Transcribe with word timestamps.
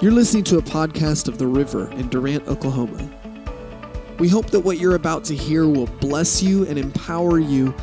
You're 0.00 0.12
listening 0.12 0.44
to 0.44 0.56
a 0.56 0.62
podcast 0.62 1.28
of 1.28 1.36
The 1.36 1.46
River 1.46 1.90
in 1.90 2.08
Durant, 2.08 2.48
Oklahoma. 2.48 3.06
We 4.18 4.30
hope 4.30 4.46
that 4.46 4.60
what 4.60 4.78
you're 4.78 4.94
about 4.94 5.24
to 5.24 5.36
hear 5.36 5.66
will 5.66 5.88
bless 6.00 6.42
you 6.42 6.66
and 6.66 6.78
empower 6.78 7.38
you 7.38 7.74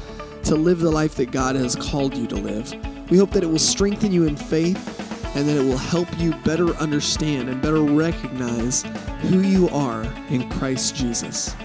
to 0.45 0.55
live 0.55 0.79
the 0.79 0.89
life 0.89 1.13
that 1.17 1.29
God 1.29 1.55
has 1.55 1.75
called 1.75 2.17
you 2.17 2.25
to 2.25 2.35
live. 2.35 2.73
We 3.11 3.19
hope 3.19 3.29
that 3.33 3.43
it 3.43 3.45
will 3.45 3.59
strengthen 3.59 4.11
you 4.11 4.25
in 4.25 4.35
faith 4.35 5.35
and 5.35 5.47
that 5.47 5.57
it 5.57 5.63
will 5.63 5.77
help 5.77 6.07
you 6.17 6.33
better 6.43 6.69
understand 6.77 7.49
and 7.49 7.61
better 7.61 7.83
recognize 7.83 8.81
who 9.21 9.41
you 9.41 9.69
are 9.69 10.01
in 10.29 10.49
Christ 10.49 10.95
Jesus. 10.95 11.55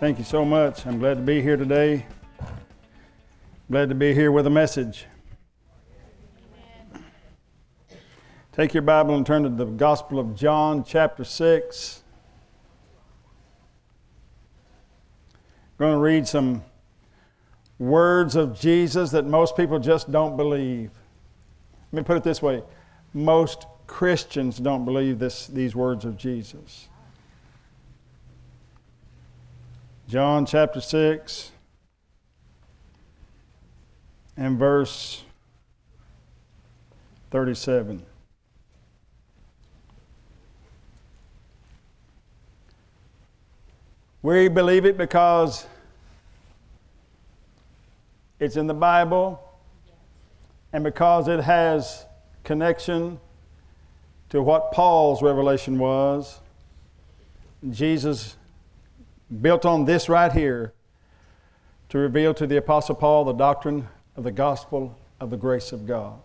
Thank 0.00 0.18
you 0.18 0.24
so 0.24 0.44
much. 0.44 0.86
I'm 0.86 0.98
glad 0.98 1.14
to 1.14 1.22
be 1.22 1.40
here 1.40 1.56
today. 1.56 2.04
Glad 3.70 3.88
to 3.88 3.94
be 3.94 4.12
here 4.12 4.32
with 4.32 4.46
a 4.46 4.50
message. 4.50 5.06
Take 8.54 8.72
your 8.72 8.84
Bible 8.84 9.16
and 9.16 9.26
turn 9.26 9.42
to 9.42 9.48
the 9.48 9.64
Gospel 9.64 10.20
of 10.20 10.36
John, 10.36 10.84
chapter 10.84 11.24
6. 11.24 12.04
I'm 15.32 15.38
going 15.76 15.92
to 15.94 15.98
read 15.98 16.28
some 16.28 16.62
words 17.80 18.36
of 18.36 18.56
Jesus 18.56 19.10
that 19.10 19.26
most 19.26 19.56
people 19.56 19.80
just 19.80 20.12
don't 20.12 20.36
believe. 20.36 20.92
Let 21.90 22.02
me 22.02 22.04
put 22.04 22.16
it 22.16 22.22
this 22.22 22.40
way 22.40 22.62
most 23.12 23.66
Christians 23.88 24.58
don't 24.58 24.84
believe 24.84 25.18
this, 25.18 25.48
these 25.48 25.74
words 25.74 26.04
of 26.04 26.16
Jesus. 26.16 26.86
John 30.08 30.46
chapter 30.46 30.80
6 30.80 31.50
and 34.36 34.56
verse 34.56 35.24
37. 37.32 38.06
We 44.24 44.48
believe 44.48 44.86
it 44.86 44.96
because 44.96 45.66
it's 48.40 48.56
in 48.56 48.66
the 48.66 48.72
Bible 48.72 49.38
and 50.72 50.82
because 50.82 51.28
it 51.28 51.40
has 51.40 52.06
connection 52.42 53.20
to 54.30 54.40
what 54.40 54.72
Paul's 54.72 55.20
revelation 55.20 55.78
was. 55.78 56.40
Jesus 57.68 58.38
built 59.42 59.66
on 59.66 59.84
this 59.84 60.08
right 60.08 60.32
here 60.32 60.72
to 61.90 61.98
reveal 61.98 62.32
to 62.32 62.46
the 62.46 62.56
Apostle 62.56 62.94
Paul 62.94 63.26
the 63.26 63.34
doctrine 63.34 63.88
of 64.16 64.24
the 64.24 64.32
gospel 64.32 64.96
of 65.20 65.28
the 65.28 65.36
grace 65.36 65.70
of 65.70 65.86
God. 65.86 66.18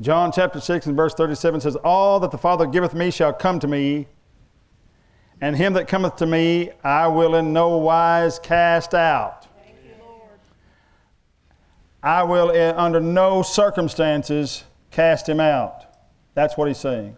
John 0.00 0.30
chapter 0.30 0.60
6 0.60 0.86
and 0.86 0.96
verse 0.96 1.12
37 1.14 1.60
says, 1.60 1.76
All 1.76 2.20
that 2.20 2.30
the 2.30 2.38
Father 2.38 2.66
giveth 2.66 2.94
me 2.94 3.10
shall 3.10 3.32
come 3.32 3.58
to 3.58 3.66
me, 3.66 4.06
and 5.40 5.56
him 5.56 5.72
that 5.72 5.88
cometh 5.88 6.16
to 6.16 6.26
me 6.26 6.70
I 6.84 7.08
will 7.08 7.34
in 7.34 7.52
no 7.52 7.76
wise 7.78 8.38
cast 8.38 8.94
out. 8.94 9.46
I 12.00 12.22
will 12.22 12.50
in, 12.50 12.76
under 12.76 13.00
no 13.00 13.42
circumstances 13.42 14.62
cast 14.92 15.28
him 15.28 15.40
out. 15.40 15.84
That's 16.34 16.56
what 16.56 16.68
he's 16.68 16.78
saying. 16.78 17.16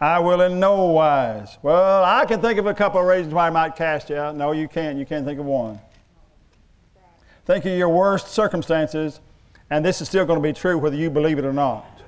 I 0.00 0.20
will 0.20 0.40
in 0.42 0.60
no 0.60 0.86
wise. 0.86 1.58
Well, 1.60 2.04
I 2.04 2.24
can 2.24 2.40
think 2.40 2.58
of 2.60 2.66
a 2.66 2.72
couple 2.72 3.00
of 3.00 3.06
reasons 3.06 3.34
why 3.34 3.48
I 3.48 3.50
might 3.50 3.74
cast 3.74 4.10
you 4.10 4.16
out. 4.16 4.36
No, 4.36 4.52
you 4.52 4.68
can't. 4.68 4.96
You 4.96 5.04
can't 5.04 5.26
think 5.26 5.40
of 5.40 5.44
one. 5.44 5.80
Think 7.44 7.64
of 7.66 7.72
your 7.72 7.88
worst 7.88 8.28
circumstances 8.28 9.20
and 9.70 9.84
this 9.84 10.00
is 10.00 10.08
still 10.08 10.24
going 10.24 10.40
to 10.40 10.42
be 10.42 10.52
true 10.52 10.76
whether 10.76 10.96
you 10.96 11.10
believe 11.10 11.38
it 11.38 11.44
or 11.44 11.52
not. 11.52 12.02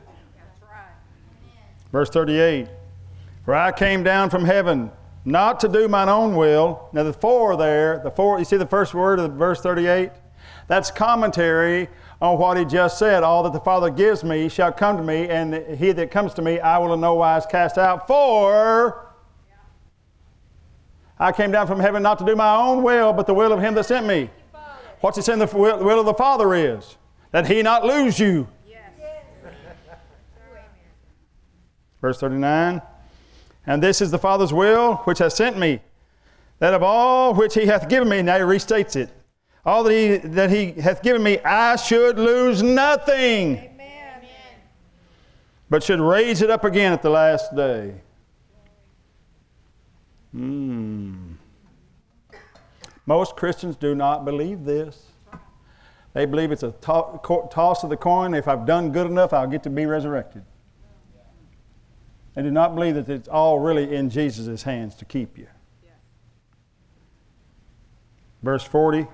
Verse 1.92 2.10
38 2.10 2.68
For 3.44 3.54
I 3.54 3.70
came 3.70 4.02
down 4.02 4.30
from 4.30 4.44
heaven 4.44 4.90
not 5.24 5.60
to 5.60 5.68
do 5.68 5.86
mine 5.88 6.08
own 6.08 6.34
will. 6.34 6.88
Now, 6.92 7.04
the 7.04 7.12
four 7.12 7.56
there, 7.56 8.00
the 8.02 8.10
four, 8.10 8.38
you 8.38 8.44
see 8.44 8.56
the 8.56 8.66
first 8.66 8.92
word 8.92 9.20
of 9.20 9.34
verse 9.34 9.60
38? 9.60 10.10
That's 10.66 10.90
commentary 10.90 11.88
on 12.20 12.38
what 12.38 12.56
he 12.56 12.64
just 12.64 12.98
said. 12.98 13.22
All 13.22 13.42
that 13.44 13.52
the 13.52 13.60
Father 13.60 13.90
gives 13.90 14.24
me 14.24 14.48
shall 14.48 14.72
come 14.72 14.96
to 14.96 15.02
me, 15.02 15.28
and 15.28 15.54
he 15.76 15.92
that 15.92 16.10
comes 16.10 16.34
to 16.34 16.42
me 16.42 16.58
I 16.58 16.78
will 16.78 16.94
in 16.94 17.00
no 17.00 17.14
wise 17.14 17.46
cast 17.46 17.78
out. 17.78 18.08
For 18.08 19.14
I 21.18 21.30
came 21.30 21.52
down 21.52 21.68
from 21.68 21.78
heaven 21.78 22.02
not 22.02 22.18
to 22.18 22.24
do 22.24 22.34
my 22.34 22.56
own 22.56 22.82
will, 22.82 23.12
but 23.12 23.26
the 23.26 23.34
will 23.34 23.52
of 23.52 23.60
him 23.60 23.74
that 23.74 23.84
sent 23.84 24.06
me. 24.06 24.28
What's 25.00 25.16
he 25.16 25.22
saying 25.22 25.38
the 25.38 25.46
will 25.46 26.00
of 26.00 26.06
the 26.06 26.14
Father 26.14 26.54
is? 26.54 26.96
That 27.32 27.46
he 27.46 27.62
not 27.62 27.84
lose 27.84 28.18
you. 28.18 28.46
Yes. 28.66 28.90
Verse 32.00 32.20
39 32.20 32.80
And 33.66 33.82
this 33.82 34.00
is 34.00 34.10
the 34.10 34.18
Father's 34.18 34.52
will 34.52 34.96
which 35.04 35.18
has 35.18 35.34
sent 35.34 35.58
me, 35.58 35.80
that 36.60 36.74
of 36.74 36.82
all 36.82 37.34
which 37.34 37.54
he 37.54 37.66
hath 37.66 37.88
given 37.88 38.08
me, 38.08 38.22
now 38.22 38.36
he 38.36 38.42
restates 38.42 38.96
it, 38.96 39.10
all 39.64 39.82
that 39.84 39.92
he, 39.92 40.16
that 40.18 40.50
he 40.50 40.72
hath 40.72 41.02
given 41.02 41.22
me, 41.22 41.38
I 41.40 41.76
should 41.76 42.18
lose 42.18 42.62
nothing, 42.62 43.56
Amen. 43.56 44.20
but 45.68 45.82
should 45.82 46.00
raise 46.00 46.42
it 46.42 46.50
up 46.50 46.64
again 46.64 46.92
at 46.92 47.02
the 47.02 47.10
last 47.10 47.56
day. 47.56 47.94
Hmm. 50.32 51.32
Most 53.04 53.36
Christians 53.36 53.76
do 53.76 53.94
not 53.94 54.24
believe 54.24 54.64
this. 54.64 55.11
They 56.14 56.26
believe 56.26 56.52
it's 56.52 56.62
a 56.62 56.72
toss 56.72 57.84
of 57.84 57.90
the 57.90 57.96
coin. 57.96 58.34
If 58.34 58.46
I've 58.46 58.66
done 58.66 58.92
good 58.92 59.06
enough, 59.06 59.32
I'll 59.32 59.46
get 59.46 59.62
to 59.62 59.70
be 59.70 59.86
resurrected. 59.86 60.44
They 62.34 62.42
do 62.42 62.50
not 62.50 62.74
believe 62.74 62.94
that 62.94 63.08
it's 63.08 63.28
all 63.28 63.58
really 63.58 63.94
in 63.94 64.10
Jesus' 64.10 64.62
hands 64.62 64.94
to 64.96 65.04
keep 65.04 65.38
you. 65.38 65.46
Verse 68.42 68.64
40 68.64 69.06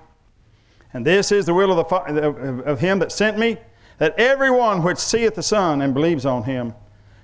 And 0.92 1.04
this 1.04 1.30
is 1.30 1.46
the 1.46 1.54
will 1.54 1.78
of, 1.78 1.88
the, 1.88 2.62
of 2.64 2.80
him 2.80 2.98
that 3.00 3.12
sent 3.12 3.38
me, 3.38 3.58
that 3.98 4.18
everyone 4.18 4.82
which 4.82 4.98
seeth 4.98 5.34
the 5.34 5.42
Son 5.42 5.82
and 5.82 5.94
believes 5.94 6.24
on 6.24 6.44
him 6.44 6.74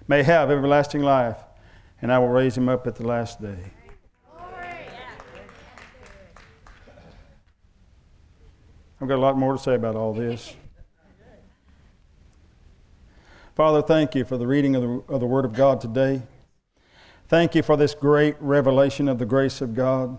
may 0.07 0.23
have 0.23 0.51
everlasting 0.51 1.03
life, 1.03 1.39
and 2.03 2.13
I 2.13 2.19
will 2.19 2.29
raise 2.29 2.57
him 2.57 2.69
up 2.69 2.87
at 2.87 2.97
the 2.97 3.07
last 3.07 3.41
day. 3.41 3.73
I've 9.05 9.09
got 9.09 9.17
a 9.17 9.21
lot 9.21 9.37
more 9.37 9.53
to 9.53 9.59
say 9.59 9.75
about 9.75 9.97
all 9.97 10.15
this. 10.15 10.57
Father, 13.55 13.83
thank 13.83 14.15
you 14.15 14.25
for 14.25 14.39
the 14.39 14.47
reading 14.47 14.75
of 14.75 14.83
the, 14.83 15.13
of 15.13 15.21
the 15.21 15.27
Word 15.27 15.45
of 15.45 15.53
God 15.53 15.79
today. 15.79 16.23
Thank 17.29 17.55
you 17.55 17.63
for 17.63 17.77
this 17.77 17.93
great 17.93 18.35
revelation 18.41 19.07
of 19.07 19.19
the 19.19 19.27
grace 19.27 19.61
of 19.61 19.75
God. 19.75 20.17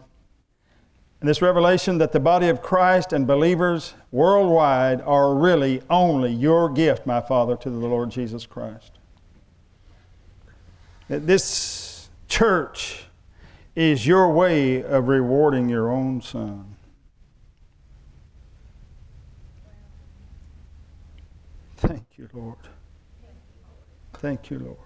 And 1.19 1.27
this 1.27 1.41
revelation 1.41 1.97
that 1.97 2.11
the 2.11 2.19
body 2.19 2.47
of 2.47 2.61
Christ 2.61 3.11
and 3.11 3.25
believers 3.25 3.95
worldwide 4.11 5.01
are 5.01 5.33
really 5.33 5.81
only 5.89 6.31
your 6.31 6.69
gift, 6.69 7.07
my 7.07 7.21
Father, 7.21 7.55
to 7.55 7.69
the 7.71 7.87
Lord 7.87 8.11
Jesus 8.11 8.45
Christ. 8.45 8.91
That 11.07 11.25
this 11.25 12.07
church 12.27 13.05
is 13.75 14.05
your 14.05 14.31
way 14.31 14.83
of 14.83 15.07
rewarding 15.07 15.69
your 15.69 15.91
own 15.91 16.21
Son. 16.21 16.75
Thank 21.87 22.04
you, 22.17 22.29
Lord. 22.33 22.57
Thank 24.13 24.49
you, 24.49 24.59
Lord. 24.59 24.77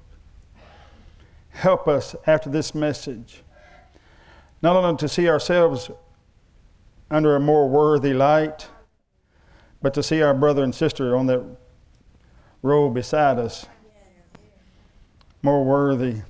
Help 1.50 1.88
us 1.88 2.16
after 2.26 2.50
this 2.50 2.74
message 2.74 3.44
not 4.62 4.76
only 4.76 4.98
to 4.98 5.08
see 5.08 5.30
ourselves 5.30 5.92
under 7.12 7.36
a 7.36 7.40
more 7.40 7.70
worthy 7.70 8.14
light, 8.14 8.68
but 9.82 9.94
to 9.94 10.04
see 10.04 10.22
our 10.22 10.34
brother 10.34 10.64
and 10.64 10.74
sister 10.74 11.16
on 11.16 11.28
that 11.28 11.44
row 12.62 12.90
beside 12.90 13.38
us 13.38 13.66
more 15.42 15.64
worthy. 15.64 16.22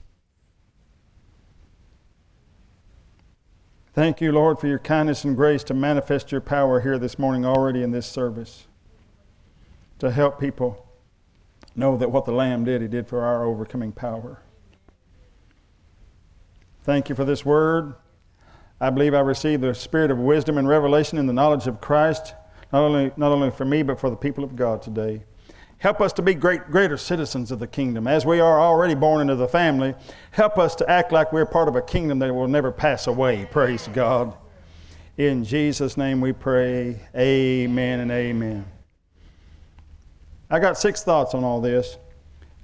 Thank 3.93 4.21
you, 4.21 4.31
Lord, 4.31 4.59
for 4.59 4.67
your 4.67 4.79
kindness 4.79 5.23
and 5.23 5.35
grace 5.35 5.63
to 5.65 5.73
manifest 5.73 6.31
your 6.31 6.41
power 6.41 6.79
here 6.79 6.99
this 6.99 7.17
morning 7.17 7.45
already 7.45 7.81
in 7.81 7.91
this 7.91 8.05
service 8.05 8.67
to 9.97 10.11
help 10.11 10.39
people 10.39 10.88
know 11.79 11.97
that 11.97 12.11
what 12.11 12.25
the 12.25 12.31
Lamb 12.31 12.65
did, 12.65 12.81
He 12.81 12.87
did 12.87 13.07
for 13.07 13.23
our 13.23 13.43
overcoming 13.45 13.91
power. 13.91 14.41
Thank 16.83 17.09
you 17.09 17.15
for 17.15 17.25
this 17.25 17.45
word. 17.45 17.95
I 18.81 18.89
believe 18.89 19.13
I 19.13 19.19
received 19.19 19.61
the 19.61 19.73
spirit 19.73 20.11
of 20.11 20.17
wisdom 20.17 20.57
and 20.57 20.67
revelation 20.67 21.17
in 21.17 21.27
the 21.27 21.33
knowledge 21.33 21.67
of 21.67 21.81
Christ, 21.81 22.33
not 22.71 22.81
only, 22.81 23.11
not 23.17 23.31
only 23.31 23.51
for 23.51 23.65
me, 23.65 23.83
but 23.83 23.99
for 23.99 24.09
the 24.09 24.15
people 24.15 24.43
of 24.43 24.55
God 24.55 24.81
today. 24.81 25.23
Help 25.79 26.01
us 26.01 26.11
to 26.13 26.21
be 26.21 26.33
great, 26.33 26.69
greater 26.71 26.97
citizens 26.97 27.51
of 27.51 27.59
the 27.59 27.67
kingdom. 27.67 28.05
As 28.05 28.25
we 28.25 28.39
are 28.39 28.59
already 28.59 28.95
born 28.95 29.21
into 29.21 29.35
the 29.35 29.47
family, 29.47 29.95
help 30.31 30.57
us 30.57 30.75
to 30.75 30.89
act 30.89 31.11
like 31.11 31.31
we're 31.31 31.45
part 31.45 31.69
of 31.69 31.75
a 31.75 31.81
kingdom 31.81 32.19
that 32.19 32.33
will 32.33 32.49
never 32.49 32.71
pass 32.71 33.07
away. 33.07 33.47
Praise 33.49 33.87
God. 33.93 34.35
In 35.17 35.43
Jesus' 35.43 35.95
name 35.95 36.21
we 36.21 36.33
pray. 36.33 36.99
Amen 37.15 37.99
and 38.01 38.11
amen. 38.11 38.65
I 40.49 40.59
got 40.59 40.77
six 40.77 41.03
thoughts 41.03 41.33
on 41.33 41.43
all 41.43 41.61
this. 41.61 41.97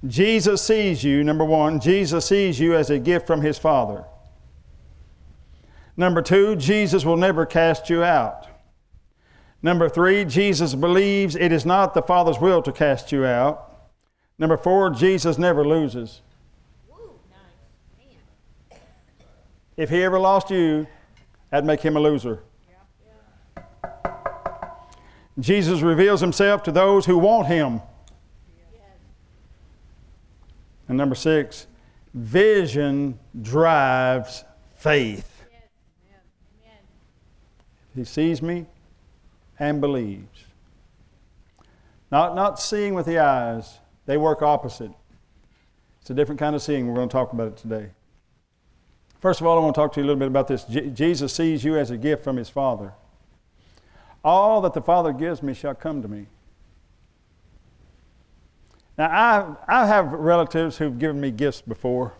Jesus 0.06 0.62
sees 0.62 1.02
you, 1.02 1.24
number 1.24 1.44
one, 1.44 1.80
Jesus 1.80 2.26
sees 2.26 2.58
you 2.60 2.74
as 2.74 2.90
a 2.90 2.98
gift 2.98 3.26
from 3.26 3.40
his 3.40 3.58
Father. 3.58 4.04
Number 5.96 6.20
two, 6.20 6.56
Jesus 6.56 7.04
will 7.04 7.16
never 7.16 7.46
cast 7.46 7.88
you 7.88 8.04
out. 8.04 8.46
Number 9.62 9.88
three, 9.88 10.24
Jesus 10.24 10.74
believes 10.74 11.34
it 11.34 11.52
is 11.52 11.64
not 11.64 11.94
the 11.94 12.02
Father's 12.02 12.38
will 12.38 12.62
to 12.62 12.72
cast 12.72 13.10
you 13.10 13.24
out. 13.24 13.90
Number 14.38 14.56
four, 14.56 14.90
Jesus 14.90 15.38
never 15.38 15.66
loses. 15.66 16.20
If 19.76 19.90
he 19.90 20.02
ever 20.02 20.18
lost 20.18 20.50
you, 20.50 20.86
that'd 21.50 21.66
make 21.66 21.80
him 21.80 21.96
a 21.96 22.00
loser. 22.00 22.42
Jesus 25.38 25.82
reveals 25.82 26.20
himself 26.20 26.62
to 26.64 26.72
those 26.72 27.06
who 27.06 27.18
want 27.18 27.46
him. 27.46 27.80
And 30.88 30.96
number 30.96 31.14
six, 31.14 31.66
vision 32.14 33.18
drives 33.42 34.44
faith. 34.76 35.32
He 37.94 38.04
sees 38.04 38.42
me 38.42 38.66
and 39.58 39.80
believes. 39.80 40.44
Not, 42.10 42.34
not 42.34 42.60
seeing 42.60 42.94
with 42.94 43.06
the 43.06 43.18
eyes, 43.18 43.78
they 44.04 44.16
work 44.16 44.42
opposite. 44.42 44.92
It's 46.00 46.10
a 46.10 46.14
different 46.14 46.38
kind 46.38 46.54
of 46.54 46.62
seeing. 46.62 46.86
We're 46.86 46.94
going 46.94 47.08
to 47.08 47.12
talk 47.12 47.32
about 47.32 47.48
it 47.48 47.56
today. 47.56 47.90
First 49.20 49.40
of 49.40 49.46
all, 49.46 49.58
I 49.58 49.62
want 49.62 49.74
to 49.74 49.80
talk 49.80 49.92
to 49.94 50.00
you 50.00 50.04
a 50.04 50.08
little 50.08 50.20
bit 50.20 50.28
about 50.28 50.46
this. 50.46 50.64
Jesus 50.64 51.32
sees 51.32 51.64
you 51.64 51.76
as 51.76 51.90
a 51.90 51.96
gift 51.96 52.22
from 52.22 52.36
his 52.36 52.48
Father. 52.48 52.92
All 54.26 54.60
that 54.62 54.74
the 54.74 54.82
Father 54.82 55.12
gives 55.12 55.40
me 55.40 55.54
shall 55.54 55.76
come 55.76 56.02
to 56.02 56.08
me. 56.08 56.26
Now, 58.98 59.56
I, 59.68 59.82
I 59.82 59.86
have 59.86 60.10
relatives 60.10 60.78
who've 60.78 60.98
given 60.98 61.20
me 61.20 61.30
gifts 61.30 61.60
before. 61.60 62.12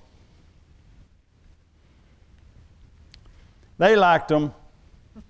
They 3.79 3.97
liked 3.97 4.29
them. 4.29 4.55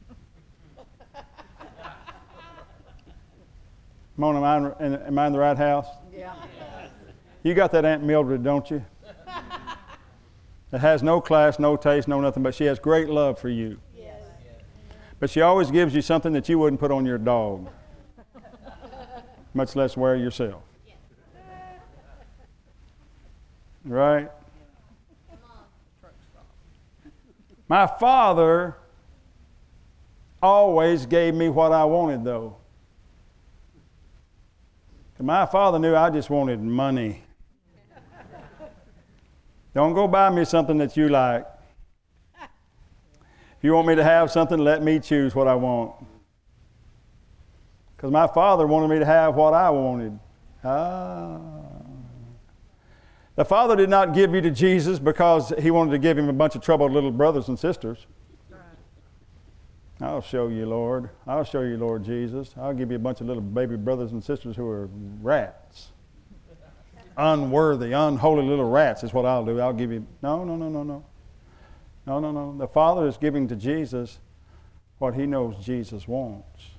Mona, 4.19 4.39
am 4.41 4.45
I, 4.45 4.57
in, 4.85 4.97
am 4.97 5.19
I 5.19 5.29
in 5.29 5.33
the 5.33 5.39
right 5.39 5.57
house? 5.57 5.87
Yeah. 6.15 6.35
You 7.43 7.55
got 7.55 7.73
that 7.73 7.87
Aunt 7.87 8.03
Mildred, 8.05 8.45
don't 8.45 8.71
you? 8.71 8.85
that 10.71 10.81
has 10.83 11.03
no 11.03 11.23
class, 11.23 11.59
no 11.59 11.75
taste, 11.77 12.07
no 12.07 12.21
nothing, 12.21 12.43
but 12.43 12.55
she 12.55 12.67
has 12.67 12.79
great 12.79 13.09
love 13.09 13.39
for 13.39 13.49
you. 13.49 13.79
But 15.19 15.31
she 15.31 15.41
always 15.41 15.71
gives 15.71 15.95
you 15.95 16.03
something 16.03 16.33
that 16.35 16.49
you 16.49 16.59
wouldn't 16.59 16.81
put 16.81 16.91
on 16.91 17.07
your 17.07 17.19
dog, 17.19 17.69
much 19.55 19.75
less 19.75 19.97
wear 19.97 20.17
yourself. 20.17 20.63
Right? 23.85 24.31
My 27.69 27.87
father 27.87 28.77
always 30.43 31.07
gave 31.07 31.35
me 31.35 31.49
what 31.49 31.73
I 31.73 31.85
wanted, 31.85 32.25
though. 32.25 32.57
My 35.19 35.47
father 35.47 35.79
knew 35.79 35.95
I 35.95 36.11
just 36.11 36.29
wanted 36.29 36.61
money. 36.63 37.23
Don't 39.73 39.95
go 39.95 40.07
buy 40.07 40.31
me 40.31 40.45
something 40.45 40.77
that 40.79 40.97
you 40.97 41.09
like. 41.09 41.47
If 43.59 43.65
you 43.65 43.73
want 43.73 43.89
me 43.89 43.95
to 43.95 44.05
have 44.05 44.31
something, 44.31 44.59
let 44.59 44.83
me 44.83 45.01
choose 45.01 45.35
what 45.35 45.49
I 45.49 45.55
want. 45.55 45.93
Because 47.97 48.11
my 48.11 48.27
father 48.27 48.67
wanted 48.67 48.89
me 48.89 48.99
to 48.99 49.07
have 49.07 49.35
what 49.35 49.55
I 49.55 49.71
wanted. 49.71 50.19
Ah. 50.63 51.39
The 53.37 53.45
Father 53.45 53.77
did 53.77 53.91
not 53.91 54.15
give 54.15 54.35
you 54.35 54.41
to 54.41 54.51
Jesus 54.51 54.99
because 54.99 55.53
He 55.59 55.71
wanted 55.71 55.91
to 55.93 55.99
give 55.99 56.17
him 56.17 56.29
a 56.29 56.33
bunch 56.33 56.57
of 56.57 56.63
troubled 56.63 56.93
little 56.93 57.11
brothers 57.11 57.49
and 57.49 57.59
sisters. 57.59 58.07
I'll 60.01 60.23
show 60.23 60.49
you, 60.49 60.67
Lord. 60.67 61.11
I'll 61.27 61.45
show 61.45 61.63
you, 61.63 61.77
Lord 61.77 62.05
Jesus. 62.05 62.55
I'll 62.59 62.75
give 62.75 62.91
you 62.91 62.97
a 62.97 63.01
bunch 63.01 63.21
of 63.21 63.27
little 63.27 63.43
baby 63.43 63.77
brothers 63.77 64.13
and 64.13 64.23
sisters 64.23 64.57
who 64.57 64.69
are 64.69 64.89
rats. 65.23 65.89
Unworthy, 67.17 67.93
unholy 67.93 68.45
little 68.45 68.69
rats 68.69 69.03
is 69.03 69.15
what 69.15 69.25
I'll 69.25 69.45
do. 69.45 69.59
I'll 69.59 69.73
give 69.73 69.91
you. 69.91 70.07
No, 70.23 70.45
no, 70.45 70.57
no, 70.57 70.69
no, 70.69 70.83
no. 70.83 71.05
No, 72.07 72.21
no, 72.21 72.31
no. 72.31 72.57
The 72.57 72.69
Father 72.69 73.07
is 73.07 73.17
giving 73.17 73.49
to 73.49 73.57
Jesus 73.57 74.19
what 74.99 75.15
He 75.15 75.27
knows 75.27 75.57
Jesus 75.65 76.07
wants. 76.07 76.71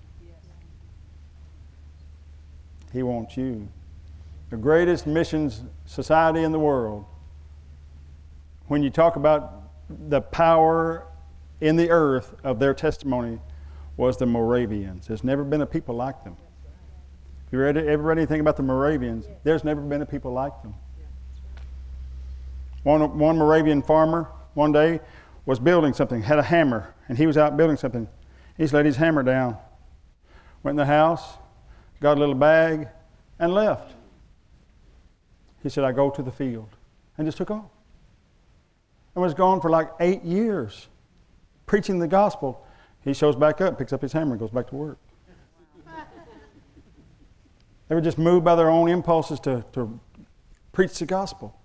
He 2.94 3.04
wants 3.04 3.36
you 3.36 3.68
the 4.50 4.58
greatest 4.58 5.06
missions 5.06 5.64
society 5.86 6.44
in 6.44 6.52
the 6.52 6.60
world, 6.60 7.06
when 8.68 8.82
you 8.82 8.90
talk 8.90 9.16
about 9.16 9.64
the 9.90 10.22
power 10.22 11.08
in 11.62 11.76
the 11.76 11.90
earth 11.90 12.36
of 12.44 12.60
their 12.60 12.74
testimony, 12.74 13.40
was 13.98 14.18
the 14.18 14.26
Moravians. 14.26 15.08
There's 15.08 15.24
never 15.24 15.44
been 15.44 15.62
a 15.62 15.66
people 15.66 15.96
like 15.96 16.24
them. 16.24 16.38
If 17.48 17.54
you 17.54 17.60
read, 17.60 17.78
ever 17.78 18.04
read 18.04 18.18
anything 18.18 18.40
about 18.40 18.56
the 18.56 18.64
Moravians, 18.64 19.26
there's 19.44 19.64
never 19.64 19.82
been 19.82 20.02
a 20.02 20.06
people 20.06 20.32
like 20.32 20.62
them. 20.62 20.76
One, 22.84 23.18
one 23.18 23.38
Moravian 23.38 23.82
farmer 23.82 24.30
one 24.54 24.72
day 24.72 25.00
was 25.48 25.60
building 25.60 25.94
something, 25.94 26.22
had 26.22 26.38
a 26.38 26.44
hammer, 26.44 26.94
and 27.08 27.18
he 27.18 27.26
was 27.26 27.38
out 27.38 27.56
building 27.56 27.78
something. 27.78 28.08
He 28.58 28.64
just 28.64 28.74
laid 28.74 28.86
his 28.86 28.98
hammer 28.98 29.24
down, 29.24 29.58
went 30.62 30.74
in 30.74 30.76
the 30.78 30.86
house, 30.86 31.38
got 32.02 32.18
a 32.18 32.20
little 32.20 32.36
bag, 32.36 32.90
and 33.40 33.54
left. 33.54 33.96
He 35.64 35.70
said, 35.70 35.86
I 35.86 35.94
go 35.94 36.10
to 36.10 36.22
the 36.22 36.32
field. 36.32 36.70
And 37.18 37.26
just 37.26 37.38
took 37.38 37.50
off. 37.50 37.72
And 39.16 39.24
was 39.24 39.34
gone 39.34 39.60
for 39.62 39.72
like 39.72 39.90
eight 40.00 40.24
years 40.24 40.90
preaching 41.66 41.98
the 41.98 42.08
gospel. 42.08 42.68
He 43.02 43.14
shows 43.14 43.36
back 43.36 43.62
up, 43.62 43.80
picks 43.80 43.94
up 43.94 44.02
his 44.02 44.12
hammer, 44.12 44.32
and 44.32 44.40
goes 44.40 44.52
back 44.52 44.68
to 44.68 44.76
work. 44.76 45.00
they 47.88 47.96
were 47.96 48.02
just 48.02 48.18
moved 48.18 48.44
by 48.44 48.56
their 48.56 48.70
own 48.70 48.90
impulses 48.90 49.40
to, 49.42 49.64
to 49.74 49.98
preach 50.74 51.00
the 51.00 51.06
gospel. 51.06 51.57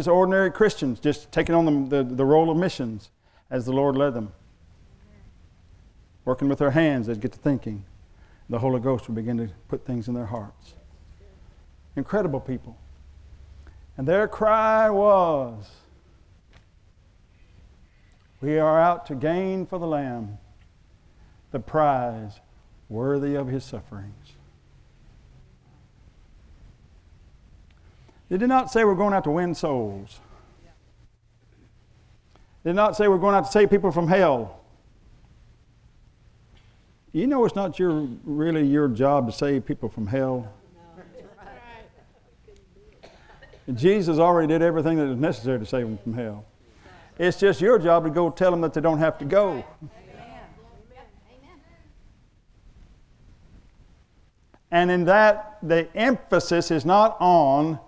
Just 0.00 0.08
ordinary 0.08 0.50
Christians, 0.50 0.98
just 0.98 1.30
taking 1.30 1.54
on 1.54 1.66
the, 1.66 2.02
the, 2.02 2.14
the 2.14 2.24
role 2.24 2.48
of 2.48 2.56
missions 2.56 3.10
as 3.50 3.66
the 3.66 3.72
Lord 3.72 3.98
led 3.98 4.14
them. 4.14 4.32
Working 6.24 6.48
with 6.48 6.58
their 6.58 6.70
hands, 6.70 7.06
they'd 7.06 7.20
get 7.20 7.32
to 7.32 7.38
thinking. 7.38 7.84
The 8.48 8.58
Holy 8.58 8.80
Ghost 8.80 9.08
would 9.08 9.14
begin 9.14 9.36
to 9.36 9.50
put 9.68 9.84
things 9.84 10.08
in 10.08 10.14
their 10.14 10.24
hearts. 10.24 10.72
Incredible 11.96 12.40
people. 12.40 12.78
And 13.98 14.08
their 14.08 14.26
cry 14.26 14.88
was, 14.88 15.70
We 18.40 18.58
are 18.58 18.80
out 18.80 19.04
to 19.08 19.14
gain 19.14 19.66
for 19.66 19.78
the 19.78 19.86
Lamb 19.86 20.38
the 21.50 21.60
prize 21.60 22.40
worthy 22.88 23.34
of 23.34 23.48
his 23.48 23.64
sufferings. 23.64 24.32
They 28.30 28.38
did 28.38 28.48
not 28.48 28.70
say 28.70 28.84
we're 28.84 28.94
going 28.94 29.12
out 29.12 29.24
to 29.24 29.30
win 29.30 29.54
souls. 29.54 30.20
They 32.62 32.70
did 32.70 32.76
not 32.76 32.96
say 32.96 33.08
we're 33.08 33.18
going 33.18 33.34
out 33.34 33.46
to 33.46 33.50
save 33.50 33.70
people 33.70 33.90
from 33.90 34.06
hell. 34.06 34.60
You 37.12 37.26
know 37.26 37.44
it's 37.44 37.56
not 37.56 37.78
your, 37.80 38.06
really 38.24 38.64
your 38.64 38.86
job 38.86 39.26
to 39.26 39.32
save 39.32 39.66
people 39.66 39.88
from 39.88 40.06
hell. 40.06 40.50
Jesus 43.74 44.18
already 44.18 44.46
did 44.46 44.62
everything 44.62 44.96
that 44.98 45.06
was 45.06 45.18
necessary 45.18 45.58
to 45.58 45.66
save 45.66 45.86
them 45.86 45.98
from 45.98 46.14
hell. 46.14 46.44
It's 47.18 47.38
just 47.38 47.60
your 47.60 47.78
job 47.78 48.04
to 48.04 48.10
go 48.10 48.30
tell 48.30 48.52
them 48.52 48.60
that 48.60 48.74
they 48.74 48.80
don't 48.80 48.98
have 48.98 49.18
to 49.18 49.24
go. 49.24 49.64
And 54.70 54.88
in 54.88 55.04
that, 55.06 55.58
the 55.64 55.88
emphasis 55.96 56.70
is 56.70 56.84
not 56.84 57.16
on 57.20 57.80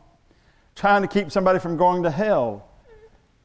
trying 0.75 1.03
to 1.03 1.09
keep 1.09 1.31
somebody 1.31 1.59
from 1.59 1.77
going 1.77 2.03
to 2.03 2.11
hell. 2.11 2.69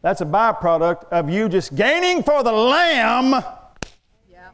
That's 0.02 0.22
a 0.22 0.26
byproduct 0.26 1.06
of 1.06 1.30
you 1.30 1.50
just 1.50 1.76
gaining 1.76 2.24
for 2.24 2.44
the 2.44 2.52
Lamb 2.52 3.44
yeah. 4.30 4.50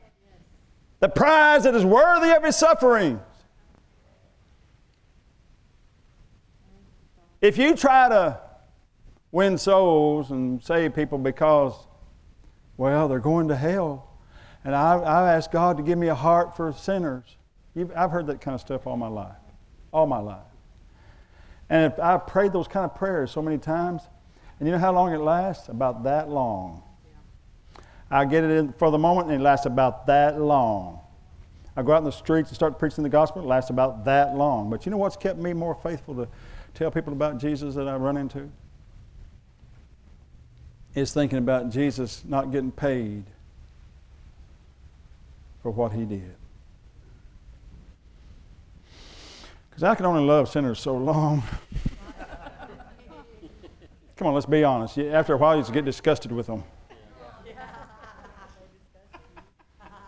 the 1.00 1.10
prize 1.10 1.64
that 1.64 1.76
is 1.76 1.86
worthy 1.86 2.32
of 2.32 2.44
his 2.44 2.56
suffering. 2.56 3.20
If 7.42 7.58
you 7.58 7.76
try 7.76 8.08
to 8.08 8.40
win 9.32 9.58
souls 9.58 10.32
and 10.32 10.64
save 10.64 10.96
people 10.96 11.18
because, 11.18 11.74
well, 12.78 13.10
they're 13.10 13.20
going 13.20 13.50
to 13.50 13.56
hell, 13.56 14.18
and 14.64 14.74
I, 14.74 14.94
I 14.96 15.34
asked 15.34 15.52
God 15.52 15.76
to 15.76 15.84
give 15.84 15.98
me 15.98 16.08
a 16.08 16.16
heart 16.16 16.56
for 16.56 16.72
sinners. 16.72 17.36
You've, 17.76 17.92
I've 17.96 18.12
heard 18.12 18.28
that 18.28 18.40
kind 18.40 18.56
of 18.56 18.62
stuff 18.62 18.88
all 18.88 18.96
my 18.96 19.10
life, 19.10 19.36
all 19.92 20.08
my 20.08 20.20
life. 20.20 20.53
And 21.70 21.94
I 22.02 22.18
prayed 22.18 22.54
those 22.54 22.68
kind 22.68 22.86
of 22.86 22.96
prayers 22.96 23.32
so 23.32 23.42
many 23.42 23.58
times, 23.58 24.02
and 24.60 24.68
you 24.68 24.74
know 24.74 24.80
how 24.80 24.94
long 24.94 25.14
it 25.14 25.20
lasts? 25.20 25.70
About 25.70 26.04
that 26.04 26.30
long. 26.30 26.84
I 28.12 28.26
get 28.26 28.44
it 28.44 28.52
in 28.52 28.74
for 28.74 28.92
the 28.92 28.98
moment, 28.98 29.30
and 29.30 29.42
it 29.42 29.44
lasts 29.44 29.66
about 29.66 30.06
that 30.08 30.40
long. 30.40 31.00
I 31.76 31.82
go 31.82 31.94
out 31.94 32.00
in 32.00 32.04
the 32.04 32.12
streets 32.12 32.50
and 32.50 32.56
start 32.56 32.78
preaching 32.78 33.04
the 33.04 33.10
gospel. 33.10 33.42
It 33.42 33.48
lasts 33.48 33.72
about 33.72 34.06
that 34.06 34.36
long. 34.36 34.70
But 34.70 34.86
you 34.86 34.92
know 34.92 34.98
what's 34.98 35.18
kept 35.18 35.40
me 35.40 35.54
more 35.54 35.74
faithful 35.74 36.14
to 36.16 36.28
tell 36.76 36.92
people 36.92 37.14
about 37.14 37.40
Jesus 37.40 37.74
that 37.76 37.88
I 37.88 37.96
run 37.96 38.18
into? 38.18 38.50
Is 40.94 41.12
thinking 41.12 41.40
about 41.40 41.72
Jesus 41.72 42.24
not 42.24 42.52
getting 42.52 42.72
paid 42.72 43.24
for 45.64 45.72
what 45.72 45.94
he 45.94 46.06
did. 46.06 46.36
Because 49.74 49.84
I 49.84 49.96
can 49.96 50.06
only 50.06 50.24
love 50.24 50.48
sinners 50.50 50.80
so 50.80 50.96
long. 50.96 51.42
Come 54.16 54.28
on, 54.28 54.36
let's 54.36 54.46
be 54.46 54.64
honest. 54.64 55.00
After 55.00 55.34
a 55.34 55.38
while, 55.38 55.56
you 55.56 55.64
just 55.64 55.74
get 55.74 55.84
disgusted 55.84 56.32
with 56.32 56.46
them. 56.46 56.64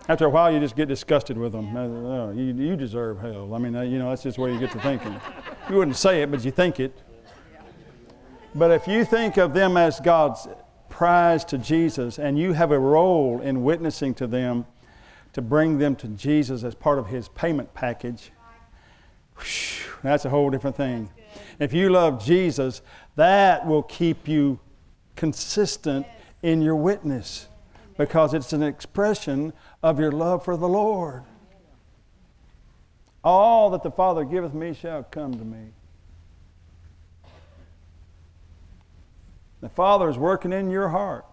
After 0.08 0.26
a 0.26 0.30
while, 0.30 0.54
you 0.54 0.60
just 0.60 0.76
get 0.76 0.88
disgusted 0.88 1.36
with 1.36 1.52
them. 1.52 1.76
Oh, 1.76 2.30
uh, 2.30 2.32
you, 2.34 2.54
you 2.54 2.76
deserve 2.76 3.20
hell. 3.20 3.56
I 3.56 3.58
mean, 3.58 3.74
you 3.92 3.98
know, 3.98 4.10
that's 4.10 4.22
just 4.22 4.38
where 4.38 4.52
you 4.52 4.60
get 4.60 4.72
to 4.74 4.80
thinking. 4.82 5.20
You 5.68 5.78
wouldn't 5.78 5.98
say 5.98 6.22
it, 6.22 6.30
but 6.30 6.46
you 6.46 6.52
think 6.52 6.80
it. 6.80 7.02
But 8.54 8.70
if 8.70 8.88
you 8.88 9.04
think 9.04 9.38
of 9.38 9.56
them 9.56 9.78
as 9.78 10.00
God's 10.00 10.48
prize 10.90 11.44
to 11.46 11.58
Jesus 11.58 12.20
and 12.20 12.38
you 12.38 12.54
have 12.54 12.72
a 12.72 12.78
role 12.78 13.42
in 13.42 13.64
witnessing 13.64 14.14
to 14.14 14.28
them 14.28 14.68
to 15.34 15.42
bring 15.42 15.80
them 15.80 15.96
to 15.96 16.08
Jesus 16.10 16.64
as 16.64 16.76
part 16.76 17.00
of 17.00 17.08
His 17.08 17.28
payment 17.30 17.74
package, 17.74 18.32
whew, 19.38 20.00
that's 20.04 20.26
a 20.26 20.30
whole 20.30 20.50
different 20.50 20.76
thing. 20.76 21.10
If 21.60 21.74
you 21.74 21.90
love 21.90 22.24
Jesus, 22.24 22.82
that 23.16 23.66
will 23.66 23.84
keep 23.84 24.28
you 24.28 24.60
consistent 25.16 26.06
in 26.42 26.62
your 26.62 26.76
witness 26.76 27.48
because 27.98 28.34
it's 28.34 28.54
an 28.54 28.64
expression 28.64 29.54
of 29.82 30.00
your 30.00 30.12
love 30.12 30.44
for 30.44 30.58
the 30.58 30.68
Lord. 30.68 31.24
All 33.24 33.70
that 33.72 33.84
the 33.84 33.92
Father 33.92 34.24
giveth 34.24 34.54
me 34.54 34.74
shall 34.74 35.04
come 35.04 35.34
to 35.34 35.46
me. 35.46 35.72
The 39.62 39.70
Father 39.70 40.10
is 40.10 40.18
working 40.18 40.54
in 40.54 40.70
your 40.70 40.90
heart. 40.90 41.26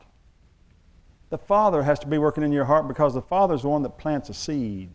The 1.29 1.39
Father 1.39 1.83
has 1.83 1.99
to 1.99 2.07
be 2.07 2.17
working 2.17 2.45
in 2.45 2.53
your 2.53 2.65
heart 2.65 2.89
because 2.89 3.13
the 3.13 3.23
Father 3.23 3.55
is 3.55 3.63
the 3.63 3.69
one 3.69 3.83
that 3.83 3.99
plants 3.99 4.31
a 4.31 4.35
seed. 4.35 4.91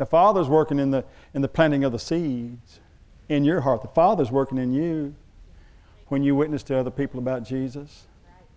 The 0.00 0.06
Father's 0.06 0.48
working 0.48 0.78
in 0.78 0.92
the, 0.92 1.04
in 1.34 1.42
the 1.42 1.48
planting 1.48 1.84
of 1.84 1.92
the 1.92 1.98
seeds 1.98 2.80
in 3.28 3.44
your 3.44 3.60
heart. 3.60 3.82
The 3.82 3.88
Father's 3.88 4.30
working 4.30 4.56
in 4.56 4.72
you 4.72 5.14
when 6.08 6.22
you 6.22 6.34
witness 6.34 6.62
to 6.64 6.78
other 6.78 6.90
people 6.90 7.20
about 7.20 7.42
Jesus. 7.42 8.06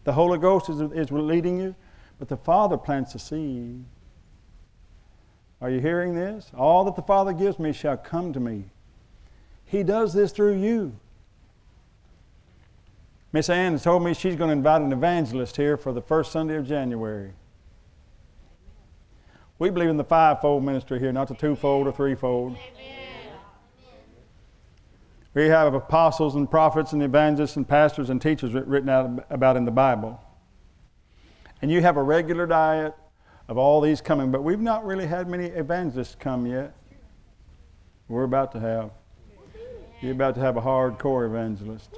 The 0.06 0.14
Holy 0.14 0.40
Ghost 0.40 0.70
is, 0.70 0.80
is 0.80 1.12
leading 1.12 1.60
you, 1.60 1.76
but 2.18 2.30
the 2.30 2.38
Father 2.38 2.78
plants 2.78 3.12
the 3.12 3.20
seed. 3.20 3.84
Are 5.60 5.70
you 5.70 5.82
hearing 5.82 6.16
this? 6.16 6.50
All 6.58 6.86
that 6.86 6.96
the 6.96 7.02
Father 7.02 7.34
gives 7.34 7.60
me 7.60 7.74
shall 7.74 7.98
come 7.98 8.32
to 8.32 8.40
me. 8.40 8.64
He 9.66 9.84
does 9.84 10.14
this 10.14 10.32
through 10.32 10.62
you. 10.62 10.96
Miss 13.34 13.50
Ann 13.50 13.74
has 13.74 13.84
told 13.84 14.02
me 14.02 14.14
she's 14.14 14.38
going 14.38 14.48
to 14.48 14.56
invite 14.56 14.82
an 14.82 14.94
evangelist 14.94 15.58
here 15.58 15.76
for 15.76 15.92
the 15.92 16.02
first 16.02 16.32
Sunday 16.32 16.56
of 16.56 16.66
January. 16.66 17.34
We 19.64 19.70
believe 19.70 19.88
in 19.88 19.96
the 19.96 20.04
fivefold 20.04 20.62
ministry 20.62 21.00
here, 21.00 21.14
not 21.14 21.30
the 21.30 21.36
twofold 21.36 21.88
or 21.88 21.94
threefold. 21.94 22.58
Amen. 22.58 23.38
We 25.34 25.46
have 25.46 25.74
apostles 25.74 26.36
and 26.36 26.52
prophets 26.52 26.92
and 26.92 27.02
evangelists 27.02 27.56
and 27.56 27.66
pastors 27.66 28.10
and 28.10 28.22
teachers 28.22 28.52
written 28.52 28.90
out 28.90 29.26
about 29.30 29.56
in 29.56 29.64
the 29.64 29.72
Bible. 29.72 30.22
And 31.62 31.72
you 31.72 31.82
have 31.82 31.96
a 31.96 32.04
regular 32.04 32.46
diet 32.46 32.94
of 33.48 33.58
all 33.58 33.80
these 33.80 34.02
coming, 34.02 34.32
but 34.32 34.44
we've 34.44 34.60
not 34.60 34.86
really 34.86 35.08
had 35.08 35.30
many 35.30 35.46
evangelists 35.46 36.18
come 36.20 36.46
yet. 36.46 36.76
We're 38.10 38.24
about 38.24 38.52
to 38.52 38.60
have. 38.60 38.92
You're 40.02 40.12
about 40.12 40.36
to 40.36 40.42
have 40.42 40.58
a 40.58 40.62
hardcore 40.62 41.26
evangelist. 41.26 41.90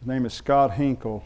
His 0.00 0.08
name 0.08 0.26
is 0.26 0.34
Scott 0.34 0.72
Hinkle. 0.72 1.22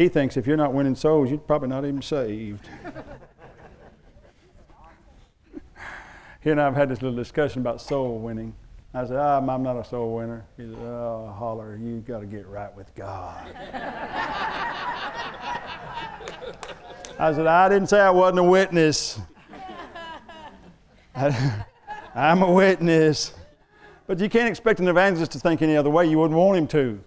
He 0.00 0.08
thinks 0.08 0.38
if 0.38 0.46
you're 0.46 0.56
not 0.56 0.72
winning 0.72 0.94
souls, 0.94 1.28
you're 1.28 1.38
probably 1.38 1.68
not 1.68 1.84
even 1.84 2.00
saved. 2.00 2.66
he 6.40 6.48
and 6.48 6.58
I 6.58 6.64
have 6.64 6.74
had 6.74 6.88
this 6.88 7.02
little 7.02 7.14
discussion 7.14 7.60
about 7.60 7.82
soul 7.82 8.18
winning. 8.18 8.54
I 8.94 9.04
said, 9.04 9.16
oh, 9.16 9.46
I'm 9.46 9.62
not 9.62 9.76
a 9.76 9.84
soul 9.84 10.16
winner. 10.16 10.42
He 10.56 10.62
said, 10.62 10.78
Oh, 10.78 11.30
holler, 11.38 11.76
you 11.76 11.98
got 11.98 12.20
to 12.20 12.26
get 12.26 12.48
right 12.48 12.74
with 12.74 12.94
God. 12.94 13.54
I 17.18 17.34
said, 17.34 17.46
I 17.46 17.68
didn't 17.68 17.90
say 17.90 18.00
I 18.00 18.08
wasn't 18.08 18.38
a 18.38 18.44
witness. 18.44 19.20
I, 21.14 21.66
I'm 22.14 22.40
a 22.40 22.50
witness. 22.50 23.34
But 24.06 24.18
you 24.18 24.30
can't 24.30 24.48
expect 24.48 24.80
an 24.80 24.88
evangelist 24.88 25.32
to 25.32 25.38
think 25.38 25.60
any 25.60 25.76
other 25.76 25.90
way. 25.90 26.06
You 26.06 26.20
wouldn't 26.20 26.40
want 26.40 26.56
him 26.56 26.66
to. 26.68 27.00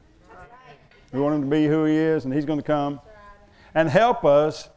We 1.13 1.19
want 1.19 1.35
him 1.35 1.41
to 1.41 1.47
be 1.47 1.67
who 1.67 1.85
he 1.85 1.95
is, 1.95 2.25
and 2.25 2.33
he's 2.33 2.43
going 2.43 2.59
to 2.59 2.65
come 2.65 2.99
and 3.75 3.87
help 3.87 4.25
us, 4.25 4.69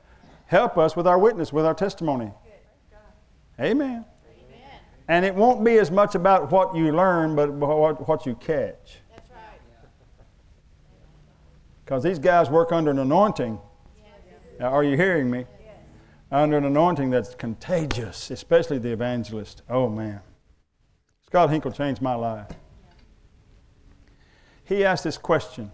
help 0.44 0.76
us 0.76 0.94
with 0.94 1.06
our 1.06 1.18
witness, 1.18 1.50
with 1.52 1.64
our 1.64 1.74
testimony. 1.74 2.30
Amen. 3.58 4.04
Amen. 4.28 4.80
And 5.08 5.24
it 5.24 5.34
won't 5.34 5.64
be 5.64 5.78
as 5.78 5.90
much 5.90 6.14
about 6.14 6.52
what 6.52 6.76
you 6.76 6.92
learn, 6.92 7.34
but 7.34 7.50
what, 7.52 8.06
what 8.06 8.26
you 8.26 8.34
catch. 8.34 8.98
That's 9.14 9.30
right. 9.30 9.60
Because 11.84 12.02
these 12.02 12.18
guys 12.18 12.50
work 12.50 12.70
under 12.70 12.90
an 12.90 12.98
anointing. 12.98 13.58
Now, 14.60 14.68
are 14.68 14.84
you 14.84 14.96
hearing 14.96 15.30
me? 15.30 15.46
Under 16.30 16.58
an 16.58 16.64
anointing 16.64 17.10
that's 17.10 17.34
contagious, 17.34 18.30
especially 18.30 18.78
the 18.78 18.92
evangelist. 18.92 19.62
Oh, 19.70 19.88
man. 19.88 20.20
Scott 21.24 21.50
Hinkle 21.50 21.70
changed 21.70 22.02
my 22.02 22.14
life. 22.14 22.48
He 24.64 24.84
asked 24.84 25.04
this 25.04 25.16
question. 25.16 25.70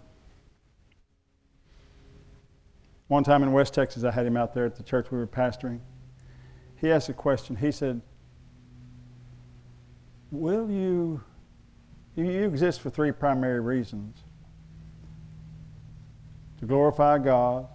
One 3.07 3.23
time 3.23 3.43
in 3.43 3.51
West 3.51 3.73
Texas, 3.73 4.03
I 4.03 4.11
had 4.11 4.25
him 4.25 4.37
out 4.37 4.53
there 4.53 4.65
at 4.65 4.75
the 4.75 4.83
church 4.83 5.11
we 5.11 5.17
were 5.17 5.27
pastoring. 5.27 5.79
He 6.77 6.91
asked 6.91 7.09
a 7.09 7.13
question. 7.13 7.55
He 7.55 7.71
said, 7.71 8.01
will 10.31 10.69
you, 10.69 11.21
you 12.15 12.25
exist 12.25 12.81
for 12.81 12.89
three 12.89 13.11
primary 13.11 13.59
reasons 13.59 14.23
to 16.59 16.65
glorify 16.65 17.19
God, 17.19 17.67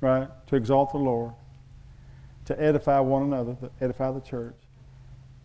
right? 0.00 0.28
To 0.46 0.56
exalt 0.56 0.92
the 0.92 0.98
Lord, 0.98 1.34
to 2.46 2.60
edify 2.60 3.00
one 3.00 3.24
another, 3.24 3.56
to 3.56 3.70
edify 3.80 4.10
the 4.10 4.20
church. 4.20 4.56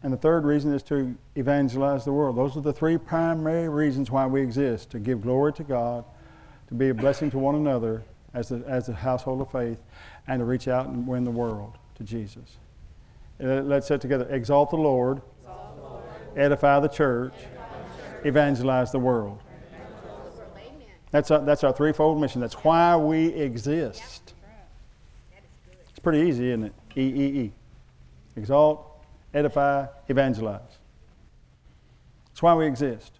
And 0.04 0.12
the 0.14 0.18
third 0.18 0.46
reason 0.46 0.74
is 0.74 0.84
to 0.84 1.16
evangelize 1.36 2.06
the 2.06 2.14
world. 2.14 2.36
Those 2.38 2.58
are 2.58 2.62
the 2.62 2.74
three 2.74 2.98
primary 2.98 3.70
reasons 3.70 4.12
why 4.12 4.26
we 4.28 4.42
exist 4.42 4.92
to 4.92 5.00
give 5.00 5.22
glory 5.22 5.54
to 5.54 5.64
God, 5.64 6.06
to 6.74 6.78
be 6.80 6.90
a 6.90 6.94
blessing 6.94 7.30
to 7.30 7.38
one 7.38 7.54
another 7.54 8.04
as 8.34 8.52
a, 8.52 8.56
as 8.66 8.90
a 8.90 8.94
household 8.94 9.40
of 9.42 9.52
faith, 9.52 9.78
and 10.28 10.40
to 10.40 10.46
reach 10.46 10.68
out 10.68 10.88
and 10.88 11.06
win 11.08 11.24
the 11.24 11.30
world 11.30 11.78
to 11.94 12.04
Jesus. 12.04 12.58
Uh, 13.40 13.62
let's 13.62 13.88
say 13.88 13.96
together 14.00 14.28
exalt 14.32 14.72
the 14.72 14.76
Lord, 14.76 15.22
exalt 15.42 15.76
the 15.76 15.82
Lord. 15.84 16.04
Edify, 16.36 16.80
the 16.80 16.88
church, 16.88 17.34
edify 17.36 17.50
the 17.52 18.14
church, 18.14 18.26
evangelize 18.26 18.92
the 18.92 18.98
world. 18.98 19.40
That's 21.12 21.30
our, 21.30 21.42
that's 21.42 21.64
our 21.64 21.74
threefold 21.74 22.20
mission. 22.20 22.42
That's 22.42 22.56
why 22.56 22.98
we 22.98 23.28
exist. 23.28 24.34
It's 25.92 26.00
pretty 26.00 26.28
easy, 26.28 26.50
isn't 26.50 26.64
it? 26.64 26.74
E 26.98 27.02
E 27.02 27.40
E. 27.42 27.52
Exalt, 28.36 28.84
edify, 29.32 29.86
evangelize. 30.10 30.60
That's 32.30 32.42
why 32.42 32.56
we 32.56 32.66
exist. 32.66 33.12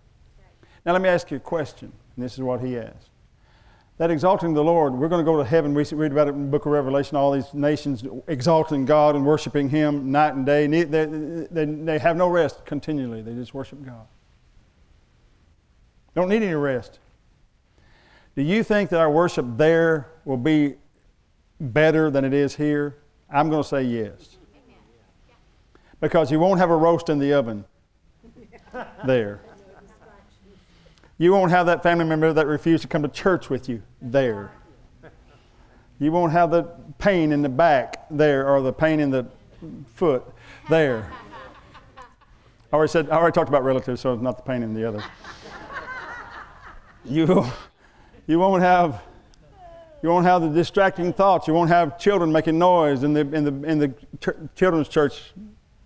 Now, 0.84 0.94
let 0.94 1.04
me 1.04 1.10
ask 1.10 1.30
you 1.30 1.38
a 1.38 1.40
question, 1.40 1.92
and 2.16 2.26
this 2.26 2.34
is 2.34 2.40
what 2.40 2.60
he 2.60 2.80
asked 2.80 3.13
that 3.98 4.10
exalting 4.10 4.54
the 4.54 4.64
Lord, 4.64 4.94
we're 4.94 5.08
going 5.08 5.24
to 5.24 5.32
go 5.32 5.38
to 5.38 5.44
heaven. 5.44 5.74
We 5.74 5.84
read 5.84 6.12
about 6.12 6.28
it 6.28 6.32
in 6.32 6.46
the 6.46 6.50
book 6.50 6.66
of 6.66 6.72
Revelation, 6.72 7.16
all 7.16 7.32
these 7.32 7.54
nations 7.54 8.04
exalting 8.28 8.86
God 8.86 9.16
and 9.16 9.26
worshiping 9.26 9.70
Him 9.70 10.12
night 10.12 10.34
and 10.34 10.46
day. 10.46 10.66
They, 10.68 10.84
they, 10.84 11.66
they 11.66 12.00
have 12.00 12.18
no 12.18 12.28
rest 12.28 12.66
continually, 12.66 13.22
they 13.22 13.34
just 13.34 13.54
worship 13.54 13.84
God. 13.86 14.08
Don't 16.16 16.30
need 16.30 16.44
any 16.44 16.54
rest. 16.54 17.00
Do 18.36 18.42
you 18.42 18.64
think 18.64 18.90
that 18.90 19.00
our 19.00 19.12
worship 19.12 19.46
there 19.58 20.10
will 20.26 20.38
be 20.38 20.76
better 21.60 22.10
than 22.10 22.26
it 22.26 22.34
is 22.34 22.56
here? 22.56 22.98
I'm 23.30 23.50
going 23.50 23.62
to 23.62 23.68
say 23.68 23.84
yes. 23.84 24.38
Because 26.00 26.32
you 26.32 26.40
won't 26.40 26.60
have 26.60 26.70
a 26.70 26.76
roast 26.76 27.10
in 27.10 27.20
the 27.20 27.34
oven 27.34 27.64
there. 29.06 29.42
You 31.24 31.32
won't 31.32 31.52
have 31.52 31.68
that 31.68 31.82
family 31.82 32.04
member 32.04 32.34
that 32.34 32.48
refused 32.48 32.82
to 32.82 32.90
come 32.90 33.02
to 33.02 33.08
church 33.08 33.50
with 33.50 33.70
you 33.70 33.82
there. 34.02 34.52
You 35.98 36.12
won't 36.12 36.34
have 36.34 36.52
the 36.52 36.64
pain 36.98 37.32
in 37.32 37.42
the 37.42 37.48
back 37.48 38.08
there 38.12 38.46
or 38.46 38.62
the 38.62 38.74
pain 38.74 39.00
in 39.00 39.10
the 39.10 39.26
foot 39.96 40.26
there. 40.70 41.10
I 41.98 42.76
already 42.76 42.92
said 42.92 43.10
I 43.10 43.16
already 43.16 43.34
talked 43.34 43.48
about 43.48 43.64
relatives, 43.64 44.02
so 44.02 44.12
it's 44.12 44.22
not 44.22 44.36
the 44.36 44.44
pain 44.44 44.64
in 44.64 44.74
the 44.74 44.86
other. 44.86 45.02
You, 47.06 47.46
you 48.28 48.38
won't 48.38 48.62
have 48.62 49.02
You 50.02 50.10
won't 50.10 50.26
have 50.26 50.42
the 50.42 50.50
distracting 50.50 51.14
thoughts. 51.14 51.48
You 51.48 51.54
won't 51.54 51.70
have 51.70 51.98
children 51.98 52.34
making 52.34 52.60
noise 52.60 53.04
in 53.04 53.14
the, 53.14 53.22
in 53.22 53.46
the, 53.46 53.70
in 53.70 53.80
the 53.80 53.88
ch- 54.20 54.58
children's 54.58 54.90
church 54.90 55.32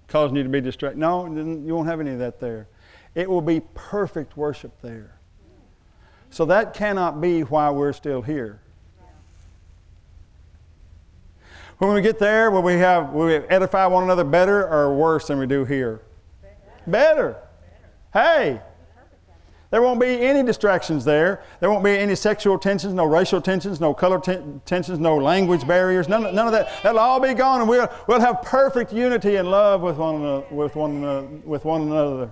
causing 0.08 0.36
you 0.36 0.42
to 0.42 0.50
be 0.50 0.62
distracted. 0.62 0.98
No, 0.98 1.28
you 1.28 1.76
won't 1.76 1.88
have 1.88 2.00
any 2.00 2.10
of 2.10 2.18
that 2.18 2.40
there. 2.40 2.68
It 3.14 3.30
will 3.30 3.42
be 3.42 3.62
perfect 3.76 4.36
worship 4.36 4.72
there. 4.82 5.17
So 6.30 6.46
that 6.46 6.74
cannot 6.74 7.22
be 7.22 7.42
why 7.42 7.70
we're 7.70 7.94
still 7.94 8.22
here. 8.22 8.60
When 11.78 11.94
we 11.94 12.02
get 12.02 12.18
there, 12.18 12.50
will 12.50 12.64
we 12.64 12.74
have 12.74 13.12
will 13.14 13.28
we 13.28 13.36
edify 13.36 13.86
one 13.86 14.04
another 14.04 14.24
better 14.24 14.68
or 14.68 14.96
worse 14.96 15.28
than 15.28 15.38
we 15.38 15.46
do 15.46 15.64
here? 15.64 16.02
Better. 16.88 17.38
Hey, 18.14 18.62
there 19.70 19.82
won't 19.82 20.00
be 20.00 20.08
any 20.08 20.44
distractions 20.44 21.04
there. 21.04 21.44
There 21.60 21.70
won't 21.70 21.84
be 21.84 21.98
any 21.98 22.16
sexual 22.16 22.58
tensions, 22.58 22.94
no 22.94 23.06
racial 23.06 23.42
tensions, 23.42 23.82
no 23.82 23.94
color 23.94 24.18
ten- 24.20 24.62
tensions, 24.66 24.98
no 24.98 25.18
language 25.18 25.68
barriers. 25.68 26.08
None, 26.08 26.34
none 26.34 26.48
of 26.48 26.54
that. 26.54 26.70
That'll 26.84 27.00
all 27.00 27.20
be 27.20 27.34
gone, 27.34 27.60
and 27.60 27.70
we'll, 27.70 27.90
we'll 28.08 28.22
have 28.22 28.42
perfect 28.44 28.94
unity 28.94 29.36
and 29.36 29.52
love 29.52 29.82
with 29.82 29.98
one 29.98 30.16
another. 30.16 30.46
With 30.50 30.76
one 30.76 30.92
another. 30.92 31.28
With 31.44 31.66
one 31.66 31.82
another. 31.82 32.30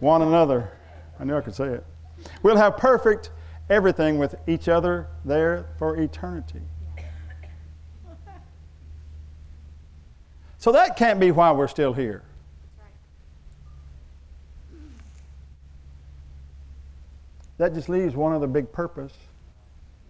One 0.00 0.22
another. 0.22 0.72
I 1.20 1.24
knew 1.24 1.36
I 1.36 1.40
could 1.40 1.54
say 1.54 1.68
it. 1.68 1.84
We'll 2.42 2.56
have 2.56 2.76
perfect 2.76 3.30
everything 3.70 4.18
with 4.18 4.34
each 4.46 4.68
other 4.68 5.08
there 5.24 5.66
for 5.78 5.96
eternity. 5.96 6.62
So 10.58 10.72
that 10.72 10.96
can't 10.96 11.20
be 11.20 11.30
why 11.30 11.52
we're 11.52 11.68
still 11.68 11.92
here. 11.92 12.24
That 17.58 17.74
just 17.74 17.88
leaves 17.88 18.14
one 18.14 18.32
other 18.32 18.46
big 18.46 18.70
purpose. 18.70 19.12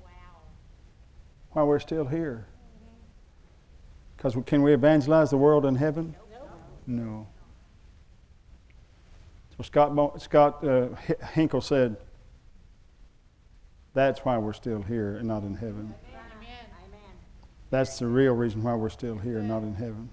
Wow. 0.02 0.10
Why 1.52 1.62
we're 1.62 1.78
still 1.78 2.04
here. 2.04 2.46
Because 4.16 4.36
can 4.46 4.62
we 4.62 4.74
evangelize 4.74 5.30
the 5.30 5.38
world 5.38 5.64
in 5.64 5.74
heaven? 5.74 6.14
No. 6.86 7.04
no. 7.04 7.26
So 9.58 9.64
Scott, 9.64 10.22
Scott 10.22 10.64
uh, 10.64 10.88
Hinkle 11.32 11.60
said, 11.60 11.96
that's 13.92 14.20
why 14.20 14.38
we're 14.38 14.52
still 14.52 14.82
here 14.82 15.16
and 15.16 15.26
not 15.26 15.42
in 15.42 15.54
heaven. 15.54 15.92
Amen. 16.04 16.56
That's 17.70 17.98
the 17.98 18.06
real 18.06 18.34
reason 18.34 18.62
why 18.62 18.74
we're 18.74 18.88
still 18.88 19.18
here 19.18 19.38
and 19.38 19.48
not 19.48 19.62
in 19.62 19.74
heaven. 19.74 20.08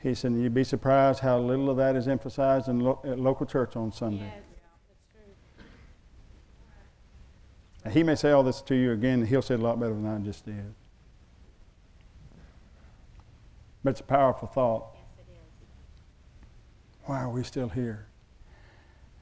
He 0.00 0.14
said, 0.14 0.32
You'd 0.32 0.54
be 0.54 0.64
surprised 0.64 1.20
how 1.20 1.38
little 1.38 1.68
of 1.70 1.76
that 1.76 1.96
is 1.96 2.08
emphasized 2.08 2.68
in 2.68 2.80
lo- 2.80 3.00
local 3.04 3.44
church 3.44 3.76
on 3.76 3.92
Sunday. 3.92 4.32
Yes. 7.84 7.92
He 7.92 8.02
may 8.02 8.14
say 8.14 8.30
all 8.30 8.42
this 8.42 8.60
to 8.62 8.74
you 8.74 8.92
again, 8.92 9.26
he'll 9.26 9.42
say 9.42 9.54
it 9.54 9.60
a 9.60 9.62
lot 9.62 9.78
better 9.78 9.94
than 9.94 10.06
I 10.06 10.18
just 10.18 10.44
did. 10.44 10.74
But 13.84 13.90
it's 13.90 14.00
a 14.00 14.04
powerful 14.04 14.48
thought. 14.48 14.97
Yes, 17.08 17.16
it 17.16 17.22
is. 17.22 17.22
Why 17.22 17.22
are 17.22 17.30
we 17.30 17.42
still 17.42 17.68
here? 17.68 18.06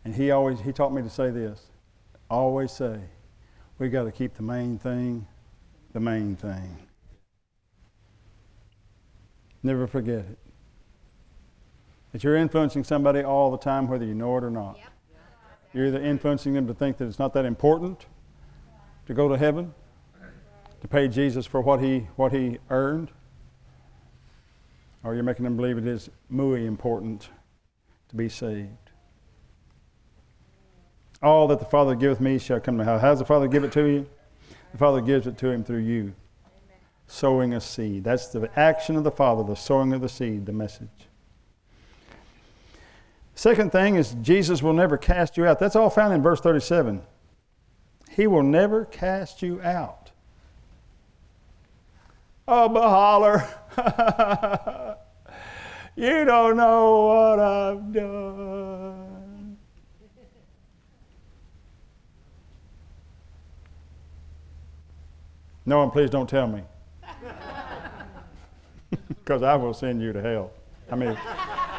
And 0.04 0.14
he 0.14 0.30
always 0.30 0.60
he 0.60 0.72
taught 0.72 0.92
me 0.92 1.02
to 1.02 1.10
say 1.10 1.30
this. 1.30 1.66
Always 2.28 2.72
say, 2.72 2.98
we 3.78 3.88
got 3.88 4.04
to 4.04 4.12
keep 4.12 4.34
the 4.34 4.42
main 4.42 4.78
thing 4.78 5.26
the 5.96 6.00
main 6.00 6.36
thing. 6.36 6.76
Never 9.62 9.86
forget 9.86 10.18
it. 10.18 10.38
That 12.12 12.22
you're 12.22 12.36
influencing 12.36 12.84
somebody 12.84 13.22
all 13.22 13.50
the 13.50 13.56
time, 13.56 13.88
whether 13.88 14.04
you 14.04 14.14
know 14.14 14.36
it 14.36 14.44
or 14.44 14.50
not. 14.50 14.76
Yep. 14.76 14.92
You're 15.72 15.86
either 15.86 16.02
influencing 16.02 16.52
them 16.52 16.66
to 16.66 16.74
think 16.74 16.98
that 16.98 17.06
it's 17.06 17.18
not 17.18 17.32
that 17.32 17.46
important 17.46 18.04
to 19.06 19.14
go 19.14 19.26
to 19.26 19.38
heaven, 19.38 19.72
to 20.82 20.88
pay 20.88 21.08
Jesus 21.08 21.46
for 21.46 21.62
what 21.62 21.80
he, 21.80 22.00
what 22.16 22.32
he 22.32 22.58
earned, 22.68 23.10
or 25.02 25.14
you're 25.14 25.24
making 25.24 25.44
them 25.44 25.56
believe 25.56 25.78
it 25.78 25.86
is 25.86 26.10
muy 26.28 26.66
important 26.66 27.30
be 28.16 28.28
saved. 28.28 28.70
All 31.22 31.48
that 31.48 31.58
the 31.58 31.64
Father 31.64 31.94
giveth 31.94 32.20
me 32.20 32.38
shall 32.38 32.60
come 32.60 32.78
to 32.78 32.84
me. 32.84 32.90
How 32.90 32.98
does 32.98 33.18
the 33.18 33.24
Father 33.24 33.48
give 33.48 33.64
it 33.64 33.72
to 33.72 33.84
you? 33.84 34.06
The 34.72 34.78
Father 34.78 35.00
gives 35.00 35.26
it 35.26 35.38
to 35.38 35.50
him 35.50 35.64
through 35.64 35.78
you. 35.78 36.14
Sowing 37.06 37.54
a 37.54 37.60
seed. 37.60 38.04
That's 38.04 38.28
the 38.28 38.50
action 38.58 38.96
of 38.96 39.04
the 39.04 39.10
Father, 39.10 39.42
the 39.42 39.54
sowing 39.54 39.92
of 39.92 40.00
the 40.00 40.08
seed, 40.08 40.44
the 40.44 40.52
message. 40.52 40.88
Second 43.34 43.70
thing 43.70 43.96
is 43.96 44.16
Jesus 44.22 44.62
will 44.62 44.72
never 44.72 44.96
cast 44.96 45.36
you 45.36 45.46
out. 45.46 45.58
That's 45.58 45.76
all 45.76 45.90
found 45.90 46.14
in 46.14 46.22
verse 46.22 46.40
37. 46.40 47.02
He 48.10 48.26
will 48.26 48.42
never 48.42 48.86
cast 48.86 49.42
you 49.42 49.60
out. 49.62 50.10
Oh, 52.48 52.68
holler. 52.68 53.46
you 55.96 56.24
don't 56.24 56.56
know 56.56 57.06
what 57.06 57.38
I've 57.40 57.92
done. 57.92 59.56
No, 65.68 65.82
and 65.82 65.92
please 65.92 66.10
don't 66.10 66.28
tell 66.28 66.46
me. 66.46 66.62
Because 69.08 69.42
I 69.42 69.56
will 69.56 69.74
send 69.74 70.00
you 70.00 70.12
to 70.12 70.22
hell. 70.22 70.52
I 70.88 70.94
mean, 70.94 71.18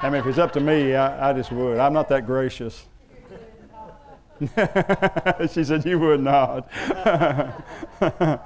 I 0.01 0.09
mean, 0.09 0.19
if 0.19 0.27
it's 0.27 0.37
up 0.37 0.51
to 0.51 0.59
me, 0.59 0.95
I, 0.95 1.29
I 1.29 1.33
just 1.33 1.49
would. 1.53 1.79
I'm 1.79 1.93
not 1.93 2.09
that 2.09 2.25
gracious. 2.25 2.85
she 5.51 5.63
said, 5.63 5.85
You 5.85 5.97
would 5.99 6.19
not. 6.21 6.69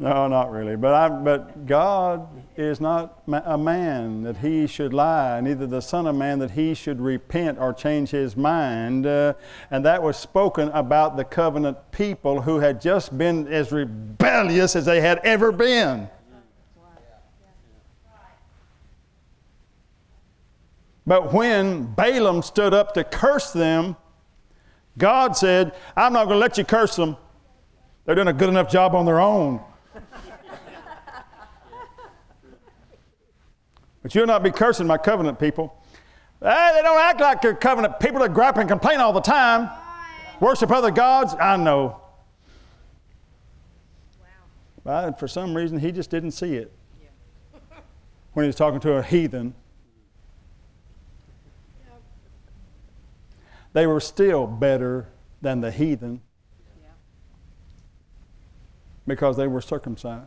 no, 0.00 0.26
not 0.28 0.50
really. 0.50 0.76
But, 0.76 0.94
I, 0.94 1.08
but 1.10 1.66
God 1.66 2.26
is 2.56 2.80
not 2.80 3.22
a 3.28 3.58
man 3.58 4.22
that 4.22 4.38
he 4.38 4.66
should 4.66 4.94
lie, 4.94 5.42
neither 5.42 5.66
the 5.66 5.82
Son 5.82 6.06
of 6.06 6.16
Man 6.16 6.38
that 6.38 6.52
he 6.52 6.72
should 6.72 7.02
repent 7.02 7.58
or 7.58 7.74
change 7.74 8.08
his 8.08 8.34
mind. 8.34 9.06
Uh, 9.06 9.34
and 9.70 9.84
that 9.84 10.02
was 10.02 10.16
spoken 10.16 10.70
about 10.70 11.18
the 11.18 11.24
covenant 11.24 11.76
people 11.92 12.40
who 12.40 12.60
had 12.60 12.80
just 12.80 13.18
been 13.18 13.46
as 13.48 13.72
rebellious 13.72 14.74
as 14.74 14.86
they 14.86 15.02
had 15.02 15.18
ever 15.18 15.52
been. 15.52 16.08
But 21.06 21.30
when 21.34 21.92
Balaam 21.92 22.40
stood 22.40 22.72
up 22.72 22.94
to 22.94 23.04
curse 23.04 23.52
them, 23.52 23.96
God 24.96 25.36
said, 25.36 25.74
I'm 25.94 26.14
not 26.14 26.24
going 26.24 26.36
to 26.36 26.40
let 26.40 26.56
you 26.56 26.64
curse 26.64 26.96
them. 26.96 27.18
They're 28.06 28.14
doing 28.14 28.28
a 28.28 28.32
good 28.32 28.48
enough 28.48 28.70
job 28.70 28.94
on 28.94 29.04
their 29.04 29.20
own. 29.20 29.60
But 34.02 34.14
you'll 34.14 34.26
not 34.26 34.42
be 34.42 34.50
cursing 34.50 34.86
my 34.86 34.98
covenant 34.98 35.38
people. 35.38 35.76
Hey, 36.42 36.72
they 36.74 36.82
don't 36.82 37.00
act 37.00 37.20
like 37.20 37.42
your 37.42 37.54
covenant 37.54 38.00
people 38.00 38.20
that 38.20 38.32
gripe 38.32 38.56
and 38.56 38.68
complain 38.68 39.00
all 39.00 39.12
the 39.12 39.20
time. 39.20 39.70
Worship 40.40 40.70
other 40.70 40.90
gods. 40.90 41.34
I 41.38 41.56
know. 41.56 42.00
Wow. 44.18 44.26
But 44.84 45.20
for 45.20 45.28
some 45.28 45.54
reason, 45.54 45.78
he 45.78 45.92
just 45.92 46.10
didn't 46.10 46.30
see 46.30 46.54
it 46.56 46.72
when 48.32 48.44
he 48.44 48.46
was 48.46 48.56
talking 48.56 48.80
to 48.80 48.94
a 48.94 49.02
heathen. 49.02 49.54
they 53.72 53.86
were 53.86 54.00
still 54.00 54.46
better 54.46 55.08
than 55.42 55.60
the 55.60 55.70
heathen 55.70 56.20
because 59.06 59.36
they 59.36 59.46
were 59.46 59.60
circumcised. 59.60 60.26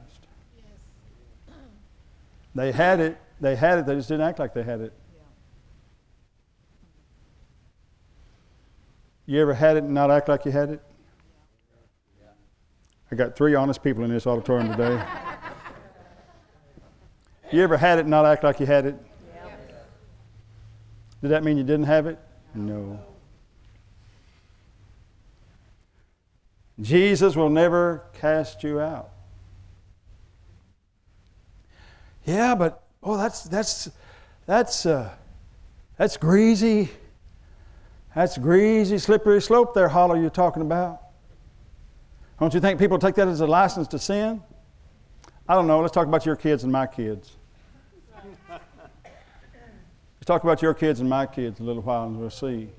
They 2.55 2.71
had 2.71 2.99
it, 2.99 3.17
they 3.41 3.55
had 3.55 3.79
it, 3.79 3.85
they 3.85 3.95
just 3.95 4.09
didn't 4.09 4.25
act 4.25 4.39
like 4.39 4.53
they 4.53 4.63
had 4.63 4.81
it. 4.81 4.93
You 9.25 9.41
ever 9.41 9.53
had 9.53 9.77
it 9.77 9.83
and 9.83 9.93
not 9.93 10.11
act 10.11 10.27
like 10.27 10.45
you 10.45 10.51
had 10.51 10.69
it? 10.69 10.81
I 13.11 13.15
got 13.15 13.35
three 13.35 13.55
honest 13.55 13.83
people 13.83 14.03
in 14.03 14.11
this 14.11 14.27
auditorium 14.27 14.71
today. 14.71 15.03
you 17.51 17.61
ever 17.61 17.77
had 17.77 17.99
it 17.99 18.01
and 18.01 18.09
not 18.09 18.25
act 18.25 18.43
like 18.43 18.59
you 18.59 18.65
had 18.65 18.85
it? 18.85 18.95
Did 21.21 21.29
that 21.29 21.43
mean 21.43 21.57
you 21.57 21.63
didn't 21.63 21.85
have 21.85 22.05
it? 22.05 22.19
No. 22.53 22.99
Jesus 26.81 27.35
will 27.35 27.49
never 27.49 28.03
cast 28.13 28.63
you 28.63 28.79
out. 28.79 29.09
Yeah, 32.25 32.55
but 32.55 32.83
oh, 33.01 33.17
that's 33.17 33.43
that's 33.43 33.89
that's 34.45 34.85
uh, 34.85 35.13
that's 35.97 36.17
greasy. 36.17 36.89
That's 38.15 38.37
greasy, 38.37 38.99
slippery 38.99 39.41
slope 39.41 39.73
there, 39.73 39.89
Hollow, 39.89 40.13
you're 40.13 40.29
talking 40.29 40.61
about. 40.61 41.01
Don't 42.39 42.53
you 42.53 42.59
think 42.59 42.79
people 42.79 42.99
take 42.99 43.15
that 43.15 43.27
as 43.27 43.41
a 43.41 43.47
license 43.47 43.87
to 43.89 43.99
sin? 43.99 44.41
I 45.47 45.55
don't 45.55 45.65
know. 45.65 45.79
Let's 45.81 45.93
talk 45.93 46.07
about 46.07 46.25
your 46.25 46.35
kids 46.35 46.63
and 46.63 46.71
my 46.71 46.85
kids. 46.85 47.37
Let's 48.49 50.27
talk 50.27 50.43
about 50.43 50.61
your 50.61 50.73
kids 50.73 50.99
and 50.99 51.09
my 51.09 51.25
kids 51.25 51.59
a 51.59 51.63
little 51.63 51.81
while 51.81 52.05
and 52.05 52.19
we'll 52.19 52.29
see. 52.29 52.69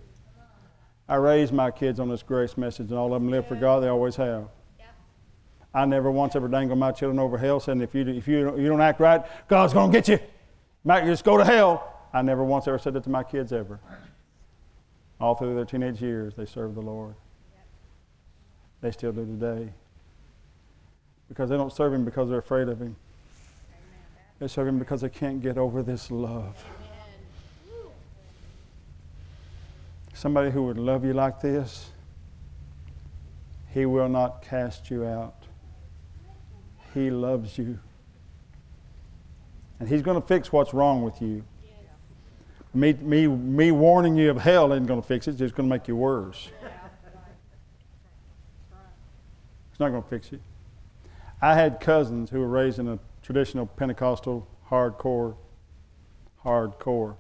I 1.09 1.17
raised 1.17 1.53
my 1.53 1.71
kids 1.71 2.01
on 2.01 2.09
this 2.09 2.23
grace 2.23 2.57
message, 2.57 2.91
and 2.91 2.99
all 2.99 3.15
of 3.15 3.23
them 3.23 3.31
live 3.31 3.47
for 3.47 3.57
God. 3.57 3.83
They 3.83 3.89
always 3.89 4.17
have. 4.17 4.49
I 5.75 5.85
never 5.85 6.11
once 6.11 6.37
ever 6.37 6.47
dangled 6.47 6.79
my 6.79 6.93
children 6.93 7.19
over 7.19 7.37
hell, 7.37 7.59
saying 7.59 7.81
if 7.81 7.95
you 7.95 8.07
if 8.07 8.29
you 8.29 8.57
you 8.57 8.69
don't 8.69 8.81
act 8.81 9.01
right, 9.01 9.23
God's 9.49 9.73
going 9.73 9.91
to 9.91 9.99
get 9.99 10.09
you. 10.09 10.19
Might 10.85 11.05
just 11.05 11.25
go 11.25 11.37
to 11.37 11.45
hell. 11.45 11.93
I 12.13 12.23
never 12.23 12.45
once 12.45 12.69
ever 12.69 12.79
said 12.79 12.95
that 12.95 13.03
to 13.05 13.11
my 13.11 13.25
kids 13.25 13.53
ever. 13.53 13.81
All 15.21 15.35
through 15.35 15.57
their 15.57 15.65
teenage 15.65 16.01
years, 16.01 16.35
they 16.35 16.47
served 16.47 16.77
the 16.77 16.81
Lord. 16.81 17.15
They 18.81 18.93
still 18.93 19.13
do 19.13 19.25
today. 19.25 19.73
Because 21.29 21.51
they 21.51 21.57
don't 21.57 21.73
serve 21.73 21.93
Him 21.93 22.05
because 22.05 22.29
they're 22.29 22.39
afraid 22.39 22.69
of 22.69 22.81
Him. 22.81 22.95
They 24.39 24.47
serve 24.47 24.69
Him 24.69 24.79
because 24.79 25.01
they 25.01 25.09
can't 25.09 25.43
get 25.43 25.59
over 25.59 25.83
this 25.83 26.11
love. 26.11 26.63
Somebody 30.15 30.51
who 30.51 30.63
would 30.63 30.79
love 30.79 31.05
you 31.05 31.13
like 31.13 31.41
this, 31.41 31.91
He 33.73 33.85
will 33.85 34.09
not 34.09 34.43
cast 34.43 34.89
you 34.89 35.05
out. 35.05 35.35
He 36.95 37.11
loves 37.11 37.59
you. 37.59 37.79
And 39.81 39.89
He's 39.89 40.03
going 40.03 40.21
to 40.21 40.27
fix 40.27 40.53
what's 40.53 40.73
wrong 40.73 41.03
with 41.03 41.21
you. 41.21 41.45
Me, 42.73 42.93
me, 42.95 43.27
me 43.27 43.71
warning 43.71 44.17
you 44.17 44.31
of 44.31 44.39
hell 44.39 44.73
isn't 44.73 44.87
going 44.87 45.01
to 45.01 45.07
fix 45.07 45.29
it, 45.29 45.33
it's 45.33 45.39
just 45.41 45.55
going 45.55 45.69
to 45.69 45.75
make 45.75 45.87
you 45.87 45.97
worse. 45.97 46.49
It's 49.71 49.81
not 49.81 49.91
going 49.91 50.03
to 50.03 50.09
fix 50.09 50.33
it. 50.33 50.41
I 51.43 51.55
had 51.55 51.81
cousins 51.81 52.31
who 52.31 52.41
were 52.41 52.49
raised 52.49 52.79
in 52.79 52.89
a 52.89 52.99
traditional 53.23 53.67
Pentecostal 53.67 54.47
hardcore, 54.71 55.35
hardcore. 56.45 57.17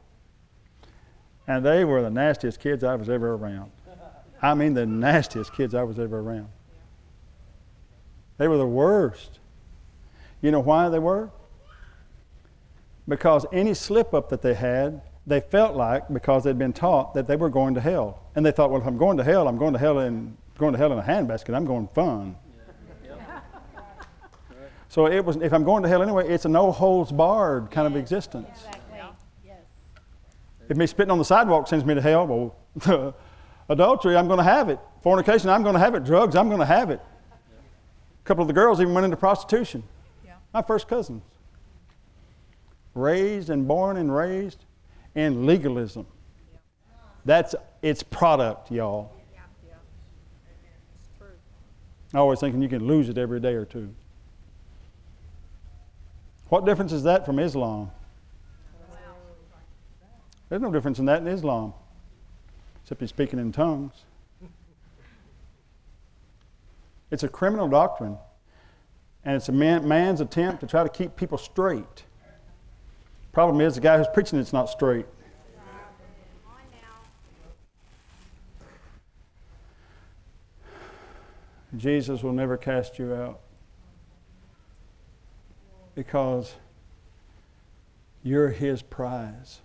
And 1.47 1.65
they 1.65 1.85
were 1.85 2.03
the 2.03 2.11
nastiest 2.11 2.61
kids 2.61 2.85
I 2.85 2.95
was 2.95 3.09
ever 3.09 3.35
around. 3.35 3.71
I 4.41 4.55
mean, 4.55 4.75
the 4.75 4.87
nastiest 4.87 5.55
kids 5.55 5.75
I 5.75 5.83
was 5.83 5.99
ever 5.99 6.21
around. 6.21 6.49
They 8.39 8.49
were 8.49 8.57
the 8.57 8.67
worst. 8.67 9.39
You 10.41 10.51
know 10.51 10.61
why 10.61 10.89
they 10.89 10.99
were? 10.99 11.31
Because 13.07 13.47
any 13.53 13.75
slip 13.75 14.15
up 14.15 14.29
that 14.31 14.43
they 14.43 14.55
had, 14.55 15.03
they 15.27 15.41
felt 15.41 15.77
like 15.77 16.13
because 16.13 16.45
they'd 16.45 16.59
been 16.59 16.73
taught 16.73 17.15
that 17.15 17.27
they 17.27 17.37
were 17.37 17.49
going 17.49 17.75
to 17.75 17.81
hell. 17.81 18.23
And 18.35 18.45
they 18.45 18.51
thought, 18.51 18.71
well, 18.71 18.81
if 18.81 18.87
I'm 18.87 18.99
going 18.99 19.17
to 19.19 19.25
hell, 19.25 19.49
I'm 19.49 19.59
going 19.59 19.73
to 19.73 19.79
hell 19.79 20.01
in, 20.01 20.37
going 20.59 20.73
to 20.73 20.79
hell 20.79 20.93
in 20.93 20.99
a 20.99 21.03
handbasket. 21.03 21.55
I'm 21.55 21.65
going 21.65 21.89
fun. 21.89 22.37
So 24.89 25.07
it 25.07 25.25
was, 25.25 25.37
if 25.39 25.53
I'm 25.53 25.65
going 25.65 25.83
to 25.83 25.89
hell 25.89 26.03
anyway, 26.03 26.29
it's 26.29 26.45
a 26.45 26.49
no 26.49 26.71
holds 26.71 27.11
barred 27.11 27.71
kind 27.73 27.87
of 27.87 27.97
existence. 27.97 28.67
If 30.68 30.77
me 30.77 30.87
spitting 30.87 31.11
on 31.11 31.18
the 31.18 31.24
sidewalk 31.24 31.68
sends 31.68 31.85
me 31.85 31.94
to 31.94 32.00
hell, 32.00 32.27
well, 32.27 33.16
adultery, 33.68 34.16
I'm 34.16 34.27
going 34.27 34.38
to 34.38 34.44
have 34.44 34.68
it. 34.68 34.79
Fornication, 35.03 35.50
I'm 35.50 35.62
going 35.62 35.74
to 35.74 35.81
have 35.81 35.94
it. 35.94 36.05
Drugs, 36.05 36.37
I'm 36.37 36.48
going 36.48 36.61
to 36.61 36.66
have 36.66 36.90
it. 36.90 37.00
A 37.00 38.24
couple 38.24 38.42
of 38.42 38.48
the 38.48 38.55
girls 38.55 38.81
even 38.81 38.94
went 38.94 39.05
into 39.05 39.16
prostitution. 39.16 39.83
My 40.53 40.62
first 40.62 40.88
cousins. 40.88 41.22
Raised 42.94 43.50
and 43.50 43.66
born 43.66 43.96
and 43.96 44.14
raised 44.14 44.64
in 45.14 45.46
legalism. 45.46 46.07
That's 47.24 47.55
its 47.83 48.03
product, 48.03 48.70
y'all. 48.70 49.11
I 52.14 52.18
always 52.18 52.38
thinking 52.38 52.62
you 52.62 52.68
can 52.68 52.87
lose 52.87 53.09
it 53.09 53.18
every 53.18 53.40
day 53.40 53.55
or 53.55 53.64
two. 53.64 53.92
What 56.48 56.64
difference 56.64 56.92
is 56.92 57.03
that 57.03 57.27
from 57.27 57.40
Islam? 57.40 57.90
There's 60.55 60.62
no 60.62 60.71
difference 60.71 61.01
in 61.01 61.07
that 61.07 61.21
in 61.21 61.27
Islam, 61.27 61.75
except 62.81 63.01
he's 63.01 63.11
speaking 63.11 63.40
in 63.40 63.51
tongues. 63.51 64.05
It's 67.11 67.25
a 67.25 67.29
criminal 67.29 67.67
doctrine, 67.67 68.17
and 69.25 69.35
it's 69.35 69.49
a 69.49 69.53
man, 69.53 69.88
man's 69.88 70.21
attempt 70.21 70.61
to 70.61 70.69
try 70.69 70.85
to 70.85 70.88
keep 70.88 71.17
people 71.17 71.38
straight. 71.38 72.05
Problem 73.33 73.61
is, 73.61 73.75
the 73.75 73.81
guy 73.81 73.99
who's 73.99 74.07
preaching 74.14 74.38
it's 74.38 74.53
not 74.53 74.69
straight. 74.69 75.07
Jesus 81.77 82.23
will 82.23 82.33
never 82.33 82.57
cast 82.57 82.97
you 83.01 83.12
out 83.12 83.40
because 85.97 86.55
you're 88.23 88.51
his 88.51 88.83
prize. 88.83 89.59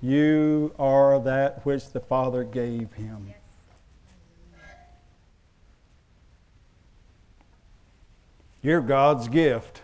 You 0.00 0.72
are 0.78 1.18
that 1.20 1.66
which 1.66 1.90
the 1.90 2.00
Father 2.00 2.44
gave 2.44 2.92
him. 2.92 3.34
You're 8.62 8.80
God's 8.80 9.28
gift. 9.28 9.82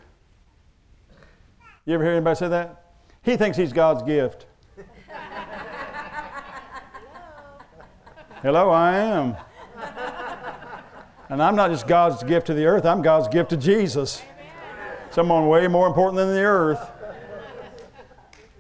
You 1.85 1.94
ever 1.94 2.05
hear 2.05 2.12
anybody 2.12 2.37
say 2.37 2.48
that? 2.48 2.85
He 3.22 3.37
thinks 3.37 3.57
he's 3.57 3.72
God's 3.72 4.03
gift. 4.03 4.46
Hello, 8.42 8.70
I 8.70 8.96
am. 8.96 9.37
And 11.29 11.42
I'm 11.42 11.57
not 11.57 11.70
just 11.70 11.87
God's 11.88 12.22
gift 12.22 12.46
to 12.48 12.55
the 12.55 12.66
earth, 12.66 12.85
I'm 12.85 13.03
God's 13.03 13.29
gift 13.29 13.50
to 13.50 13.57
Jesus. 13.57 14.22
Someone 15.11 15.48
way 15.48 15.66
more 15.68 15.87
important 15.87 16.16
than 16.16 16.29
the 16.29 16.42
earth. 16.42 16.90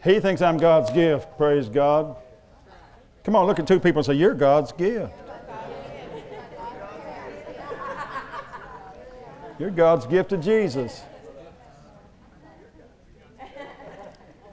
He 0.04 0.20
thinks 0.20 0.42
I'm 0.42 0.58
God's 0.58 0.90
gift, 0.90 1.34
praise 1.38 1.70
God. 1.70 2.16
Come 3.24 3.34
on, 3.34 3.46
look 3.46 3.58
at 3.58 3.66
two 3.66 3.80
people 3.80 4.00
and 4.00 4.06
say, 4.06 4.12
You're 4.12 4.34
God's 4.34 4.70
gift. 4.70 5.14
You're 9.58 9.70
God's 9.70 10.04
gift 10.06 10.30
to 10.30 10.36
Jesus. 10.36 11.02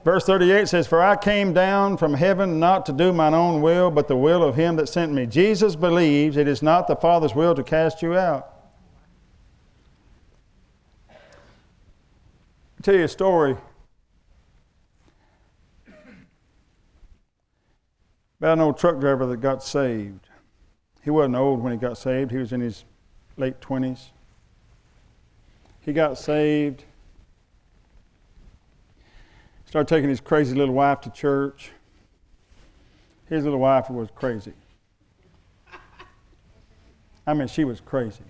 Verse 0.04 0.24
38 0.24 0.68
says, 0.68 0.86
For 0.86 1.02
I 1.02 1.16
came 1.16 1.52
down 1.52 1.96
from 1.98 2.14
heaven 2.14 2.58
not 2.58 2.86
to 2.86 2.92
do 2.92 3.12
mine 3.12 3.34
own 3.34 3.60
will, 3.60 3.90
but 3.90 4.08
the 4.08 4.16
will 4.16 4.42
of 4.42 4.56
him 4.56 4.76
that 4.76 4.88
sent 4.88 5.12
me. 5.12 5.26
Jesus 5.26 5.76
believes 5.76 6.36
it 6.36 6.48
is 6.48 6.62
not 6.62 6.88
the 6.88 6.96
Father's 6.96 7.34
will 7.34 7.54
to 7.54 7.62
cast 7.62 8.00
you 8.00 8.16
out. 8.16 8.48
I'll 11.10 12.82
tell 12.82 12.94
you 12.94 13.04
a 13.04 13.08
story 13.08 13.56
about 18.42 18.54
an 18.54 18.60
old 18.60 18.76
truck 18.76 18.98
driver 18.98 19.24
that 19.26 19.36
got 19.36 19.62
saved. 19.62 20.28
He 21.02 21.10
wasn't 21.10 21.36
old 21.36 21.62
when 21.62 21.72
he 21.72 21.78
got 21.78 21.96
saved, 21.96 22.32
he 22.32 22.38
was 22.38 22.52
in 22.52 22.60
his 22.60 22.84
late 23.36 23.60
20s. 23.60 24.08
He 25.80 25.92
got 25.92 26.18
saved 26.18 26.84
Started 29.72 29.88
taking 29.88 30.10
his 30.10 30.20
crazy 30.20 30.54
little 30.54 30.74
wife 30.74 31.00
to 31.00 31.10
church. 31.10 31.70
His 33.30 33.44
little 33.44 33.60
wife 33.60 33.88
was 33.88 34.10
crazy. 34.14 34.52
I 37.26 37.32
mean, 37.32 37.48
she 37.48 37.64
was 37.64 37.80
crazy. 37.80 38.24